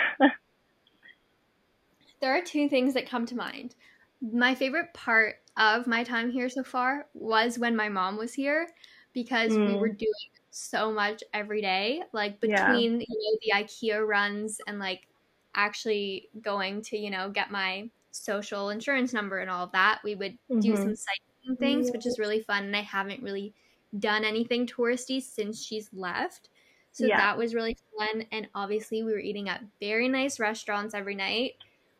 there 2.21 2.35
are 2.35 2.41
two 2.41 2.69
things 2.69 2.93
that 2.93 3.09
come 3.09 3.25
to 3.25 3.35
mind. 3.35 3.75
My 4.21 4.55
favorite 4.55 4.93
part 4.93 5.41
of 5.57 5.87
my 5.87 6.03
time 6.03 6.31
here 6.31 6.49
so 6.49 6.63
far 6.63 7.07
was 7.13 7.59
when 7.59 7.75
my 7.75 7.89
mom 7.89 8.17
was 8.17 8.33
here 8.33 8.69
because 9.13 9.51
mm. 9.51 9.67
we 9.67 9.75
were 9.75 9.89
mm. 9.89 9.97
doing 9.97 10.13
so 10.49 10.91
much 10.91 11.23
every 11.33 11.61
day 11.61 12.03
like 12.11 12.39
between 12.39 12.99
yeah. 12.99 13.05
you 13.09 13.09
know 13.09 13.37
the 13.41 13.63
ikea 13.63 14.07
runs 14.07 14.61
and 14.67 14.77
like 14.77 15.07
actually 15.55 16.29
going 16.41 16.81
to 16.81 16.97
you 16.97 17.09
know 17.09 17.29
get 17.29 17.51
my 17.51 17.89
social 18.11 18.69
insurance 18.69 19.13
number 19.13 19.39
and 19.39 19.49
all 19.49 19.63
of 19.63 19.71
that 19.71 19.99
we 20.03 20.15
would 20.15 20.33
mm-hmm. 20.49 20.59
do 20.59 20.75
some 20.75 20.95
sightseeing 20.95 21.57
things 21.57 21.91
which 21.91 22.05
is 22.05 22.19
really 22.19 22.41
fun 22.41 22.63
and 22.63 22.75
i 22.75 22.81
haven't 22.81 23.21
really 23.23 23.53
done 23.99 24.23
anything 24.23 24.65
touristy 24.65 25.21
since 25.21 25.63
she's 25.63 25.89
left 25.93 26.49
so 26.91 27.05
yeah. 27.05 27.17
that 27.17 27.37
was 27.37 27.55
really 27.55 27.75
fun 27.97 28.25
and 28.31 28.47
obviously 28.53 29.03
we 29.03 29.11
were 29.11 29.19
eating 29.19 29.49
at 29.49 29.63
very 29.79 30.07
nice 30.07 30.39
restaurants 30.39 30.93
every 30.93 31.15
night 31.15 31.53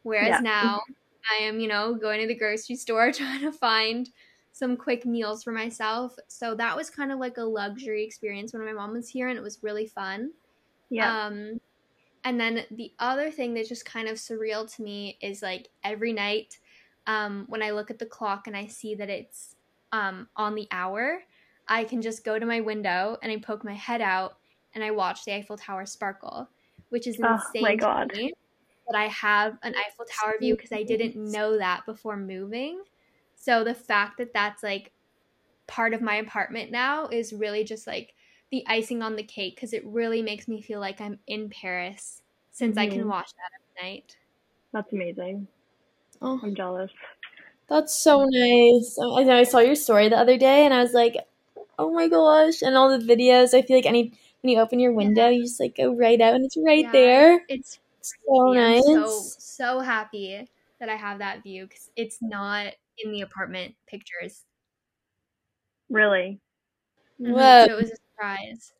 whereas 0.04 0.30
yeah. 0.30 0.40
now 0.40 0.82
I 1.32 1.44
am, 1.44 1.60
you 1.60 1.68
know, 1.68 1.94
going 1.94 2.22
to 2.22 2.28
the 2.28 2.36
grocery 2.36 2.76
store 2.76 3.12
trying 3.14 3.42
to 3.42 3.52
find 3.52 4.10
some 4.52 4.78
quick 4.78 5.06
meals 5.06 5.44
for 5.44 5.52
myself. 5.52 6.16
So 6.28 6.56
that 6.56 6.76
was 6.76 6.90
kind 6.90 7.12
of 7.12 7.20
like 7.20 7.38
a 7.38 7.44
luxury 7.44 8.04
experience 8.04 8.54
when 8.54 8.66
my 8.66 8.74
mom 8.74 8.94
was 8.94 9.10
here 9.10 9.30
and 9.30 9.38
it 9.38 9.42
was 9.42 9.64
really 9.64 9.88
fun. 9.88 10.32
Yeah. 10.90 11.26
Um 11.26 11.60
and 12.24 12.40
then 12.40 12.64
the 12.72 12.92
other 13.00 13.30
thing 13.30 13.54
that's 13.54 13.70
just 13.70 13.86
kind 13.86 14.08
of 14.08 14.18
surreal 14.18 14.74
to 14.76 14.82
me 14.82 15.18
is 15.22 15.42
like 15.42 15.70
every 15.84 16.14
night 16.14 16.60
um 17.08 17.46
when 17.50 17.62
I 17.62 17.72
look 17.72 17.92
at 17.92 18.00
the 18.00 18.06
clock 18.06 18.48
and 18.48 18.56
I 18.56 18.68
see 18.68 18.96
that 18.96 19.10
it's 19.10 19.56
um 19.92 20.28
on 20.36 20.56
the 20.56 20.68
hour, 20.72 21.24
I 21.68 21.84
can 21.84 22.02
just 22.02 22.24
go 22.24 22.40
to 22.40 22.46
my 22.46 22.60
window 22.60 23.18
and 23.22 23.32
I 23.32 23.38
poke 23.38 23.64
my 23.64 23.74
head 23.74 24.02
out 24.02 24.38
and 24.74 24.84
I 24.84 24.92
watch 24.92 25.26
the 25.26 25.34
Eiffel 25.34 25.58
Tower 25.58 25.86
sparkle, 25.86 26.50
which 26.90 27.08
is 27.08 27.16
insane 27.16 27.38
oh 27.58 27.62
my 27.62 27.76
God. 27.76 28.10
to 28.12 28.18
me 28.18 28.34
that 28.88 28.98
I 28.98 29.08
have 29.08 29.58
an 29.64 29.74
Eiffel 29.76 30.06
Tower 30.06 30.36
view 30.40 30.56
because 30.56 30.72
I 30.72 30.84
didn't 30.84 31.16
know 31.16 31.58
that 31.58 31.86
before 31.86 32.18
moving. 32.18 32.84
So 33.36 33.64
the 33.64 33.74
fact 33.74 34.18
that 34.18 34.34
that's 34.34 34.64
like 34.64 34.92
part 35.68 35.94
of 35.94 36.02
my 36.02 36.16
apartment 36.16 36.72
now 36.72 37.08
is 37.08 37.34
really 37.34 37.64
just 37.64 37.88
like 37.88 38.14
the 38.54 38.64
icing 38.68 39.02
on 39.02 39.16
the 39.16 39.24
cake 39.24 39.56
because 39.56 39.74
it 39.74 39.84
really 39.84 40.22
makes 40.22 40.48
me 40.48 40.62
feel 40.62 40.80
like 40.80 41.02
I'm 41.02 41.18
in 41.26 41.50
Paris 41.50 42.22
since 42.52 42.78
mm-hmm. 42.78 42.80
I 42.82 42.88
can 42.88 43.00
mm-hmm. 43.00 43.10
watch 43.10 43.32
that 43.34 43.82
at 43.82 43.84
night. 43.84 44.16
That's 44.72 44.94
amazing. 44.94 45.48
Oh, 46.22 46.40
I'm 46.44 46.54
jealous. 46.54 46.92
That's 47.68 47.98
so 47.98 48.28
nice. 48.30 48.96
I 49.02 49.24
know 49.24 49.38
I 49.38 49.44
saw 49.44 49.58
your 49.58 49.74
story 49.74 50.08
the 50.08 50.20
other 50.20 50.38
day 50.38 50.66
and 50.66 50.74
I 50.74 50.84
was 50.84 50.94
like, 50.94 51.18
oh 51.80 51.92
my 51.92 52.08
gosh. 52.08 52.62
And 52.62 52.78
all 52.78 52.96
the 52.96 53.04
videos, 53.04 53.56
I 53.56 53.64
feel 53.64 53.76
like 53.76 53.88
any 53.88 54.14
when 54.42 54.54
you 54.54 54.60
open 54.60 54.80
your 54.80 54.94
window, 54.94 55.30
you 55.30 55.42
just 55.42 55.60
like 55.60 55.76
go 55.76 55.92
right 55.92 56.22
out 56.22 56.36
and 56.36 56.46
it's 56.46 56.58
right 56.64 56.86
yeah, 56.86 56.92
there. 56.92 57.42
It's 57.50 57.80
so 58.02 58.54
nice. 58.54 58.84
so 58.84 59.20
so 59.40 59.80
happy 59.80 60.48
that 60.80 60.90
I 60.90 60.96
have 60.96 61.18
that 61.18 61.42
view 61.42 61.66
because 61.66 61.90
it's 61.96 62.20
not 62.22 62.68
in 63.00 63.12
the 63.12 63.22
apartment 63.22 63.74
pictures. 63.88 64.44
Really? 65.90 66.40
Mm-hmm. 67.20 67.34
So 67.36 67.78
it 67.78 67.82
was 67.82 67.92
a 67.92 68.03
surprise. 68.14 68.74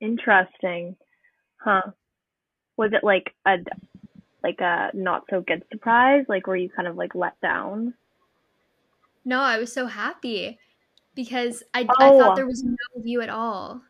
Interesting, 0.00 0.96
huh? 1.62 1.82
Was 2.76 2.92
it 2.92 3.04
like 3.04 3.34
a 3.46 3.56
like 4.42 4.60
a 4.60 4.90
not 4.94 5.24
so 5.30 5.42
good 5.42 5.62
surprise? 5.70 6.24
Like 6.28 6.46
were 6.46 6.56
you 6.56 6.70
kind 6.70 6.88
of 6.88 6.96
like 6.96 7.14
let 7.14 7.40
down? 7.40 7.94
No, 9.24 9.40
I 9.40 9.58
was 9.58 9.72
so 9.72 9.86
happy 9.86 10.58
because 11.14 11.62
I, 11.74 11.82
oh. 11.82 11.94
I 11.98 12.08
thought 12.18 12.36
there 12.36 12.46
was 12.46 12.62
no 12.62 13.02
view 13.02 13.20
at 13.20 13.28
all. 13.28 13.82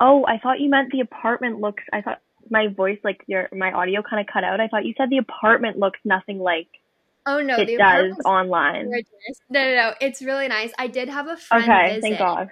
Oh, 0.00 0.24
I 0.26 0.38
thought 0.38 0.60
you 0.60 0.70
meant 0.70 0.92
the 0.92 1.00
apartment 1.00 1.60
looks. 1.60 1.82
I 1.92 2.02
thought 2.02 2.20
my 2.50 2.68
voice, 2.68 2.98
like 3.02 3.22
your 3.26 3.48
my 3.52 3.72
audio, 3.72 4.02
kind 4.02 4.20
of 4.20 4.32
cut 4.32 4.44
out. 4.44 4.60
I 4.60 4.68
thought 4.68 4.84
you 4.84 4.94
said 4.96 5.10
the 5.10 5.18
apartment 5.18 5.78
looks 5.78 5.98
nothing 6.04 6.38
like. 6.38 6.68
Oh 7.26 7.40
no, 7.40 7.56
it 7.56 7.76
does 7.76 8.14
online. 8.24 8.90
No, 8.90 8.98
no, 9.50 9.74
no, 9.74 9.94
it's 10.00 10.22
really 10.22 10.48
nice. 10.48 10.72
I 10.78 10.86
did 10.86 11.08
have 11.08 11.28
a 11.28 11.36
friend 11.36 11.64
okay, 11.64 11.88
visit, 11.88 12.02
thank 12.02 12.18
God. 12.18 12.50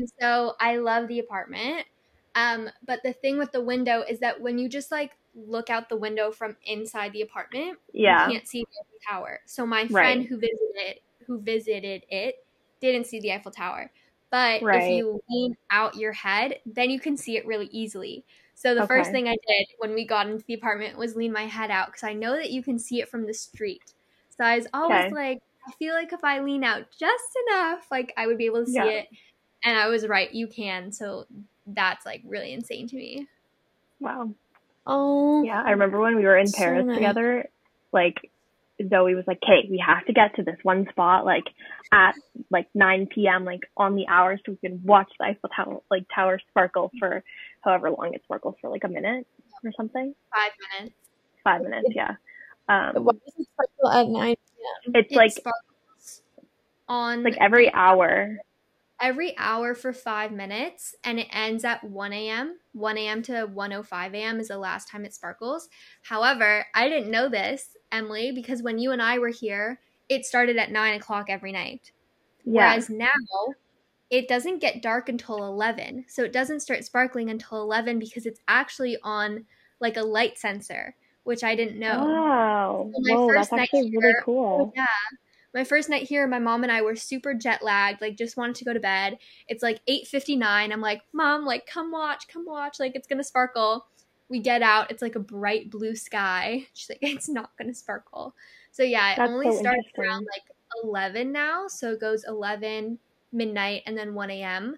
And 0.00 0.08
so 0.20 0.54
I 0.60 0.76
love 0.76 1.08
the 1.08 1.18
apartment. 1.18 1.86
Um, 2.34 2.70
but 2.86 3.00
the 3.04 3.12
thing 3.12 3.38
with 3.38 3.52
the 3.52 3.62
window 3.64 4.02
is 4.02 4.20
that 4.20 4.40
when 4.40 4.58
you 4.58 4.68
just 4.68 4.90
like 4.90 5.12
look 5.34 5.68
out 5.70 5.88
the 5.88 5.96
window 5.96 6.30
from 6.32 6.56
inside 6.62 7.12
the 7.12 7.22
apartment, 7.22 7.78
Yeah. 7.92 8.06
you 8.06 8.16
can't 8.16 8.48
see 8.48 8.60
the 8.60 8.66
Eiffel 8.80 8.98
Tower. 9.20 9.40
So 9.46 9.66
my 9.66 9.88
friend 9.88 10.22
Right. 10.22 10.26
who 10.26 10.38
visited 10.38 11.00
who 11.26 11.40
visited 11.42 12.04
it 12.08 12.36
didn't 12.80 13.06
see 13.06 13.20
the 13.20 13.32
Eiffel 13.32 13.52
Tower. 13.52 13.92
But 14.30 14.62
Right. 14.62 14.72
if 14.72 14.88
you 14.88 15.20
lean 15.28 15.54
out 15.70 15.96
your 15.96 16.12
head, 16.12 16.60
then 16.64 16.90
you 16.90 17.00
can 17.00 17.16
see 17.16 17.36
it 17.36 17.46
really 17.46 17.66
easily. 17.66 18.24
So 18.54 18.74
the 18.74 18.82
first 18.84 19.10
thing 19.10 19.26
I 19.26 19.32
did 19.32 19.66
when 19.78 19.94
we 19.94 20.06
got 20.06 20.28
into 20.28 20.44
the 20.46 20.54
apartment 20.54 20.96
was 20.98 21.16
lean 21.16 21.32
my 21.32 21.46
head 21.46 21.70
out 21.70 21.88
because 21.88 22.04
I 22.04 22.12
know 22.14 22.34
that 22.36 22.50
you 22.52 22.62
can 22.62 22.78
see 22.78 23.00
it 23.00 23.08
from 23.08 23.26
the 23.26 23.34
street. 23.34 23.94
So 24.30 24.44
I 24.44 24.56
was 24.56 24.68
always 24.72 25.02
Okay. 25.02 25.10
like, 25.10 25.38
I 25.68 25.72
feel 25.78 25.94
like 25.94 26.12
if 26.12 26.22
I 26.24 26.40
lean 26.40 26.64
out 26.64 26.86
just 26.98 27.24
enough, 27.48 27.86
like 27.90 28.12
I 28.16 28.26
would 28.26 28.38
be 28.38 28.46
able 28.46 28.60
to 28.64 28.66
see 28.70 28.86
Yeah. 28.86 28.90
it. 28.90 29.06
And 29.64 29.76
I 29.78 29.88
was 29.88 30.06
right, 30.06 30.32
you 30.32 30.46
can. 30.46 30.92
So 30.92 31.26
that's 31.66 32.04
like 32.06 32.22
really 32.26 32.52
insane 32.52 32.88
to 32.88 32.96
me. 32.96 33.26
Wow. 34.00 34.30
Oh, 34.86 35.42
Yeah, 35.44 35.62
I 35.64 35.70
remember 35.72 36.00
when 36.00 36.16
we 36.16 36.24
were 36.24 36.38
in 36.38 36.46
So 36.46 36.56
Paris 36.58 36.86
nice. 36.86 36.96
together, 36.96 37.44
like 37.92 38.16
Zoe 38.88 39.14
was 39.14 39.24
like, 39.26 39.40
"Kate, 39.40 39.70
we 39.70 39.82
have 39.86 40.06
to 40.06 40.12
get 40.12 40.34
to 40.36 40.42
this 40.42 40.56
one 40.62 40.86
spot 40.90 41.24
like 41.26 41.44
at 41.92 42.14
like 42.50 42.66
9 42.74 43.08
p.m. 43.14 43.44
like 43.44 43.60
on 43.76 43.94
the 43.94 44.06
hour 44.08 44.38
so 44.38 44.52
we 44.52 44.68
can 44.68 44.80
watch 44.84 45.10
the 45.18 45.26
Eiffel 45.26 45.50
Tower 45.54 45.80
like 45.90 46.04
tower 46.14 46.40
sparkle 46.48 46.90
for 46.98 47.22
however 47.62 47.90
long 47.90 48.14
it 48.14 48.22
sparkles 48.24 48.54
for 48.60 48.70
like 48.70 48.84
a 48.84 48.88
minute 48.88 49.26
or 49.64 49.72
something, 49.76 50.14
Five 50.34 50.52
minutes. 50.78 50.96
five 51.44 51.62
minutes, 51.62 51.88
yeah. 51.94 52.14
Um, 52.68 53.04
why 53.04 53.12
does 53.12 53.34
it 53.38 53.46
sparkle 53.52 53.90
at 53.90 54.08
nine 54.08 54.36
p.m.? 54.36 54.92
it's 54.94 55.12
It 55.12 55.16
like 55.16 55.32
sparkles 55.32 56.22
on 56.88 57.22
like 57.22 57.36
every 57.38 57.70
hour. 57.72 58.38
Every 59.00 59.36
hour 59.38 59.74
for 59.74 59.92
five 59.92 60.32
minutes 60.32 60.94
and 61.04 61.18
it 61.18 61.28
ends 61.32 61.64
at 61.64 61.82
1 61.84 62.12
a.m 62.12 62.58
1 62.72 62.98
a.m 62.98 63.22
to 63.22 63.46
1.05 63.46 64.14
a.m 64.14 64.40
is 64.40 64.48
the 64.48 64.58
last 64.58 64.88
time 64.88 65.04
it 65.04 65.14
sparkles 65.14 65.68
however 66.02 66.66
i 66.74 66.88
didn't 66.88 67.10
know 67.10 67.28
this 67.28 67.76
emily 67.92 68.32
because 68.32 68.62
when 68.62 68.78
you 68.78 68.92
and 68.92 69.02
i 69.02 69.18
were 69.18 69.28
here 69.28 69.80
it 70.08 70.24
started 70.24 70.56
at 70.56 70.70
9 70.72 70.94
o'clock 70.94 71.26
every 71.28 71.52
night 71.52 71.92
Yeah, 72.44 72.74
whereas 72.74 72.90
now 72.90 73.08
it 74.10 74.28
doesn't 74.28 74.58
get 74.60 74.82
dark 74.82 75.08
until 75.08 75.44
11 75.46 76.04
so 76.08 76.22
it 76.24 76.32
doesn't 76.32 76.60
start 76.60 76.84
sparkling 76.84 77.30
until 77.30 77.62
11 77.62 77.98
because 77.98 78.26
it's 78.26 78.40
actually 78.48 78.96
on 79.02 79.46
like 79.80 79.96
a 79.96 80.02
light 80.02 80.38
sensor 80.38 80.96
which 81.24 81.44
i 81.44 81.54
didn't 81.54 81.78
know 81.78 82.22
Wow. 82.22 82.94
So 82.94 83.02
my 83.02 83.16
Whoa, 83.16 83.32
first 83.32 83.50
that's 83.50 83.52
night 83.56 83.68
actually 83.72 83.90
really 83.90 84.14
cool. 84.14 84.74
yeah. 84.74 84.86
My 85.54 85.64
first 85.64 85.88
night 85.88 86.04
here, 86.08 86.26
my 86.28 86.38
mom 86.38 86.62
and 86.62 86.70
I 86.70 86.82
were 86.82 86.94
super 86.96 87.34
jet 87.34 87.62
lagged, 87.62 88.00
like 88.00 88.16
just 88.16 88.36
wanted 88.36 88.56
to 88.56 88.64
go 88.64 88.72
to 88.72 88.80
bed. 88.80 89.18
It's 89.48 89.62
like 89.62 89.80
8:59. 89.88 90.72
I'm 90.72 90.80
like, 90.80 91.02
"Mom, 91.12 91.44
like 91.44 91.66
come 91.66 91.90
watch, 91.90 92.28
come 92.28 92.44
watch, 92.46 92.78
like 92.78 92.94
it's 92.94 93.08
going 93.08 93.18
to 93.18 93.24
sparkle." 93.24 93.86
We 94.28 94.38
get 94.38 94.62
out, 94.62 94.90
it's 94.92 95.02
like 95.02 95.16
a 95.16 95.20
bright 95.20 95.70
blue 95.70 95.96
sky. 95.96 96.68
She's 96.74 96.88
like, 96.88 96.98
"It's 97.02 97.28
not 97.28 97.56
going 97.58 97.68
to 97.68 97.74
sparkle." 97.74 98.34
So 98.70 98.82
yeah, 98.84 99.12
it 99.14 99.16
That's 99.16 99.30
only 99.30 99.50
so 99.50 99.58
starts 99.58 99.88
around 99.98 100.26
like 100.32 100.56
11 100.84 101.32
now, 101.32 101.66
so 101.68 101.92
it 101.92 102.00
goes 102.00 102.24
11 102.26 102.98
midnight 103.32 103.82
and 103.86 103.96
then 103.98 104.14
1 104.14 104.30
a.m. 104.30 104.76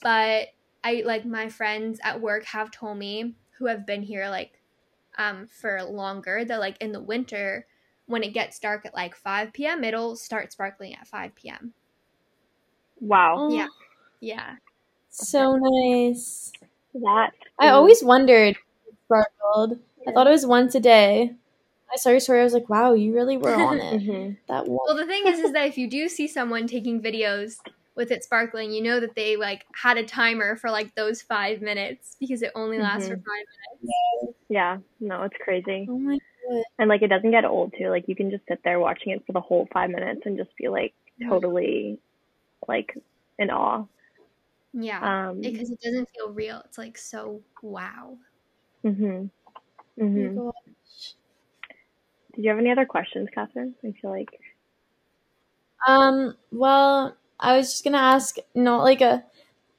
But 0.00 0.48
I 0.82 1.02
like 1.04 1.24
my 1.26 1.48
friends 1.48 2.00
at 2.02 2.20
work 2.20 2.44
have 2.46 2.70
told 2.70 2.98
me 2.98 3.34
who 3.58 3.66
have 3.66 3.86
been 3.86 4.02
here 4.02 4.28
like 4.28 4.60
um 5.18 5.46
for 5.46 5.82
longer 5.84 6.44
that 6.44 6.60
like 6.60 6.76
in 6.80 6.92
the 6.92 7.00
winter 7.00 7.66
when 8.06 8.22
it 8.22 8.32
gets 8.34 8.58
dark 8.58 8.84
at 8.86 8.94
like 8.94 9.14
5 9.16 9.52
p.m., 9.52 9.84
it'll 9.84 10.16
start 10.16 10.52
sparkling 10.52 10.94
at 10.94 11.06
5 11.06 11.34
p.m. 11.34 11.74
Wow. 13.00 13.36
Oh, 13.38 13.50
Yeah. 13.54 13.68
Yeah. 14.20 14.56
so 15.10 15.56
nice. 15.56 16.52
That 16.94 17.32
I 17.58 17.68
always 17.68 18.02
wondered 18.02 18.56
if 18.56 18.62
it 18.88 18.94
sparkled. 19.06 19.80
I 20.06 20.12
thought 20.12 20.26
it 20.26 20.30
was 20.30 20.46
once 20.46 20.74
a 20.74 20.80
day. 20.80 21.34
I 21.92 21.96
saw 21.96 22.10
your 22.10 22.20
story. 22.20 22.40
I 22.40 22.44
was 22.44 22.52
like, 22.54 22.68
wow, 22.68 22.92
you 22.92 23.14
really 23.14 23.36
were 23.36 23.54
on 23.54 23.80
it. 23.80 24.02
Mhm. 24.02 24.36
that 24.48 24.66
one. 24.66 24.78
Well, 24.86 24.96
the 24.96 25.06
thing 25.06 25.26
is, 25.26 25.38
is 25.38 25.52
that 25.52 25.66
if 25.66 25.78
you 25.78 25.88
do 25.88 26.08
see 26.08 26.28
someone 26.28 26.66
taking 26.66 27.00
videos 27.02 27.56
with 27.94 28.10
it 28.10 28.24
sparkling, 28.24 28.72
you 28.72 28.82
know 28.82 29.00
that 29.00 29.14
they 29.14 29.36
like 29.36 29.64
had 29.74 29.96
a 29.98 30.04
timer 30.04 30.56
for 30.56 30.70
like 30.70 30.94
those 30.94 31.22
five 31.22 31.60
minutes 31.62 32.16
because 32.20 32.42
it 32.42 32.52
only 32.54 32.78
lasts 32.78 33.08
for 33.08 33.16
Mhm. 33.16 33.24
five 33.24 33.44
minutes. 33.82 34.38
Yeah, 34.48 34.78
no, 35.00 35.22
it's 35.22 35.36
crazy. 35.42 35.86
Oh 35.90 35.98
my 35.98 36.14
god. 36.14 36.20
And 36.78 36.88
like 36.88 37.02
it 37.02 37.08
doesn't 37.08 37.30
get 37.30 37.44
old 37.44 37.74
too. 37.78 37.88
Like 37.88 38.08
you 38.08 38.16
can 38.16 38.30
just 38.30 38.46
sit 38.48 38.60
there 38.64 38.80
watching 38.80 39.12
it 39.12 39.24
for 39.26 39.32
the 39.32 39.40
whole 39.40 39.68
five 39.72 39.90
minutes 39.90 40.22
and 40.24 40.36
just 40.36 40.50
be 40.56 40.68
like 40.68 40.94
totally 41.28 41.98
like 42.68 42.96
in 43.38 43.50
awe. 43.50 43.84
Yeah. 44.72 45.04
Um 45.28 45.42
Because 45.42 45.70
it 45.70 45.80
doesn't 45.80 46.08
feel 46.10 46.30
real. 46.32 46.62
It's 46.64 46.78
like 46.78 46.98
so 46.98 47.42
wow. 47.62 48.18
mhm. 48.84 49.30
My 50.14 50.28
Mhm. 50.28 50.34
god. 50.34 50.52
Did 52.34 52.44
you 52.44 52.50
have 52.50 52.58
any 52.58 52.70
other 52.70 52.84
questions, 52.84 53.30
Catherine? 53.32 53.76
I 53.82 53.92
feel 53.92 54.10
like 54.10 54.38
Um, 55.86 56.36
well, 56.50 57.16
I 57.40 57.56
was 57.56 57.70
just 57.72 57.84
gonna 57.84 57.98
ask, 57.98 58.36
not 58.54 58.82
like 58.82 59.00
a, 59.00 59.24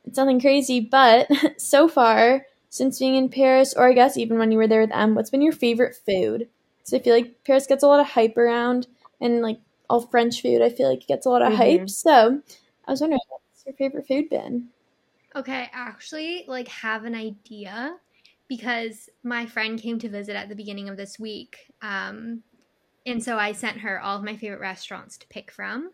it's 0.05 0.17
nothing 0.17 0.39
crazy, 0.41 0.79
but 0.79 1.27
so 1.61 1.87
far, 1.87 2.45
since 2.69 2.99
being 2.99 3.15
in 3.15 3.29
Paris, 3.29 3.73
or 3.75 3.89
I 3.89 3.93
guess 3.93 4.17
even 4.17 4.37
when 4.37 4.51
you 4.51 4.57
were 4.57 4.67
there 4.67 4.81
with 4.81 4.93
Em, 4.93 5.15
what's 5.15 5.29
been 5.31 5.41
your 5.41 5.53
favorite 5.53 5.95
food? 6.05 6.49
So 6.85 6.97
I 6.97 7.01
feel 7.01 7.15
like 7.15 7.43
Paris 7.45 7.67
gets 7.67 7.83
a 7.83 7.87
lot 7.89 7.99
of 8.01 8.07
hype 8.07 8.37
around, 8.37 8.87
and 9.21 9.41
like 9.43 9.59
all 9.89 10.01
French 10.01 10.41
food, 10.41 10.61
I 10.63 10.69
feel 10.69 10.89
like 10.89 11.03
it 11.03 11.07
gets 11.07 11.25
a 11.27 11.31
lot 11.31 11.43
of 11.43 11.53
hype. 11.53 11.87
Mhm. 11.87 11.89
So 11.89 12.41
I 12.87 12.91
was 12.91 13.01
wondering, 13.01 13.21
what's 13.29 13.65
your 13.65 13.75
favorite 13.75 14.07
food 14.07 14.29
been? 14.29 14.69
Okay, 15.35 15.63
I 15.63 15.69
actually 15.73 16.45
like 16.47 16.67
have 16.69 17.03
an 17.03 17.15
idea 17.15 17.97
because 18.47 19.09
my 19.23 19.45
friend 19.45 19.79
came 19.79 19.99
to 19.99 20.09
visit 20.09 20.35
at 20.35 20.49
the 20.49 20.55
beginning 20.55 20.87
of 20.89 20.97
this 20.97 21.19
week. 21.19 21.71
Um 21.81 22.43
and 23.05 23.23
so 23.23 23.37
I 23.37 23.53
sent 23.53 23.79
her 23.79 24.01
all 24.01 24.17
of 24.17 24.23
my 24.25 24.37
favorite 24.37 24.61
restaurants 24.61 25.17
to 25.19 25.27
pick 25.29 25.51
from. 25.51 25.91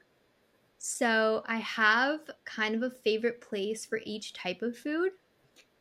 So 0.79 1.43
I 1.47 1.57
have 1.59 2.21
kind 2.45 2.75
of 2.75 2.83
a 2.83 2.91
favorite 2.91 3.41
place 3.41 3.85
for 3.85 4.01
each 4.05 4.33
type 4.33 4.61
of 4.63 4.77
food. 4.77 5.13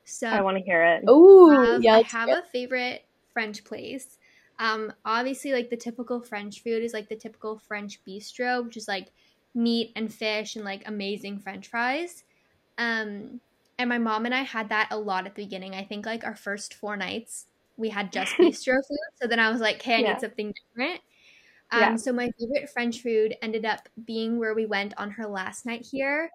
So 0.04 0.28
I 0.28 0.42
want 0.42 0.58
to 0.58 0.64
hear 0.64 0.82
it. 0.84 1.04
Oh, 1.08 1.78
yeah, 1.80 1.94
I 1.94 2.02
have 2.02 2.32
a 2.32 2.42
favorite 2.52 3.02
French 3.32 3.64
place. 3.64 4.18
Um, 4.60 4.94
obviously, 5.06 5.52
like 5.52 5.70
the 5.70 5.78
typical 5.78 6.20
French 6.22 6.62
food 6.62 6.84
is 6.84 6.94
like 6.94 7.10
the 7.10 7.16
typical 7.16 7.58
French 7.58 8.04
bistro, 8.04 8.64
which 8.64 8.78
is 8.78 8.88
like 8.88 9.12
meat 9.54 9.92
and 9.96 10.14
fish 10.14 10.56
and 10.56 10.64
like 10.66 10.84
amazing 10.86 11.40
French 11.40 11.68
fries. 11.68 12.24
Um, 12.78 13.40
and 13.78 13.88
my 13.88 13.98
mom 13.98 14.26
and 14.26 14.34
I 14.34 14.42
had 14.42 14.70
that 14.70 14.88
a 14.90 14.98
lot 14.98 15.26
at 15.26 15.34
the 15.36 15.44
beginning. 15.44 15.74
I 15.74 15.84
think 15.84 16.06
like 16.06 16.24
our 16.24 16.36
first 16.36 16.74
four 16.74 16.96
nights 16.96 17.48
we 17.76 17.90
had 17.90 18.12
just 18.12 18.38
bistro 18.42 18.74
food. 18.76 18.98
So 19.22 19.28
then 19.28 19.40
I 19.40 19.50
was 19.50 19.60
like, 19.62 19.82
"Hey, 19.82 19.98
I 19.98 20.02
Yeah. 20.02 20.04
need 20.04 20.20
something 20.20 20.54
different." 20.74 21.02
Um, 21.72 21.96
Yeah. 21.96 21.98
So 21.98 22.12
my 22.12 22.30
favorite 22.38 22.70
French 22.70 23.00
food 23.02 23.36
ended 23.42 23.64
up 23.64 23.88
being 24.04 24.38
where 24.38 24.54
we 24.54 24.66
went 24.66 24.94
on 24.98 25.12
her 25.12 25.26
last 25.26 25.66
night 25.66 25.86
here. 25.90 26.30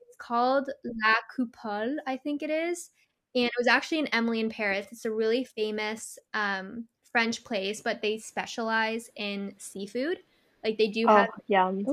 It's 0.00 0.16
called 0.16 0.70
La 0.84 1.14
Coupole, 1.36 1.98
I 2.06 2.16
think 2.16 2.42
it 2.42 2.50
is 2.50 2.90
and 3.34 3.44
it 3.46 3.52
was 3.58 3.66
actually 3.68 3.98
in 4.00 4.06
Emily 4.08 4.40
in 4.40 4.48
Paris. 4.50 4.88
It's 4.90 5.04
a 5.04 5.12
really 5.12 5.44
famous 5.44 6.18
um, 6.34 6.88
French 7.12 7.44
place, 7.44 7.80
but 7.80 8.02
they 8.02 8.18
specialize 8.18 9.10
in 9.16 9.54
seafood. 9.58 10.18
Like 10.64 10.78
they 10.78 10.88
do 10.88 11.06
Oh, 11.08 11.16
have 11.16 11.28
yum. 11.46 11.84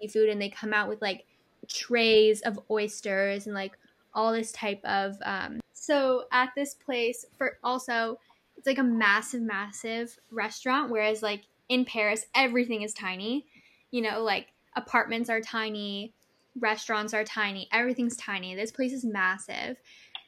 seafood, 0.00 0.28
and 0.28 0.40
they 0.40 0.48
come 0.48 0.72
out 0.72 0.88
with 0.88 1.02
like 1.02 1.26
trays 1.68 2.42
of 2.42 2.58
oysters 2.70 3.46
and 3.46 3.54
like 3.54 3.76
all 4.14 4.32
this 4.32 4.52
type 4.52 4.84
of. 4.84 5.16
Um... 5.22 5.60
So 5.72 6.24
at 6.32 6.50
this 6.56 6.74
place, 6.74 7.24
for 7.36 7.58
also, 7.62 8.18
it's 8.56 8.66
like 8.66 8.78
a 8.78 8.82
massive, 8.82 9.42
massive 9.42 10.18
restaurant. 10.30 10.90
Whereas 10.90 11.22
like 11.22 11.44
in 11.68 11.84
Paris, 11.84 12.26
everything 12.34 12.82
is 12.82 12.94
tiny. 12.94 13.46
You 13.90 14.02
know, 14.02 14.22
like 14.22 14.48
apartments 14.74 15.30
are 15.30 15.40
tiny, 15.40 16.12
restaurants 16.58 17.14
are 17.14 17.24
tiny, 17.24 17.68
everything's 17.72 18.16
tiny. 18.16 18.54
This 18.54 18.72
place 18.72 18.92
is 18.92 19.04
massive 19.04 19.76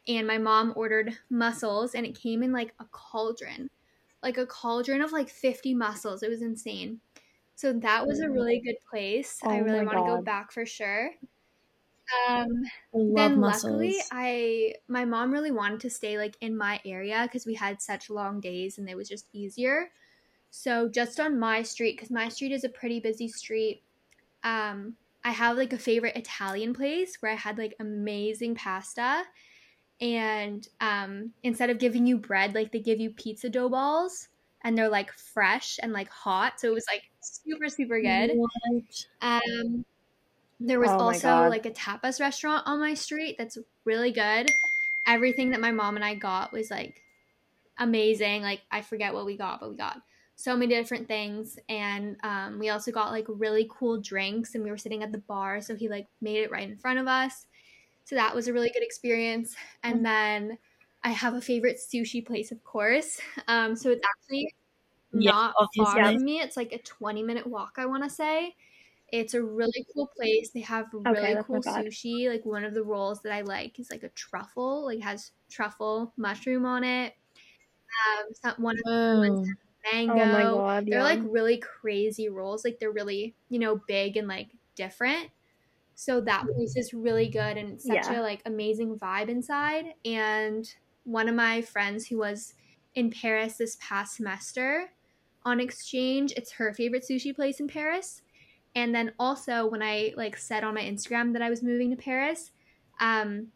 and 0.09 0.27
my 0.27 0.39
mom 0.39 0.73
ordered 0.75 1.17
mussels 1.31 1.95
and 1.95 2.07
it 2.07 2.19
came 2.19 2.43
in 2.43 2.51
like 2.51 2.73
a 2.81 2.85
cauldron 2.91 3.69
like 4.23 4.39
a 4.39 4.47
cauldron 4.47 5.03
of 5.03 5.13
like 5.13 5.29
50 5.31 5.75
mussels. 5.75 6.23
It 6.23 6.31
was 6.31 6.43
insane. 6.43 7.01
So 7.57 7.73
that 7.75 8.07
was 8.07 8.21
a 8.21 8.31
really 8.31 8.61
good 8.61 8.77
place. 8.91 9.45
I 9.51 9.59
Oh 9.59 9.61
really 9.61 9.83
want 9.83 9.99
to 9.99 10.05
go 10.05 10.19
back 10.19 10.53
for 10.53 10.67
sure. 10.67 11.13
Um 12.29 12.65
I 12.95 12.99
love 12.99 13.35
then 13.35 13.39
mussels. 13.39 13.97
luckily 13.97 14.03
i 14.11 14.75
my 14.87 15.05
mom 15.05 15.33
really 15.33 15.51
wanted 15.51 15.81
to 15.81 15.91
stay 15.91 16.19
like 16.19 16.37
in 16.41 16.57
my 16.57 16.81
area 16.85 17.23
because 17.25 17.47
we 17.47 17.55
had 17.55 17.81
such 17.81 18.11
long 18.11 18.41
days 18.41 18.79
and 18.79 18.89
it 18.89 18.97
was 18.97 19.09
just 19.09 19.29
easier. 19.33 19.91
So 20.51 20.89
just 20.89 21.21
on 21.21 21.39
my 21.41 21.63
street 21.63 21.97
because 21.97 22.11
my 22.11 22.29
street 22.31 22.53
is 22.53 22.65
a 22.65 22.69
pretty 22.71 23.01
busy 23.01 23.29
street 23.29 23.85
um 24.45 24.97
i 25.25 25.31
have 25.33 25.57
like 25.59 25.73
a 25.75 25.79
favorite 25.79 26.17
italian 26.17 26.75
place 26.75 27.17
where 27.23 27.33
i 27.33 27.37
had 27.37 27.59
like 27.59 27.75
amazing 27.81 28.55
pasta 28.55 29.25
and 30.01 30.69
um 30.81 31.33
instead 31.43 31.71
of 31.71 31.79
giving 31.79 32.07
you 32.07 32.19
bread 32.19 32.55
like 32.55 32.71
they 32.73 32.81
give 32.81 33.01
you 33.01 33.11
pizza 33.11 33.49
dough 33.49 33.69
balls 33.69 34.29
and 34.63 34.77
they're 34.79 34.89
like 34.89 35.13
fresh 35.13 35.79
and 35.83 35.93
like 35.93 36.09
hot 36.11 36.61
so 36.61 36.69
it 36.69 36.75
was 36.75 36.87
like 36.93 37.03
super 37.21 37.69
super 37.69 38.01
good 38.01 38.31
What? 38.31 39.07
um, 39.21 39.85
there 40.61 40.81
was 40.81 40.91
Oh 40.91 40.99
also 40.99 41.49
like 41.49 41.67
a 41.67 41.71
tapas 41.71 42.21
restaurant 42.21 42.67
on 42.67 42.81
my 42.81 42.95
street 42.95 43.37
that's 43.39 43.59
really 43.85 44.13
good. 44.13 44.51
Everything 45.07 45.51
that 45.51 45.61
my 45.61 45.71
mom 45.71 45.97
and 45.97 46.05
I 46.05 46.15
got 46.15 46.53
was 46.53 46.71
like 46.71 47.03
amazing. 47.79 48.43
Like 48.43 48.63
I 48.71 48.83
forget 48.83 49.15
what 49.15 49.27
we 49.27 49.37
got, 49.37 49.61
but 49.61 49.71
we 49.71 49.77
got 49.77 50.03
so 50.37 50.57
many 50.57 50.75
different 50.75 51.09
things 51.09 51.59
and 51.69 52.17
um, 52.23 52.59
we 52.61 52.69
also 52.69 52.93
got 52.93 53.11
like 53.11 53.27
really 53.29 53.69
cool 53.71 54.01
drinks 54.01 54.55
and 54.55 54.63
we 54.63 54.71
were 54.71 54.79
sitting 54.79 55.03
at 55.03 55.11
the 55.11 55.19
bar 55.19 55.61
so 55.61 55.75
he 55.75 55.89
like 55.89 56.07
made 56.21 56.39
it 56.39 56.51
right 56.53 56.69
in 56.69 56.79
front 56.79 57.01
of 57.01 57.09
us 57.09 57.47
so 58.09 58.17
that 58.17 58.35
was 58.35 58.49
a 58.49 58.53
really 58.53 58.71
good 58.71 58.83
experience 58.83 59.55
and 59.83 60.05
then 60.05 60.57
i 61.05 61.11
have 61.11 61.35
a 61.35 61.41
favorite 61.41 61.79
sushi 61.79 62.25
place 62.25 62.51
of 62.51 62.63
course 62.65 63.21
um, 63.49 63.77
so 63.77 63.91
it's 63.91 64.07
actually 64.17 64.55
not 65.13 65.55
obviously. 65.59 66.01
far 66.01 66.13
from 66.13 66.25
me 66.25 66.41
it's 66.41 66.57
like 66.57 66.73
a 66.73 66.79
20 66.79 67.23
minute 67.23 67.47
walk 67.47 67.75
i 67.77 67.85
want 67.85 68.03
to 68.03 68.11
say 68.11 68.55
it's 69.11 69.35
a 69.35 69.43
really 69.43 69.87
cool 69.95 70.11
place 70.17 70.51
they 70.51 70.61
have 70.61 70.87
really 70.93 71.35
that's 71.35 71.47
cool 71.47 71.61
sushi 71.61 72.29
like 72.29 72.45
one 72.45 72.65
of 72.65 72.73
the 72.73 72.83
rolls 72.83 73.21
that 73.23 73.33
i 73.33 73.43
like 73.43 73.79
is 73.79 73.91
like 73.91 74.03
a 74.03 74.09
truffle 74.11 74.87
like 74.87 75.01
has 75.01 75.33
truffle 75.51 76.13
mushroom 76.17 76.65
on 76.65 76.85
it 76.85 77.15
um, 78.07 78.35
some, 78.35 78.55
one 78.63 78.77
of 78.77 78.85
the 78.85 79.19
ones 79.19 79.49
Whoa. 79.49 79.55
mango. 79.93 80.15
Oh 80.15 80.59
god, 80.59 80.87
They're 80.87 80.99
yeah. 80.99 81.05
like 81.05 81.21
really 81.25 81.59
crazy 81.59 82.29
rolls. 82.29 82.65
Like 82.65 82.79
they're 82.79 82.93
really, 82.93 83.35
you 83.49 83.59
know, 83.59 83.81
big 83.87 84.17
and 84.17 84.29
like 84.29 84.49
different. 84.75 85.31
So 86.01 86.21
that 86.21 86.47
place 86.55 86.77
is 86.77 86.95
really 86.95 87.29
good 87.29 87.57
and 87.57 87.73
it's 87.73 87.85
such 87.85 88.07
Yeah. 88.07 88.21
a 88.21 88.23
like 88.23 88.41
amazing 88.47 88.97
vibe 89.01 89.29
inside. 89.29 89.95
And 90.05 90.73
one 91.03 91.29
of 91.29 91.35
my 91.35 91.61
friends 91.61 92.07
who 92.07 92.19
was 92.19 92.55
in 92.95 93.11
Paris 93.11 93.57
this 93.57 93.77
past 93.81 94.15
semester 94.15 94.93
on 95.45 95.59
exchange, 95.59 96.33
it's 96.37 96.53
her 96.53 96.73
favorite 96.73 97.03
sushi 97.03 97.35
place 97.35 97.59
in 97.59 97.67
Paris. 97.67 98.23
And 98.77 98.95
then 98.95 99.13
also 99.19 99.67
when 99.67 99.83
I 99.83 100.15
like 100.17 100.37
said 100.37 100.63
on 100.63 100.75
my 100.75 100.83
Instagram 100.83 101.33
that 101.33 101.43
I 101.43 101.51
was 101.51 101.65
moving 101.65 101.91
to 101.91 101.97
Paris, 101.97 102.53
um, 103.01 103.49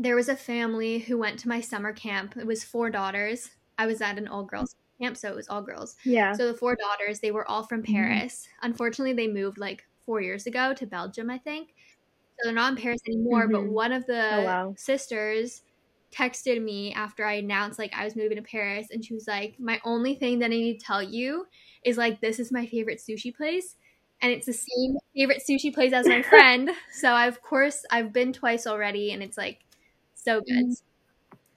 there 0.00 0.16
was 0.16 0.28
a 0.28 0.34
family 0.36 0.98
who 0.98 1.16
went 1.16 1.38
to 1.40 1.48
my 1.48 1.60
summer 1.60 1.92
camp. 1.92 2.36
It 2.36 2.46
was 2.46 2.64
four 2.64 2.90
daughters. 2.90 3.50
I 3.78 3.86
was 3.86 4.00
at 4.00 4.18
an 4.18 4.26
all 4.26 4.42
girls 4.42 4.74
camp, 5.00 5.16
so 5.16 5.28
it 5.30 5.36
was 5.36 5.48
all 5.48 5.62
girls. 5.62 5.94
yeah. 6.04 6.32
So 6.32 6.48
the 6.50 6.58
four 6.58 6.74
daughters, 6.74 7.20
they 7.20 7.30
were 7.30 7.48
all 7.48 7.62
from 7.62 7.82
Mhm. 7.84 7.92
Paris. 7.92 8.48
Unfortunately, 8.62 9.12
they 9.12 9.28
moved 9.28 9.58
like 9.58 9.86
four 10.08 10.22
years 10.22 10.46
ago 10.48 10.74
to 10.74 10.86
Belgium, 10.88 11.30
I 11.30 11.38
think. 11.38 11.70
So 12.40 12.46
they're 12.48 12.54
not 12.54 12.72
in 12.72 12.82
Paris 12.82 13.00
anymore. 13.08 13.48
But 13.48 13.66
Mhm. 13.66 13.72
one 13.72 13.92
of 13.92 14.06
the 14.06 14.30
Oh, 14.30 14.42
wow. 14.42 14.76
sisters 14.76 15.62
texted 16.12 16.62
me 16.62 16.92
after 16.94 17.24
I 17.24 17.34
announced 17.34 17.78
like 17.78 17.94
I 17.94 18.04
was 18.04 18.16
moving 18.16 18.36
to 18.36 18.42
Paris, 18.42 18.88
and 18.90 19.04
she 19.04 19.14
was 19.14 19.26
like, 19.28 19.56
"My 19.60 19.80
only 19.84 20.14
thing 20.16 20.38
that 20.40 20.46
I 20.46 20.48
need 20.48 20.78
to 20.80 20.86
tell 20.86 21.02
you 21.02 21.46
is 21.84 21.96
like 21.98 22.20
this 22.20 22.38
is 22.40 22.52
my 22.52 22.66
favorite 22.66 23.00
sushi 23.00 23.34
place." 23.34 23.76
And 24.22 24.32
it's 24.32 24.46
the 24.46 24.52
same 24.54 24.96
favorite 25.16 25.42
sushi 25.48 25.72
place 25.74 25.92
as 25.92 26.08
my 26.08 26.22
friend. 26.30 26.70
so 26.92 27.10
I, 27.12 27.26
of 27.26 27.42
course 27.42 27.84
I've 27.90 28.12
been 28.12 28.32
twice 28.32 28.66
already, 28.66 29.12
and 29.12 29.22
it's 29.22 29.36
like 29.38 29.60
so 30.14 30.40
good. 30.40 30.66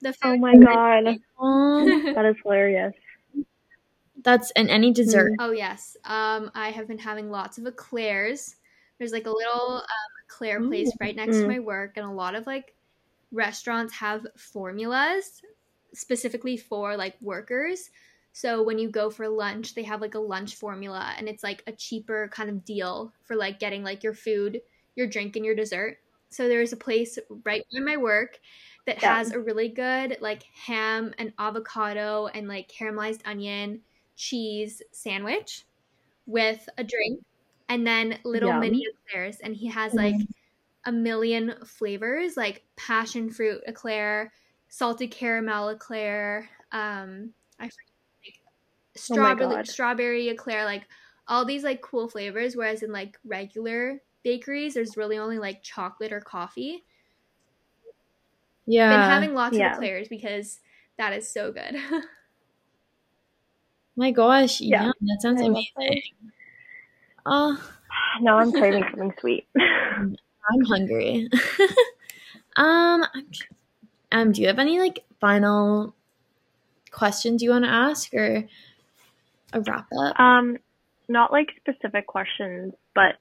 The 0.02 0.14
oh 0.24 0.36
my 0.36 0.56
god, 0.56 1.16
that 2.14 2.24
is 2.26 2.36
hilarious. 2.42 2.94
That's 4.22 4.50
and 4.52 4.70
any 4.70 4.92
dessert. 4.92 5.32
Oh 5.38 5.52
yes. 5.52 5.96
Um, 6.04 6.50
I 6.54 6.70
have 6.70 6.88
been 6.88 6.98
having 6.98 7.30
lots 7.30 7.58
of 7.58 7.66
eclairs. 7.66 8.56
There's 8.98 9.12
like 9.12 9.26
a 9.26 9.30
little 9.30 9.76
um, 9.78 9.82
eclair 10.28 10.60
place 10.60 10.88
Ooh. 10.88 10.98
right 11.00 11.16
next 11.16 11.38
to 11.38 11.44
Mm. 11.44 11.48
my 11.48 11.58
work, 11.60 11.96
and 11.96 12.06
a 12.06 12.10
lot 12.12 12.34
of 12.34 12.46
like 12.46 12.74
restaurants 13.32 13.92
have 13.94 14.26
formulas 14.36 15.40
specifically 15.94 16.56
for 16.56 16.96
like 16.96 17.16
workers. 17.20 17.90
So 18.32 18.62
when 18.62 18.78
you 18.78 18.90
go 18.90 19.10
for 19.10 19.28
lunch, 19.28 19.74
they 19.74 19.82
have 19.82 20.00
like 20.00 20.14
a 20.14 20.18
lunch 20.20 20.54
formula, 20.56 21.14
and 21.18 21.28
it's 21.28 21.42
like 21.42 21.62
a 21.66 21.72
cheaper 21.72 22.28
kind 22.32 22.48
of 22.48 22.64
deal 22.64 23.12
for 23.22 23.36
like 23.36 23.58
getting 23.58 23.82
like 23.84 24.02
your 24.02 24.14
food, 24.14 24.60
your 24.94 25.06
drink, 25.06 25.36
and 25.36 25.44
your 25.44 25.54
dessert. 25.54 25.98
So 26.30 26.48
there's 26.48 26.72
a 26.72 26.76
place 26.78 27.18
right 27.44 27.62
by 27.72 27.80
my 27.80 27.96
work 27.98 28.38
that 28.86 29.02
Yeah. 29.02 29.14
has 29.16 29.32
a 29.32 29.40
really 29.40 29.68
good 29.68 30.16
like 30.20 30.44
ham 30.66 31.12
and 31.18 31.32
avocado 31.38 32.26
and 32.28 32.48
like 32.48 32.70
caramelized 32.70 33.20
onion 33.26 33.82
cheese 34.22 34.82
sandwich 34.92 35.64
with 36.26 36.68
a 36.78 36.84
drink 36.84 37.20
and 37.68 37.86
then 37.86 38.18
little 38.24 38.52
Yum. 38.52 38.60
mini 38.60 38.84
eclairs 39.08 39.38
and 39.40 39.56
he 39.56 39.66
has 39.68 39.96
like 39.96 40.28
a 40.86 40.92
million 40.92 41.54
flavors 41.66 42.36
like 42.36 42.64
passion 42.76 43.30
fruit 43.30 43.62
eclair 43.66 44.32
salted 44.68 45.10
caramel 45.10 45.70
eclair 45.70 46.48
um 46.72 47.32
i 47.60 47.64
forget 47.64 47.92
like 48.26 48.40
Oh 49.10 49.34
strawberry 49.34 49.36
God. 49.36 49.66
strawberry 49.66 50.28
eclair 50.28 50.64
like 50.64 50.84
all 51.28 51.44
these 51.44 51.64
like 51.64 51.82
cool 51.82 52.08
flavors 52.08 52.56
whereas 52.56 52.82
in 52.82 52.92
like 52.92 53.18
regular 53.24 54.00
bakeries 54.24 54.74
there's 54.74 54.96
really 54.96 55.18
only 55.18 55.38
like 55.38 55.62
chocolate 55.62 56.12
or 56.12 56.20
coffee 56.20 56.84
Yeah. 58.66 58.88
been 58.88 59.02
having 59.02 59.34
lots 59.34 59.58
Yeah. 59.58 59.66
of 59.66 59.72
eclairs 59.72 60.08
because 60.08 60.60
that 60.98 61.12
is 61.12 61.28
so 61.28 61.52
good 61.52 61.76
My 63.96 64.10
gosh, 64.10 64.60
Yeah. 64.60 64.90
that 65.00 65.18
sounds 65.20 65.42
I 65.42 65.46
amazing. 65.46 66.02
Oh, 67.26 67.58
now 68.20 68.38
I'm 68.38 68.52
craving 68.52 68.84
something 68.90 69.12
sweet. 69.20 69.46
I'm 69.56 70.64
hungry. 70.66 71.28
um, 72.56 73.04
um, 74.10 74.32
do 74.32 74.40
you 74.42 74.48
have 74.48 74.58
any 74.58 74.78
like 74.78 75.04
final 75.20 75.94
questions 76.90 77.42
you 77.42 77.50
want 77.50 77.64
to 77.64 77.70
ask 77.70 78.12
or 78.14 78.44
a 79.52 79.60
wrap 79.60 79.86
up? 79.98 80.18
Um, 80.18 80.58
not 81.08 81.32
like 81.32 81.48
specific 81.60 82.06
questions, 82.06 82.74
but 82.94 83.16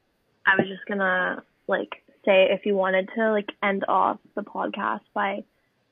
I 0.46 0.56
was 0.58 0.68
just 0.68 0.86
gonna 0.88 1.44
like 1.68 2.04
say 2.26 2.48
if 2.52 2.66
you 2.66 2.76
wanted 2.76 3.10
to 3.16 3.32
like 3.32 3.50
end 3.64 3.86
off 3.88 4.18
the 4.36 4.42
podcast 4.42 5.02
by 5.14 5.44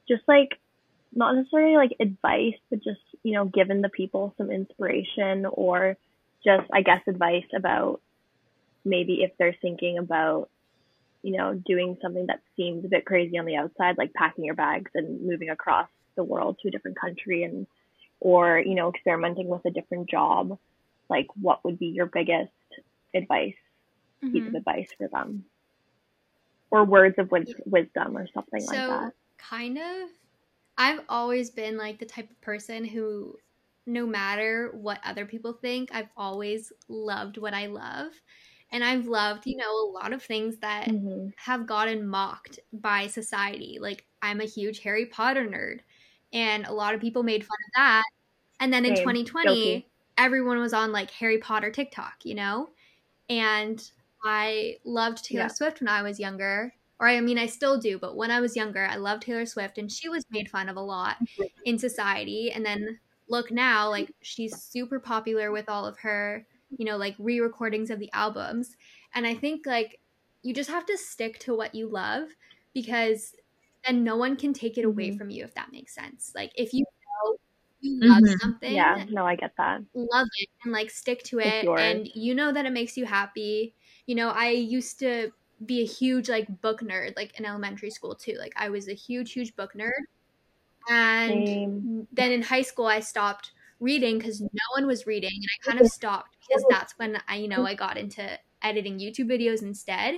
just 0.07 0.23
like 0.27 0.59
not 1.13 1.35
necessarily 1.35 1.75
like 1.75 1.95
advice, 1.99 2.59
but 2.69 2.83
just 2.83 3.01
you 3.23 3.33
know 3.33 3.45
giving 3.45 3.81
the 3.81 3.89
people 3.89 4.33
some 4.37 4.51
inspiration 4.51 5.45
or 5.45 5.97
just 6.43 6.69
I 6.73 6.81
guess 6.81 7.01
advice 7.07 7.47
about 7.55 8.01
maybe 8.85 9.23
if 9.23 9.31
they're 9.37 9.55
thinking 9.61 9.97
about 9.97 10.49
you 11.21 11.37
know 11.37 11.53
doing 11.53 11.97
something 12.01 12.27
that 12.27 12.41
seems 12.55 12.85
a 12.85 12.89
bit 12.89 13.05
crazy 13.05 13.37
on 13.37 13.45
the 13.45 13.57
outside, 13.57 13.97
like 13.97 14.13
packing 14.13 14.45
your 14.45 14.55
bags 14.55 14.91
and 14.93 15.21
moving 15.21 15.49
across 15.49 15.89
the 16.15 16.23
world 16.23 16.57
to 16.61 16.67
a 16.67 16.71
different 16.71 16.99
country 16.99 17.43
and 17.43 17.65
or 18.19 18.59
you 18.59 18.75
know 18.75 18.89
experimenting 18.89 19.47
with 19.47 19.65
a 19.65 19.71
different 19.71 20.09
job 20.09 20.57
like 21.09 21.27
what 21.41 21.63
would 21.63 21.79
be 21.79 21.87
your 21.87 22.05
biggest 22.05 22.51
advice 23.15 23.55
piece 24.21 24.43
Mhm. 24.43 24.47
of 24.47 24.55
advice 24.55 24.87
for 24.97 25.07
them 25.07 25.45
or 26.71 26.83
words 26.83 27.17
of 27.17 27.31
wis- 27.31 27.55
wisdom 27.65 28.17
or 28.17 28.27
something 28.33 28.65
like 28.65 28.79
so 28.81 28.87
that 28.87 29.13
kind 29.37 29.77
of 29.77 30.09
i've 30.79 31.01
always 31.09 31.51
been 31.51 31.77
like 31.77 31.99
the 31.99 32.07
type 32.07 32.31
of 32.31 32.41
person 32.41 32.85
who 32.85 33.37
no 33.87 34.07
matter 34.07 34.71
what 34.73 35.01
other 35.05 35.25
people 35.27 35.53
think 35.53 35.89
i've 35.93 36.09
always 36.17 36.73
loved 36.89 37.37
what 37.39 37.53
i 37.55 37.67
love. 37.67 38.13
And 38.71 38.83
i've 38.83 39.07
loved 39.07 39.45
you 39.47 39.57
know 39.57 39.71
a 39.71 39.91
lot 39.91 40.13
of 40.13 40.23
things 40.23 40.59
that 40.59 40.93
hmm 40.93 41.29
have 41.37 41.67
gotten 41.67 42.07
mocked 42.07 42.59
by 42.73 43.07
society. 43.07 43.77
Like 43.81 44.07
i'm 44.23 44.41
a 44.41 44.45
huge 44.45 44.79
harry 44.81 45.05
potter 45.07 45.45
nerd 45.47 45.81
and 46.33 46.65
a 46.67 46.73
lot 46.73 46.93
of 46.95 47.01
people 47.01 47.23
made 47.23 47.43
fun 47.45 47.57
of 47.67 47.71
that. 47.77 48.03
And 48.61 48.73
then 48.73 48.85
in 48.85 48.95
2020 48.95 49.25
Guilty. 49.41 49.89
everyone 50.17 50.59
was 50.59 50.73
on 50.73 50.91
like 50.93 51.11
harry 51.11 51.39
potter 51.39 51.71
tiktok 51.71 52.25
you 52.25 52.35
know? 52.35 52.69
And 53.29 53.81
i 54.25 54.77
loved 54.85 55.23
taylor 55.25 55.49
Yeah. 55.49 55.49
swift 55.49 55.81
when 55.81 55.89
i 55.89 56.03
was 56.03 56.19
younger 56.19 56.73
or 56.99 57.07
i 57.07 57.19
mean 57.21 57.37
i 57.37 57.45
still 57.45 57.79
do 57.79 57.97
but 57.99 58.15
when 58.15 58.31
i 58.31 58.39
was 58.41 58.55
younger 58.55 58.85
i 58.85 58.95
loved 58.95 59.23
taylor 59.23 59.45
swift 59.45 59.77
and 59.77 59.91
she 59.91 60.09
was 60.09 60.23
made 60.31 60.49
fun 60.49 60.69
of 60.69 60.75
a 60.75 60.81
lot 60.81 61.17
in 61.63 61.77
society 61.77 62.51
and 62.51 62.65
then 62.65 62.99
look 63.27 63.51
now 63.51 63.89
like 63.89 64.11
she's 64.21 64.59
super 64.61 64.99
popular 64.99 65.51
with 65.51 65.69
all 65.69 65.85
of 65.85 65.97
her 65.99 66.45
you 66.77 66.85
know 66.85 66.97
like 66.97 67.15
re-recordings 67.19 67.89
of 67.89 67.99
the 67.99 68.11
albums 68.13 68.75
and 69.13 69.27
i 69.27 69.33
think 69.35 69.65
like 69.65 69.99
you 70.41 70.53
just 70.53 70.69
have 70.69 70.85
to 70.85 70.97
stick 70.97 71.37
to 71.39 71.55
what 71.55 71.75
you 71.75 71.87
love 71.89 72.29
because 72.73 73.35
then 73.85 74.03
no 74.03 74.15
one 74.17 74.35
can 74.35 74.53
take 74.53 74.77
it 74.77 74.85
away 74.85 75.11
Mhm. 75.11 75.11
from 75.11 75.29
you 75.29 75.43
if 75.43 75.53
that 75.53 75.71
makes 75.71 75.93
sense 75.93 76.31
like 76.35 76.51
if 76.55 76.73
you 76.73 76.83
know 77.23 77.37
you 77.81 77.91
love 78.09 78.23
Mhm. 78.23 78.35
something 78.41 78.93
yeah 78.93 79.03
no 79.09 79.25
i 79.25 79.35
get 79.35 79.55
that 79.57 79.81
love 79.93 80.27
it 80.37 80.49
and 80.63 80.71
like 80.73 80.89
stick 80.89 81.23
to 81.23 81.39
It's 81.43 81.57
it 81.57 81.63
yours. 81.63 81.99
and 81.99 82.07
you 82.13 82.35
know 82.35 82.51
that 82.51 82.65
it 82.65 82.71
makes 82.71 82.95
you 82.97 83.05
happy 83.05 83.75
you 84.05 84.15
know 84.15 84.29
i 84.29 84.49
used 84.49 84.99
to 84.99 85.31
be 85.65 85.81
a 85.81 85.85
huge 85.85 86.29
like 86.29 86.61
book 86.61 86.81
nerd 86.81 87.15
like 87.15 87.37
in 87.39 87.45
elementary 87.45 87.89
school 87.91 88.15
too. 88.15 88.35
Like 88.39 88.53
i 88.55 88.69
was 88.69 88.87
a 88.87 88.93
huge 88.93 89.33
huge 89.33 89.55
book 89.55 89.73
nerd. 89.75 89.91
And 90.89 91.49
Same. 91.49 91.89
then 92.11 92.31
in 92.31 92.41
high 92.43 92.61
school 92.63 92.87
i 92.87 92.99
stopped 93.01 93.53
reading 93.79 94.17
because 94.19 94.41
no 94.41 94.47
one 94.75 94.87
was 94.87 95.07
reading 95.07 95.31
and 95.33 95.49
i 95.69 95.71
kind 95.71 95.79
of 95.81 95.87
stopped 95.87 96.37
because 96.47 96.65
that's 96.69 96.93
when 96.99 97.21
i 97.27 97.35
you 97.37 97.47
know 97.47 97.65
i 97.65 97.75
got 97.75 97.97
into 97.97 98.39
editing 98.63 98.99
youtube 98.99 99.29
videos 99.31 99.61
instead. 99.63 100.15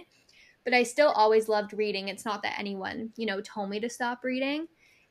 But 0.66 0.74
i 0.76 0.84
still 0.84 1.10
always 1.12 1.50
loved 1.50 1.74
reading. 1.74 2.08
It's 2.10 2.26
not 2.26 2.44
that 2.44 2.60
anyone 2.60 3.14
you 3.18 3.26
know 3.28 3.42
told 3.42 3.70
me 3.70 3.80
to 3.82 3.90
stop 3.90 4.24
reading. 4.24 4.68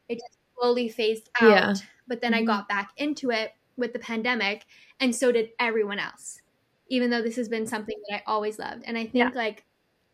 It 0.09 0.17
just 0.17 0.39
slowly 0.59 0.89
phased 0.89 1.31
out 1.37 1.71
Yeah. 1.71 1.81
but 2.09 2.21
then 2.21 2.35
i 2.35 2.43
Mhm. 2.43 2.45
got 2.45 2.69
back 2.69 2.93
into 2.97 3.31
it 3.31 3.53
with 3.77 3.93
the 3.95 3.99
pandemic 3.99 4.67
and 5.01 5.15
so 5.17 5.33
did 5.33 5.51
everyone 5.61 5.99
else 5.99 6.41
even 6.89 7.11
though 7.11 7.23
this 7.23 7.37
has 7.37 7.49
been 7.49 7.67
something 7.67 7.97
that 8.11 8.17
i 8.19 8.23
always 8.27 8.59
loved. 8.59 8.85
And 8.87 8.99
i 8.99 9.07
think 9.07 9.35
like 9.35 9.65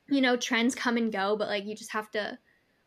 you 0.08 0.20
know 0.20 0.36
trends 0.36 0.74
come 0.74 0.96
and 0.96 1.12
go 1.12 1.36
but 1.36 1.48
like 1.48 1.64
you 1.64 1.74
just 1.74 1.92
have 1.92 2.10
to 2.10 2.38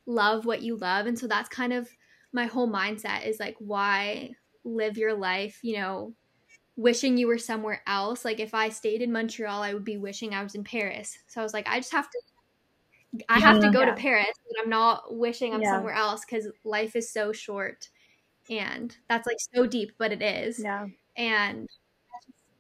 love 0.05 0.45
what 0.45 0.61
you 0.61 0.77
love 0.77 1.05
and 1.05 1.17
so 1.17 1.27
that's 1.27 1.49
kind 1.49 1.73
of 1.73 1.89
my 2.33 2.45
whole 2.45 2.69
mindset 2.69 3.25
is 3.25 3.39
like 3.39 3.55
why 3.59 4.31
live 4.63 4.97
your 4.97 5.13
life, 5.13 5.59
you 5.61 5.77
know, 5.77 6.13
wishing 6.75 7.17
you 7.17 7.27
were 7.27 7.37
somewhere 7.37 7.81
else. 7.87 8.23
Like 8.23 8.39
if 8.39 8.53
I 8.53 8.69
stayed 8.69 9.01
in 9.01 9.11
Montreal, 9.11 9.61
I 9.61 9.73
would 9.73 9.85
be 9.85 9.97
wishing 9.97 10.33
I 10.33 10.43
was 10.43 10.55
in 10.55 10.63
Paris. 10.63 11.17
So 11.27 11.41
I 11.41 11.43
was 11.43 11.53
like, 11.53 11.67
I 11.67 11.79
just 11.79 11.91
have 11.91 12.09
to 12.09 12.19
I 13.27 13.39
have 13.39 13.59
to 13.61 13.71
go 13.71 13.79
yeah. 13.79 13.85
to 13.85 13.93
Paris, 13.93 14.37
but 14.47 14.63
I'm 14.63 14.69
not 14.69 15.15
wishing 15.15 15.53
I'm 15.53 15.63
yeah. 15.63 15.71
somewhere 15.71 15.95
else 15.95 16.23
because 16.23 16.47
life 16.63 16.95
is 16.95 17.11
so 17.11 17.31
short, 17.31 17.89
and 18.51 18.95
that's 19.07 19.25
like 19.25 19.37
so 19.39 19.65
deep, 19.65 19.93
but 19.97 20.11
it 20.11 20.21
is. 20.21 20.61
Yeah. 20.63 20.85
And 21.17 21.67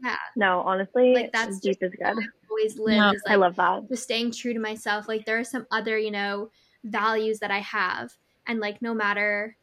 yeah. 0.03 0.15
No, 0.35 0.61
honestly, 0.61 1.13
like 1.13 1.31
that's 1.31 1.59
deep 1.59 1.77
is 1.81 1.91
good. 1.91 2.17
Always 2.49 2.77
live. 2.79 2.97
No, 2.97 3.11
is, 3.11 3.21
like, 3.25 3.33
I 3.33 3.35
love 3.35 3.55
that. 3.55 3.87
Just 3.89 4.03
staying 4.03 4.31
true 4.31 4.53
to 4.53 4.59
myself. 4.59 5.07
Like 5.07 5.25
there 5.25 5.39
are 5.39 5.43
some 5.43 5.67
other, 5.71 5.97
you 5.97 6.11
know, 6.11 6.51
values 6.83 7.39
that 7.39 7.51
I 7.51 7.59
have, 7.59 8.11
and 8.47 8.59
like 8.59 8.81
no 8.81 8.93
matter 8.93 9.55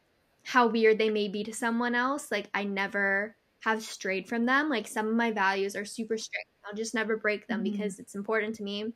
how 0.45 0.69
weird 0.69 0.99
they 0.99 1.11
may 1.11 1.29
be 1.29 1.43
to 1.45 1.53
someone 1.53 1.95
else, 1.95 2.31
like 2.31 2.49
I 2.55 2.65
never 2.65 3.37
have 3.61 3.83
strayed 3.83 4.29
from 4.29 4.47
them. 4.47 4.69
Like 4.69 4.87
some 4.87 5.09
of 5.09 5.15
my 5.15 5.33
values 5.33 5.75
are 5.75 5.85
super 5.85 6.17
strict. 6.17 6.47
I'll 6.65 6.77
just 6.77 6.95
never 6.95 7.17
break 7.17 7.49
them 7.49 7.65
mm-hmm. 7.65 7.73
because 7.73 7.99
it's 7.99 8.15
important 8.15 8.55
to 8.57 8.63
me. 8.63 8.93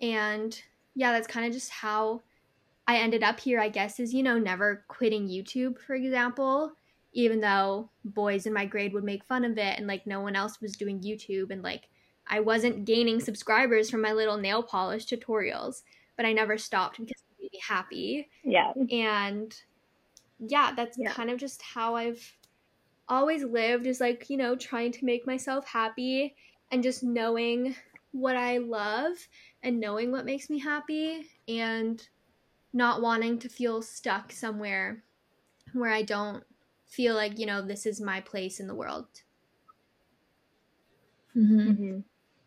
And 0.00 0.58
yeah, 0.94 1.12
that's 1.12 1.26
kind 1.26 1.46
of 1.46 1.52
just 1.52 1.70
how 1.70 2.22
I 2.86 2.98
ended 2.98 3.22
up 3.22 3.40
here, 3.40 3.60
I 3.60 3.68
guess, 3.68 4.00
is, 4.00 4.14
you 4.14 4.22
know, 4.22 4.38
never 4.38 4.84
quitting 4.88 5.28
YouTube, 5.28 5.78
for 5.78 5.94
example, 5.94 6.72
even 7.14 7.40
though 7.40 7.88
boys 8.04 8.44
in 8.44 8.52
my 8.52 8.66
grade 8.66 8.92
would 8.92 9.04
make 9.04 9.24
fun 9.24 9.44
of 9.44 9.56
it 9.56 9.78
and 9.78 9.86
like 9.86 10.06
no 10.06 10.20
one 10.20 10.36
else 10.36 10.60
was 10.60 10.76
doing 10.76 11.00
YouTube 11.00 11.50
and 11.50 11.62
like 11.62 11.88
I 12.26 12.40
wasn't 12.40 12.84
gaining 12.84 13.20
subscribers 13.20 13.88
from 13.90 14.02
my 14.02 14.12
little 14.12 14.36
nail 14.36 14.62
polish 14.62 15.06
tutorials, 15.06 15.82
but 16.16 16.26
I 16.26 16.32
never 16.32 16.58
stopped 16.58 16.98
because 16.98 17.22
it 17.22 17.42
made 17.42 17.52
me 17.52 17.60
happy. 17.66 18.28
Yeah. 18.42 18.72
And 18.90 19.54
yeah, 20.40 20.72
that's 20.74 20.98
yeah. 20.98 21.12
kind 21.12 21.30
of 21.30 21.38
just 21.38 21.62
how 21.62 21.94
I've 21.94 22.36
always 23.08 23.44
lived 23.44 23.86
is 23.86 24.00
like, 24.00 24.28
you 24.28 24.36
know, 24.36 24.56
trying 24.56 24.92
to 24.92 25.04
make 25.04 25.26
myself 25.26 25.66
happy 25.66 26.34
and 26.72 26.82
just 26.82 27.02
knowing 27.02 27.76
what 28.12 28.36
I 28.36 28.58
love 28.58 29.12
and 29.62 29.78
knowing 29.78 30.10
what 30.10 30.24
makes 30.24 30.48
me 30.48 30.58
happy 30.58 31.26
and 31.46 32.06
not 32.72 33.02
wanting 33.02 33.38
to 33.38 33.48
feel 33.48 33.82
stuck 33.82 34.32
somewhere 34.32 35.02
where 35.72 35.90
I 35.90 36.02
don't 36.02 36.42
feel 36.86 37.14
like, 37.14 37.38
you 37.38 37.46
know, 37.46 37.62
this 37.62 37.86
is 37.86 38.00
my 38.00 38.20
place 38.20 38.60
in 38.60 38.66
the 38.66 38.74
world. 38.74 39.06
Mm-hmm. 41.36 41.70
Mm-hmm. 41.70 41.98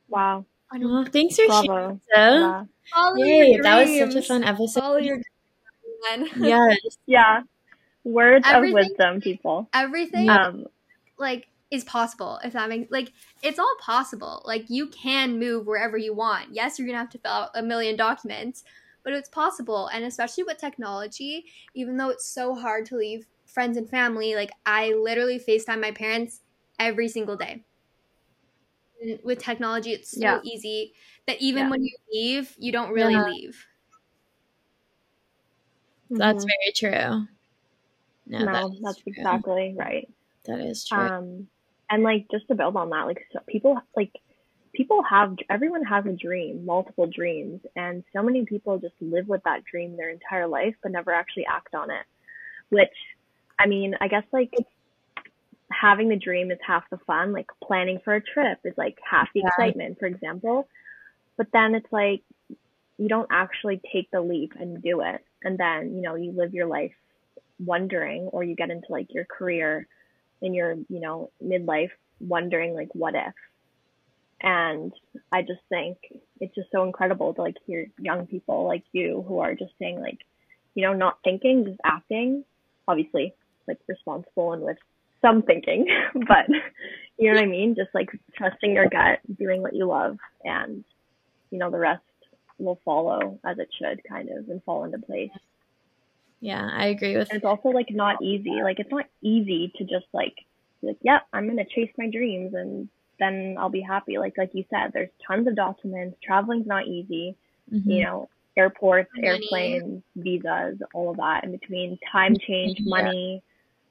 Wow. 0.08 0.46
Well, 0.72 1.06
thanks 1.06 1.36
for 1.36 1.46
Bravo. 1.48 1.68
sharing. 1.68 2.02
So. 2.14 2.68
Yeah. 3.16 3.26
Yay, 3.26 3.60
that 3.62 3.82
was 3.82 3.98
such 3.98 4.16
a 4.16 4.22
fun 4.22 4.44
episode. 4.44 4.80
Follow 4.80 4.98
your 4.98 5.20
yes. 6.38 6.78
Yeah. 7.06 7.42
Words 8.04 8.46
everything, 8.48 8.78
of 8.78 8.90
wisdom, 8.90 9.22
people. 9.22 9.70
Everything 9.74 10.30
um, 10.30 10.66
like 11.18 11.48
is 11.70 11.84
possible 11.84 12.40
if 12.44 12.54
that 12.54 12.70
makes 12.70 12.90
like 12.92 13.12
it's 13.44 13.60
all 13.60 13.76
possible 13.82 14.42
like 14.46 14.70
you 14.70 14.88
can 14.88 15.38
move 15.38 15.68
wherever 15.68 15.98
you 15.98 16.14
want 16.14 16.46
yes 16.54 16.80
you're 16.80 16.88
gonna 16.88 16.98
have 16.98 17.10
to 17.10 17.18
fill 17.18 17.32
out 17.32 17.50
a 17.56 17.62
million 17.62 17.98
documents 17.98 18.64
but 19.04 19.12
it's 19.12 19.28
possible 19.28 19.88
and 19.88 20.06
especially 20.06 20.46
with 20.46 20.58
technology 20.58 21.46
even 21.74 21.98
though 21.98 22.10
it's 22.10 22.26
so 22.26 22.56
hard 22.56 22.86
to 22.86 22.96
leave 22.96 23.26
friends 23.48 23.78
and 23.78 23.90
family 23.90 24.36
like 24.36 24.52
i 24.66 24.94
literally 24.94 25.40
facetime 25.40 25.82
my 25.82 25.92
parents 25.92 26.42
every 26.80 27.08
single 27.08 27.36
day 27.36 27.64
and 29.02 29.20
with 29.24 29.40
technology 29.40 29.92
it's 29.92 30.12
so 30.12 30.20
yeah. 30.22 30.40
easy 30.44 30.94
that 31.28 31.42
even 31.42 31.64
yeah. 31.64 31.70
when 31.70 31.84
you 31.84 31.96
leave 32.14 32.56
you 32.58 32.72
don't 32.72 32.92
really 32.92 33.14
yeah. 33.14 33.24
leave 33.24 33.66
that's 36.10 36.46
mm-hmm. 36.46 36.48
very 36.48 36.74
true 36.76 37.28
no, 38.28 38.40
no 38.40 38.46
that 38.46 38.78
that's 38.82 38.98
true. 38.98 39.14
exactly 39.16 39.76
right 39.78 40.10
that 40.46 40.60
is 40.60 40.86
true 40.86 40.98
um 40.98 41.48
and 41.90 42.04
like 42.04 42.28
just 42.32 42.48
to 42.48 42.56
build 42.56 42.76
on 42.76 42.90
that 42.90 43.06
like 43.06 43.26
so 43.32 43.40
people 43.48 43.80
like 43.96 44.12
people 44.74 45.02
have 45.04 45.36
everyone 45.50 45.84
has 45.84 46.06
a 46.06 46.12
dream 46.12 46.66
multiple 46.66 47.08
dreams 47.08 47.62
and 47.76 48.04
so 48.14 48.22
many 48.22 48.46
people 48.46 48.78
just 48.78 48.94
live 49.02 49.28
with 49.28 49.42
that 49.44 49.64
dream 49.66 49.98
their 49.98 50.10
entire 50.10 50.48
life 50.48 50.76
but 50.84 50.92
never 50.92 51.12
actually 51.12 51.46
act 51.46 51.74
on 51.74 51.90
it 51.90 52.06
which 52.70 52.94
i 53.60 53.68
mean 53.68 53.96
i 54.02 54.08
guess 54.08 54.24
like 54.32 54.54
having 55.72 56.10
the 56.10 56.16
dream 56.16 56.50
is 56.52 56.60
half 56.66 56.84
the 56.90 56.98
fun 57.06 57.34
like 57.34 57.48
planning 57.64 58.00
for 58.04 58.16
a 58.16 58.22
trip 58.22 58.60
is 58.64 58.74
like 58.78 58.98
half 59.10 59.28
the 59.34 59.42
yeah. 59.42 59.48
excitement 59.48 60.00
for 60.00 60.06
example 60.06 60.68
but 61.38 61.48
then 61.54 61.76
it's 61.76 61.92
like 61.92 62.24
you 62.98 63.08
don't 63.08 63.28
actually 63.32 63.80
take 63.94 64.10
the 64.12 64.22
leap 64.22 64.54
and 64.60 64.82
do 64.82 65.02
it 65.02 65.24
and 65.44 65.58
then 65.58 65.96
you 65.96 66.02
know 66.02 66.16
you 66.16 66.32
live 66.32 66.54
your 66.54 66.68
life 66.68 66.94
wondering 67.60 68.24
or 68.24 68.44
you 68.44 68.56
get 68.56 68.70
into 68.70 68.88
like 68.90 69.08
your 69.14 69.26
career 69.26 69.88
in 70.42 70.54
your, 70.54 70.74
you 70.90 71.00
know, 71.00 71.32
midlife 71.44 71.92
wondering 72.20 72.74
like 72.74 72.90
what 72.94 73.16
if. 73.16 73.34
And 74.42 74.94
I 75.32 75.42
just 75.42 75.62
think 75.70 75.98
it's 76.40 76.54
just 76.54 76.72
so 76.72 76.84
incredible 76.84 77.34
to 77.34 77.42
like 77.42 77.56
hear 77.66 77.88
young 77.98 78.28
people 78.28 78.66
like 78.66 78.84
you 78.92 79.26
who 79.28 79.40
are 79.40 79.56
just 79.56 79.72
saying 79.80 80.00
like, 80.00 80.20
you 80.76 80.84
know, 80.84 80.94
not 80.94 81.18
thinking, 81.24 81.66
just 81.66 81.80
acting, 81.84 82.44
obviously 82.88 83.34
like 83.68 83.80
responsible 83.88 84.54
and 84.54 84.62
with 84.62 84.78
some 85.22 85.42
thinking, 85.42 85.88
but 86.14 86.48
you 87.18 87.30
know 87.30 87.36
what 87.36 87.44
I 87.44 87.48
mean? 87.48 87.76
Just 87.76 87.90
like 87.94 88.10
trusting 88.38 88.74
your 88.74 88.90
gut, 88.90 89.20
doing 89.38 89.62
what 89.62 89.76
you 89.76 89.86
love 89.86 90.18
and, 90.44 90.84
you 91.52 91.60
know, 91.60 91.72
the 91.72 91.80
rest 91.80 92.02
will 92.60 92.80
follow 92.84 93.40
as 93.46 93.60
it 93.60 93.70
should 93.80 94.02
kind 94.08 94.30
of 94.30 94.50
and 94.50 94.64
fall 94.64 94.84
into 94.84 95.00
place. 95.00 95.30
Yeah, 96.40 96.70
I 96.72 96.88
agree 96.88 97.18
with. 97.18 97.30
And 97.30 97.38
it's 97.38 97.46
also 97.46 97.70
like 97.70 97.88
not 97.90 98.22
easy. 98.22 98.62
Like 98.64 98.80
it's 98.80 98.92
not 98.92 99.06
easy 99.22 99.72
to 99.78 99.84
just 99.84 100.06
like 100.14 100.36
like 100.82 100.98
yeah, 101.02 101.20
I'm 101.34 101.48
gonna 101.48 101.66
chase 101.66 101.92
my 101.98 102.10
dreams 102.10 102.54
and 102.54 102.90
then 103.20 103.56
I'll 103.58 103.70
be 103.70 103.82
happy. 103.82 104.18
Like 104.18 104.38
like 104.38 104.52
you 104.54 104.64
said, 104.70 104.92
there's 104.94 105.10
tons 105.26 105.48
of 105.48 105.56
documents. 105.56 106.18
Traveling's 106.24 106.68
not 106.68 106.86
easy. 106.86 107.36
Mm-hmm. 107.74 107.90
You 107.90 108.04
know, 108.04 108.30
airports, 108.56 109.10
money. 109.16 109.28
airplanes, 109.28 110.04
visas, 110.16 110.78
all 110.94 111.12
of 111.12 111.18
that 111.18 111.44
in 111.44 111.52
between. 111.52 111.98
Time 112.12 112.36
change, 112.38 112.80
yeah. 112.80 112.90
money, 112.90 113.44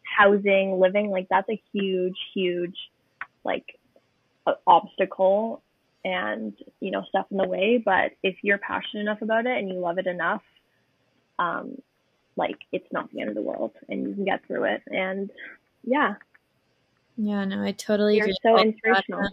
housing, 0.07 0.79
living. 0.81 1.11
Like 1.11 1.29
that's 1.29 1.49
a 1.49 1.61
huge, 1.73 2.17
huge 2.35 2.77
like 3.45 3.79
obstacle 4.67 5.63
and 6.05 6.53
you 6.81 6.91
know 6.91 7.03
stuff 7.09 7.27
in 7.31 7.37
the 7.37 7.49
way. 7.49 7.83
But 7.85 8.13
if 8.23 8.37
you're 8.43 8.59
passionate 8.59 9.03
enough 9.03 9.23
about 9.23 9.47
it 9.47 9.59
and 9.59 9.69
you 9.69 9.79
love 9.81 9.99
it 9.99 10.07
enough, 10.07 10.43
um, 11.39 11.81
like 12.37 12.59
it's 12.73 12.91
not 12.93 13.11
the 13.13 13.21
end 13.21 13.31
of 13.31 13.35
the 13.35 13.43
world 13.43 13.73
and 13.89 14.03
you 14.03 14.15
can 14.15 14.25
get 14.25 14.47
through 14.47 14.65
it. 14.65 14.83
And 14.87 15.31
yeah. 15.85 16.15
Yeah, 17.17 17.45
no, 17.47 17.63
I 17.63 17.73
totally 17.73 18.17
You're 18.17 18.27
agree. 18.27 18.37
so 18.43 18.59
inspirational. 18.59 19.31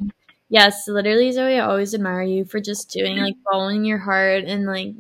Yes, 0.50 0.88
literally, 0.88 1.32
Zoe, 1.32 1.60
I 1.60 1.66
always 1.66 1.94
admire 1.94 2.22
you 2.22 2.46
for 2.46 2.60
just 2.60 2.92
doing 2.92 3.18
like 3.18 3.36
following 3.50 3.84
your 3.84 3.98
heart 3.98 4.44
and 4.46 4.66
like 4.66 4.94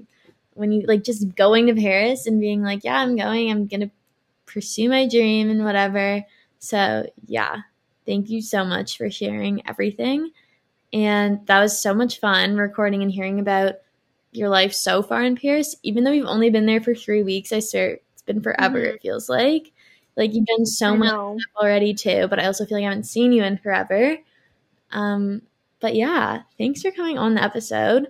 when 0.55 0.71
you 0.71 0.85
like 0.87 1.03
just 1.03 1.35
going 1.35 1.67
to 1.67 1.75
Paris 1.75 2.25
and 2.27 2.41
being 2.41 2.61
like, 2.61 2.83
yeah, 2.83 2.99
I'm 2.99 3.15
going, 3.15 3.51
I'm 3.51 3.67
gonna 3.67 3.91
pursue 4.45 4.89
my 4.89 5.07
dream 5.07 5.49
and 5.49 5.63
whatever. 5.63 6.23
So, 6.59 7.07
yeah, 7.25 7.57
thank 8.05 8.29
you 8.29 8.41
so 8.41 8.63
much 8.63 8.97
for 8.97 9.09
sharing 9.09 9.67
everything. 9.67 10.31
And 10.91 11.45
that 11.47 11.59
was 11.59 11.79
so 11.79 11.93
much 11.93 12.19
fun 12.19 12.55
recording 12.55 13.01
and 13.01 13.11
hearing 13.11 13.39
about 13.39 13.75
your 14.31 14.49
life 14.49 14.73
so 14.73 15.01
far 15.01 15.23
in 15.23 15.35
Paris, 15.35 15.75
even 15.83 16.03
though 16.03 16.11
you've 16.11 16.27
only 16.27 16.49
been 16.49 16.65
there 16.65 16.81
for 16.81 16.95
three 16.95 17.23
weeks, 17.23 17.51
I 17.51 17.59
swear 17.59 17.99
it's 18.13 18.21
been 18.21 18.41
forever, 18.41 18.79
mm-hmm. 18.79 18.95
it 18.95 19.01
feels 19.01 19.29
like. 19.29 19.71
Like 20.15 20.33
you've 20.33 20.45
done 20.45 20.65
so 20.65 20.95
much 20.95 21.11
already 21.57 21.93
too, 21.93 22.27
but 22.29 22.39
I 22.39 22.45
also 22.45 22.65
feel 22.65 22.77
like 22.77 22.85
I 22.85 22.89
haven't 22.89 23.05
seen 23.05 23.31
you 23.31 23.43
in 23.43 23.57
forever. 23.57 24.17
Um, 24.91 25.41
but 25.79 25.95
yeah, 25.95 26.43
thanks 26.57 26.83
for 26.83 26.91
coming 26.91 27.17
on 27.17 27.33
the 27.33 27.43
episode. 27.43 28.07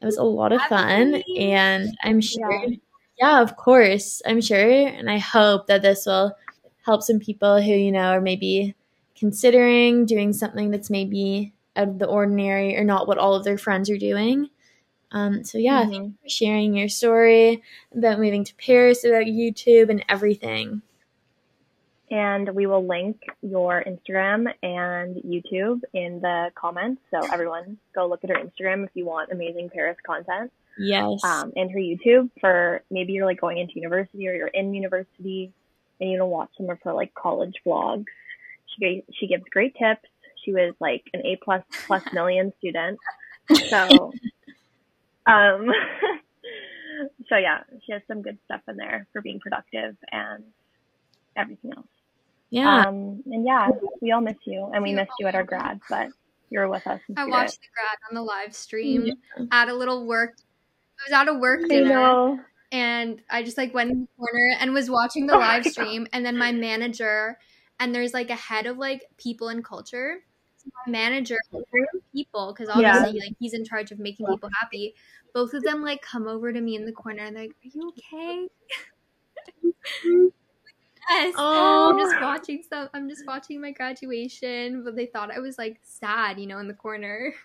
It 0.00 0.04
was 0.04 0.18
a 0.18 0.22
lot 0.22 0.52
of 0.52 0.60
fun, 0.62 1.22
and 1.38 1.96
I'm 2.04 2.20
sure, 2.20 2.64
yeah. 2.68 2.76
Yeah, 3.18 3.40
of 3.40 3.56
course, 3.56 4.22
I'm 4.26 4.40
sure, 4.40 4.86
and 4.86 5.10
I 5.10 5.18
hope 5.18 5.66
that 5.66 5.82
this 5.82 6.06
will 6.06 6.36
help 6.84 7.02
some 7.02 7.18
people 7.18 7.60
who 7.60 7.72
you 7.72 7.92
know 7.92 8.10
are 8.10 8.20
maybe 8.20 8.74
considering 9.16 10.06
doing 10.06 10.32
something 10.32 10.70
that's 10.70 10.90
maybe 10.90 11.52
out 11.74 11.88
of 11.88 11.98
the 11.98 12.06
ordinary 12.06 12.76
or 12.76 12.84
not 12.84 13.08
what 13.08 13.18
all 13.18 13.34
of 13.34 13.44
their 13.44 13.58
friends 13.58 13.90
are 13.90 13.98
doing. 13.98 14.48
Um, 15.12 15.44
so 15.44 15.58
yeah, 15.58 15.82
mm-hmm. 15.82 15.90
thank 15.90 16.04
you 16.04 16.14
for 16.22 16.28
sharing 16.28 16.76
your 16.76 16.88
story 16.88 17.62
about 17.96 18.18
moving 18.18 18.44
to 18.44 18.54
Paris, 18.56 19.04
about 19.04 19.24
YouTube 19.24 19.88
and 19.88 20.04
everything. 20.08 20.82
And 22.10 22.54
we 22.54 22.66
will 22.66 22.86
link 22.86 23.20
your 23.42 23.82
Instagram 23.82 24.52
and 24.62 25.16
YouTube 25.16 25.80
in 25.92 26.20
the 26.20 26.50
comments. 26.54 27.02
So 27.10 27.20
everyone 27.32 27.78
go 27.94 28.06
look 28.06 28.22
at 28.22 28.30
her 28.30 28.36
Instagram 28.36 28.84
if 28.84 28.90
you 28.94 29.04
want 29.04 29.32
amazing 29.32 29.70
Paris 29.70 29.96
content. 30.06 30.52
Yes. 30.78 31.24
Um, 31.24 31.52
and 31.56 31.70
her 31.70 31.78
YouTube 31.78 32.30
for 32.40 32.82
maybe 32.90 33.12
you're 33.12 33.26
like 33.26 33.40
going 33.40 33.58
into 33.58 33.74
university 33.76 34.28
or 34.28 34.34
you're 34.34 34.48
in 34.48 34.74
university 34.74 35.52
and 36.00 36.10
you 36.10 36.18
don't 36.18 36.30
watch 36.30 36.50
some 36.56 36.68
of 36.70 36.78
her 36.82 36.92
like 36.92 37.14
college 37.14 37.54
vlogs. 37.64 38.04
She 38.78 39.04
she 39.12 39.26
gives 39.26 39.44
great 39.50 39.74
tips. 39.76 40.08
She 40.44 40.52
was 40.52 40.74
like 40.80 41.04
an 41.14 41.24
A 41.24 41.36
plus 41.36 41.62
plus 41.86 42.02
million 42.12 42.52
student. 42.58 42.98
So 43.68 44.12
um, 45.26 45.70
so 47.28 47.36
yeah, 47.36 47.60
she 47.84 47.92
has 47.92 48.02
some 48.06 48.22
good 48.22 48.38
stuff 48.44 48.60
in 48.68 48.76
there 48.76 49.06
for 49.12 49.22
being 49.22 49.40
productive 49.40 49.96
and 50.10 50.44
everything 51.36 51.72
else. 51.76 51.86
Yeah. 52.50 52.86
Um, 52.86 53.22
and 53.26 53.44
yeah, 53.44 53.68
we 54.00 54.12
all 54.12 54.20
miss 54.20 54.36
you, 54.44 54.70
and 54.72 54.82
we 54.82 54.94
missed 54.94 55.10
you 55.18 55.26
at 55.26 55.34
our 55.34 55.42
grad, 55.42 55.80
but 55.90 56.10
you're 56.48 56.68
with 56.68 56.86
us. 56.86 57.00
I 57.16 57.26
watched 57.26 57.60
the 57.60 57.66
grad 57.74 57.98
on 58.08 58.14
the 58.14 58.22
live 58.22 58.54
stream 58.54 59.06
yeah. 59.06 59.44
at 59.50 59.68
a 59.68 59.74
little 59.74 60.06
work. 60.06 60.36
Was 61.06 61.12
at 61.12 61.28
a 61.28 61.34
work 61.34 61.68
dinner, 61.68 62.46
and 62.72 63.22
I 63.30 63.42
just 63.42 63.56
like 63.56 63.72
went 63.72 63.90
in 63.90 64.00
the 64.00 64.08
corner 64.18 64.56
and 64.60 64.74
was 64.74 64.90
watching 64.90 65.26
the 65.26 65.34
oh 65.34 65.38
live 65.38 65.64
stream, 65.64 66.06
and 66.12 66.26
then 66.26 66.36
my 66.36 66.52
manager 66.52 67.38
and 67.78 67.94
there's 67.94 68.14
like 68.14 68.30
a 68.30 68.36
head 68.36 68.66
of 68.66 68.78
like 68.78 69.04
people 69.18 69.48
and 69.48 69.64
culture. 69.64 70.18
So 70.56 70.70
my 70.86 70.92
manager, 70.92 71.36
people, 72.12 72.52
because 72.52 72.68
obviously 72.68 73.18
yeah. 73.18 73.24
like 73.24 73.36
he's 73.38 73.54
in 73.54 73.64
charge 73.64 73.92
of 73.92 73.98
making 73.98 74.26
people 74.26 74.50
happy. 74.60 74.94
Both 75.34 75.54
of 75.54 75.62
them 75.62 75.82
like 75.82 76.02
come 76.02 76.26
over 76.26 76.52
to 76.52 76.60
me 76.60 76.76
in 76.76 76.86
the 76.86 76.92
corner 76.92 77.24
and 77.24 77.36
like, 77.36 77.50
"Are 77.50 77.70
you 77.72 77.88
okay?" 77.90 78.48
yes. 81.10 81.34
Oh. 81.36 81.90
I'm 81.90 81.98
just 81.98 82.20
watching 82.20 82.62
stuff. 82.62 82.90
I'm 82.94 83.08
just 83.08 83.26
watching 83.26 83.60
my 83.60 83.72
graduation, 83.72 84.82
but 84.82 84.96
they 84.96 85.06
thought 85.06 85.30
I 85.30 85.40
was 85.40 85.58
like 85.58 85.78
sad, 85.82 86.40
you 86.40 86.46
know, 86.46 86.58
in 86.58 86.68
the 86.68 86.74
corner. 86.74 87.34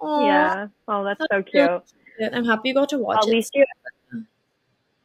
Oh, 0.00 0.24
yeah. 0.24 0.68
Oh, 0.86 1.04
that's, 1.04 1.18
that's 1.18 1.32
so 1.32 1.42
cute. 1.42 2.32
I'm 2.32 2.44
happy 2.44 2.68
you 2.70 2.74
got 2.74 2.88
to 2.90 2.98
watch 2.98 3.18
at 3.22 3.28
it. 3.28 3.30
Least 3.30 3.52
you, 3.54 3.64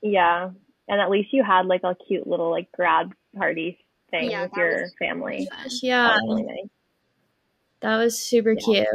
yeah, 0.01 0.49
and 0.87 1.01
at 1.01 1.09
least 1.09 1.31
you 1.31 1.43
had 1.43 1.65
like 1.65 1.83
a 1.83 1.95
cute 2.07 2.27
little 2.27 2.49
like 2.49 2.71
grad 2.71 3.11
party 3.35 3.79
thing 4.11 4.31
yeah, 4.31 4.43
with 4.43 4.51
your 4.55 4.87
family. 4.99 5.47
Yeah, 5.81 6.07
that 6.07 6.21
was, 6.23 6.39
really 6.41 6.43
nice. 6.43 6.69
that 7.81 7.97
was 7.97 8.19
super 8.19 8.51
yeah. 8.51 8.65
cute. 8.65 8.87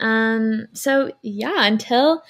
Um. 0.00 0.66
So 0.72 1.12
yeah, 1.22 1.66
until 1.66 2.22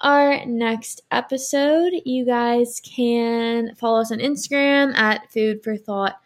our 0.00 0.44
next 0.46 1.02
episode, 1.10 1.92
you 2.04 2.24
guys 2.24 2.80
can 2.82 3.74
follow 3.74 4.00
us 4.00 4.10
on 4.10 4.18
Instagram 4.18 4.94
at 4.96 5.30
Food 5.30 5.62
for 5.62 5.76
Thought 5.76 6.18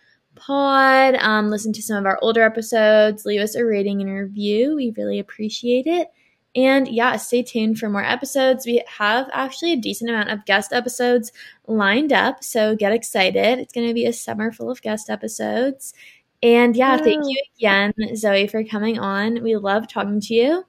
Pod. 0.46 1.14
Um, 1.16 1.50
listen 1.50 1.72
to 1.72 1.82
some 1.82 1.96
of 1.96 2.06
our 2.06 2.18
older 2.22 2.42
episodes. 2.42 3.24
Leave 3.24 3.40
us 3.40 3.54
a 3.54 3.64
rating 3.64 4.00
and 4.00 4.10
review. 4.10 4.76
We 4.76 4.92
really 4.96 5.18
appreciate 5.18 5.86
it. 5.86 6.08
And 6.56 6.86
yeah, 6.86 7.16
stay 7.16 7.42
tuned 7.42 7.78
for 7.78 7.88
more 7.88 8.04
episodes. 8.04 8.64
We 8.64 8.82
have 8.86 9.28
actually 9.32 9.72
a 9.72 9.76
decent 9.76 10.10
amount 10.10 10.30
of 10.30 10.44
guest 10.44 10.72
episodes 10.72 11.32
lined 11.66 12.12
up, 12.12 12.44
so 12.44 12.76
get 12.76 12.92
excited. 12.92 13.58
It's 13.58 13.72
going 13.72 13.88
to 13.88 13.94
be 13.94 14.06
a 14.06 14.12
summer 14.12 14.52
full 14.52 14.70
of 14.70 14.80
guest 14.82 15.10
episodes. 15.10 15.94
And 16.42 16.76
yeah, 16.76 16.98
thank 16.98 17.24
you 17.26 17.42
again, 17.58 17.92
Zoe, 18.14 18.46
for 18.46 18.62
coming 18.64 18.98
on. 18.98 19.42
We 19.42 19.56
love 19.56 19.88
talking 19.88 20.20
to 20.20 20.34
you. 20.34 20.64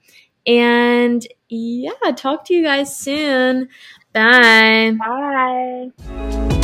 And 0.47 1.27
yeah, 1.49 1.91
talk 2.15 2.45
to 2.45 2.53
you 2.53 2.63
guys 2.63 2.95
soon. 2.97 3.67
Bye. 4.13 4.95
Bye. 4.97 6.61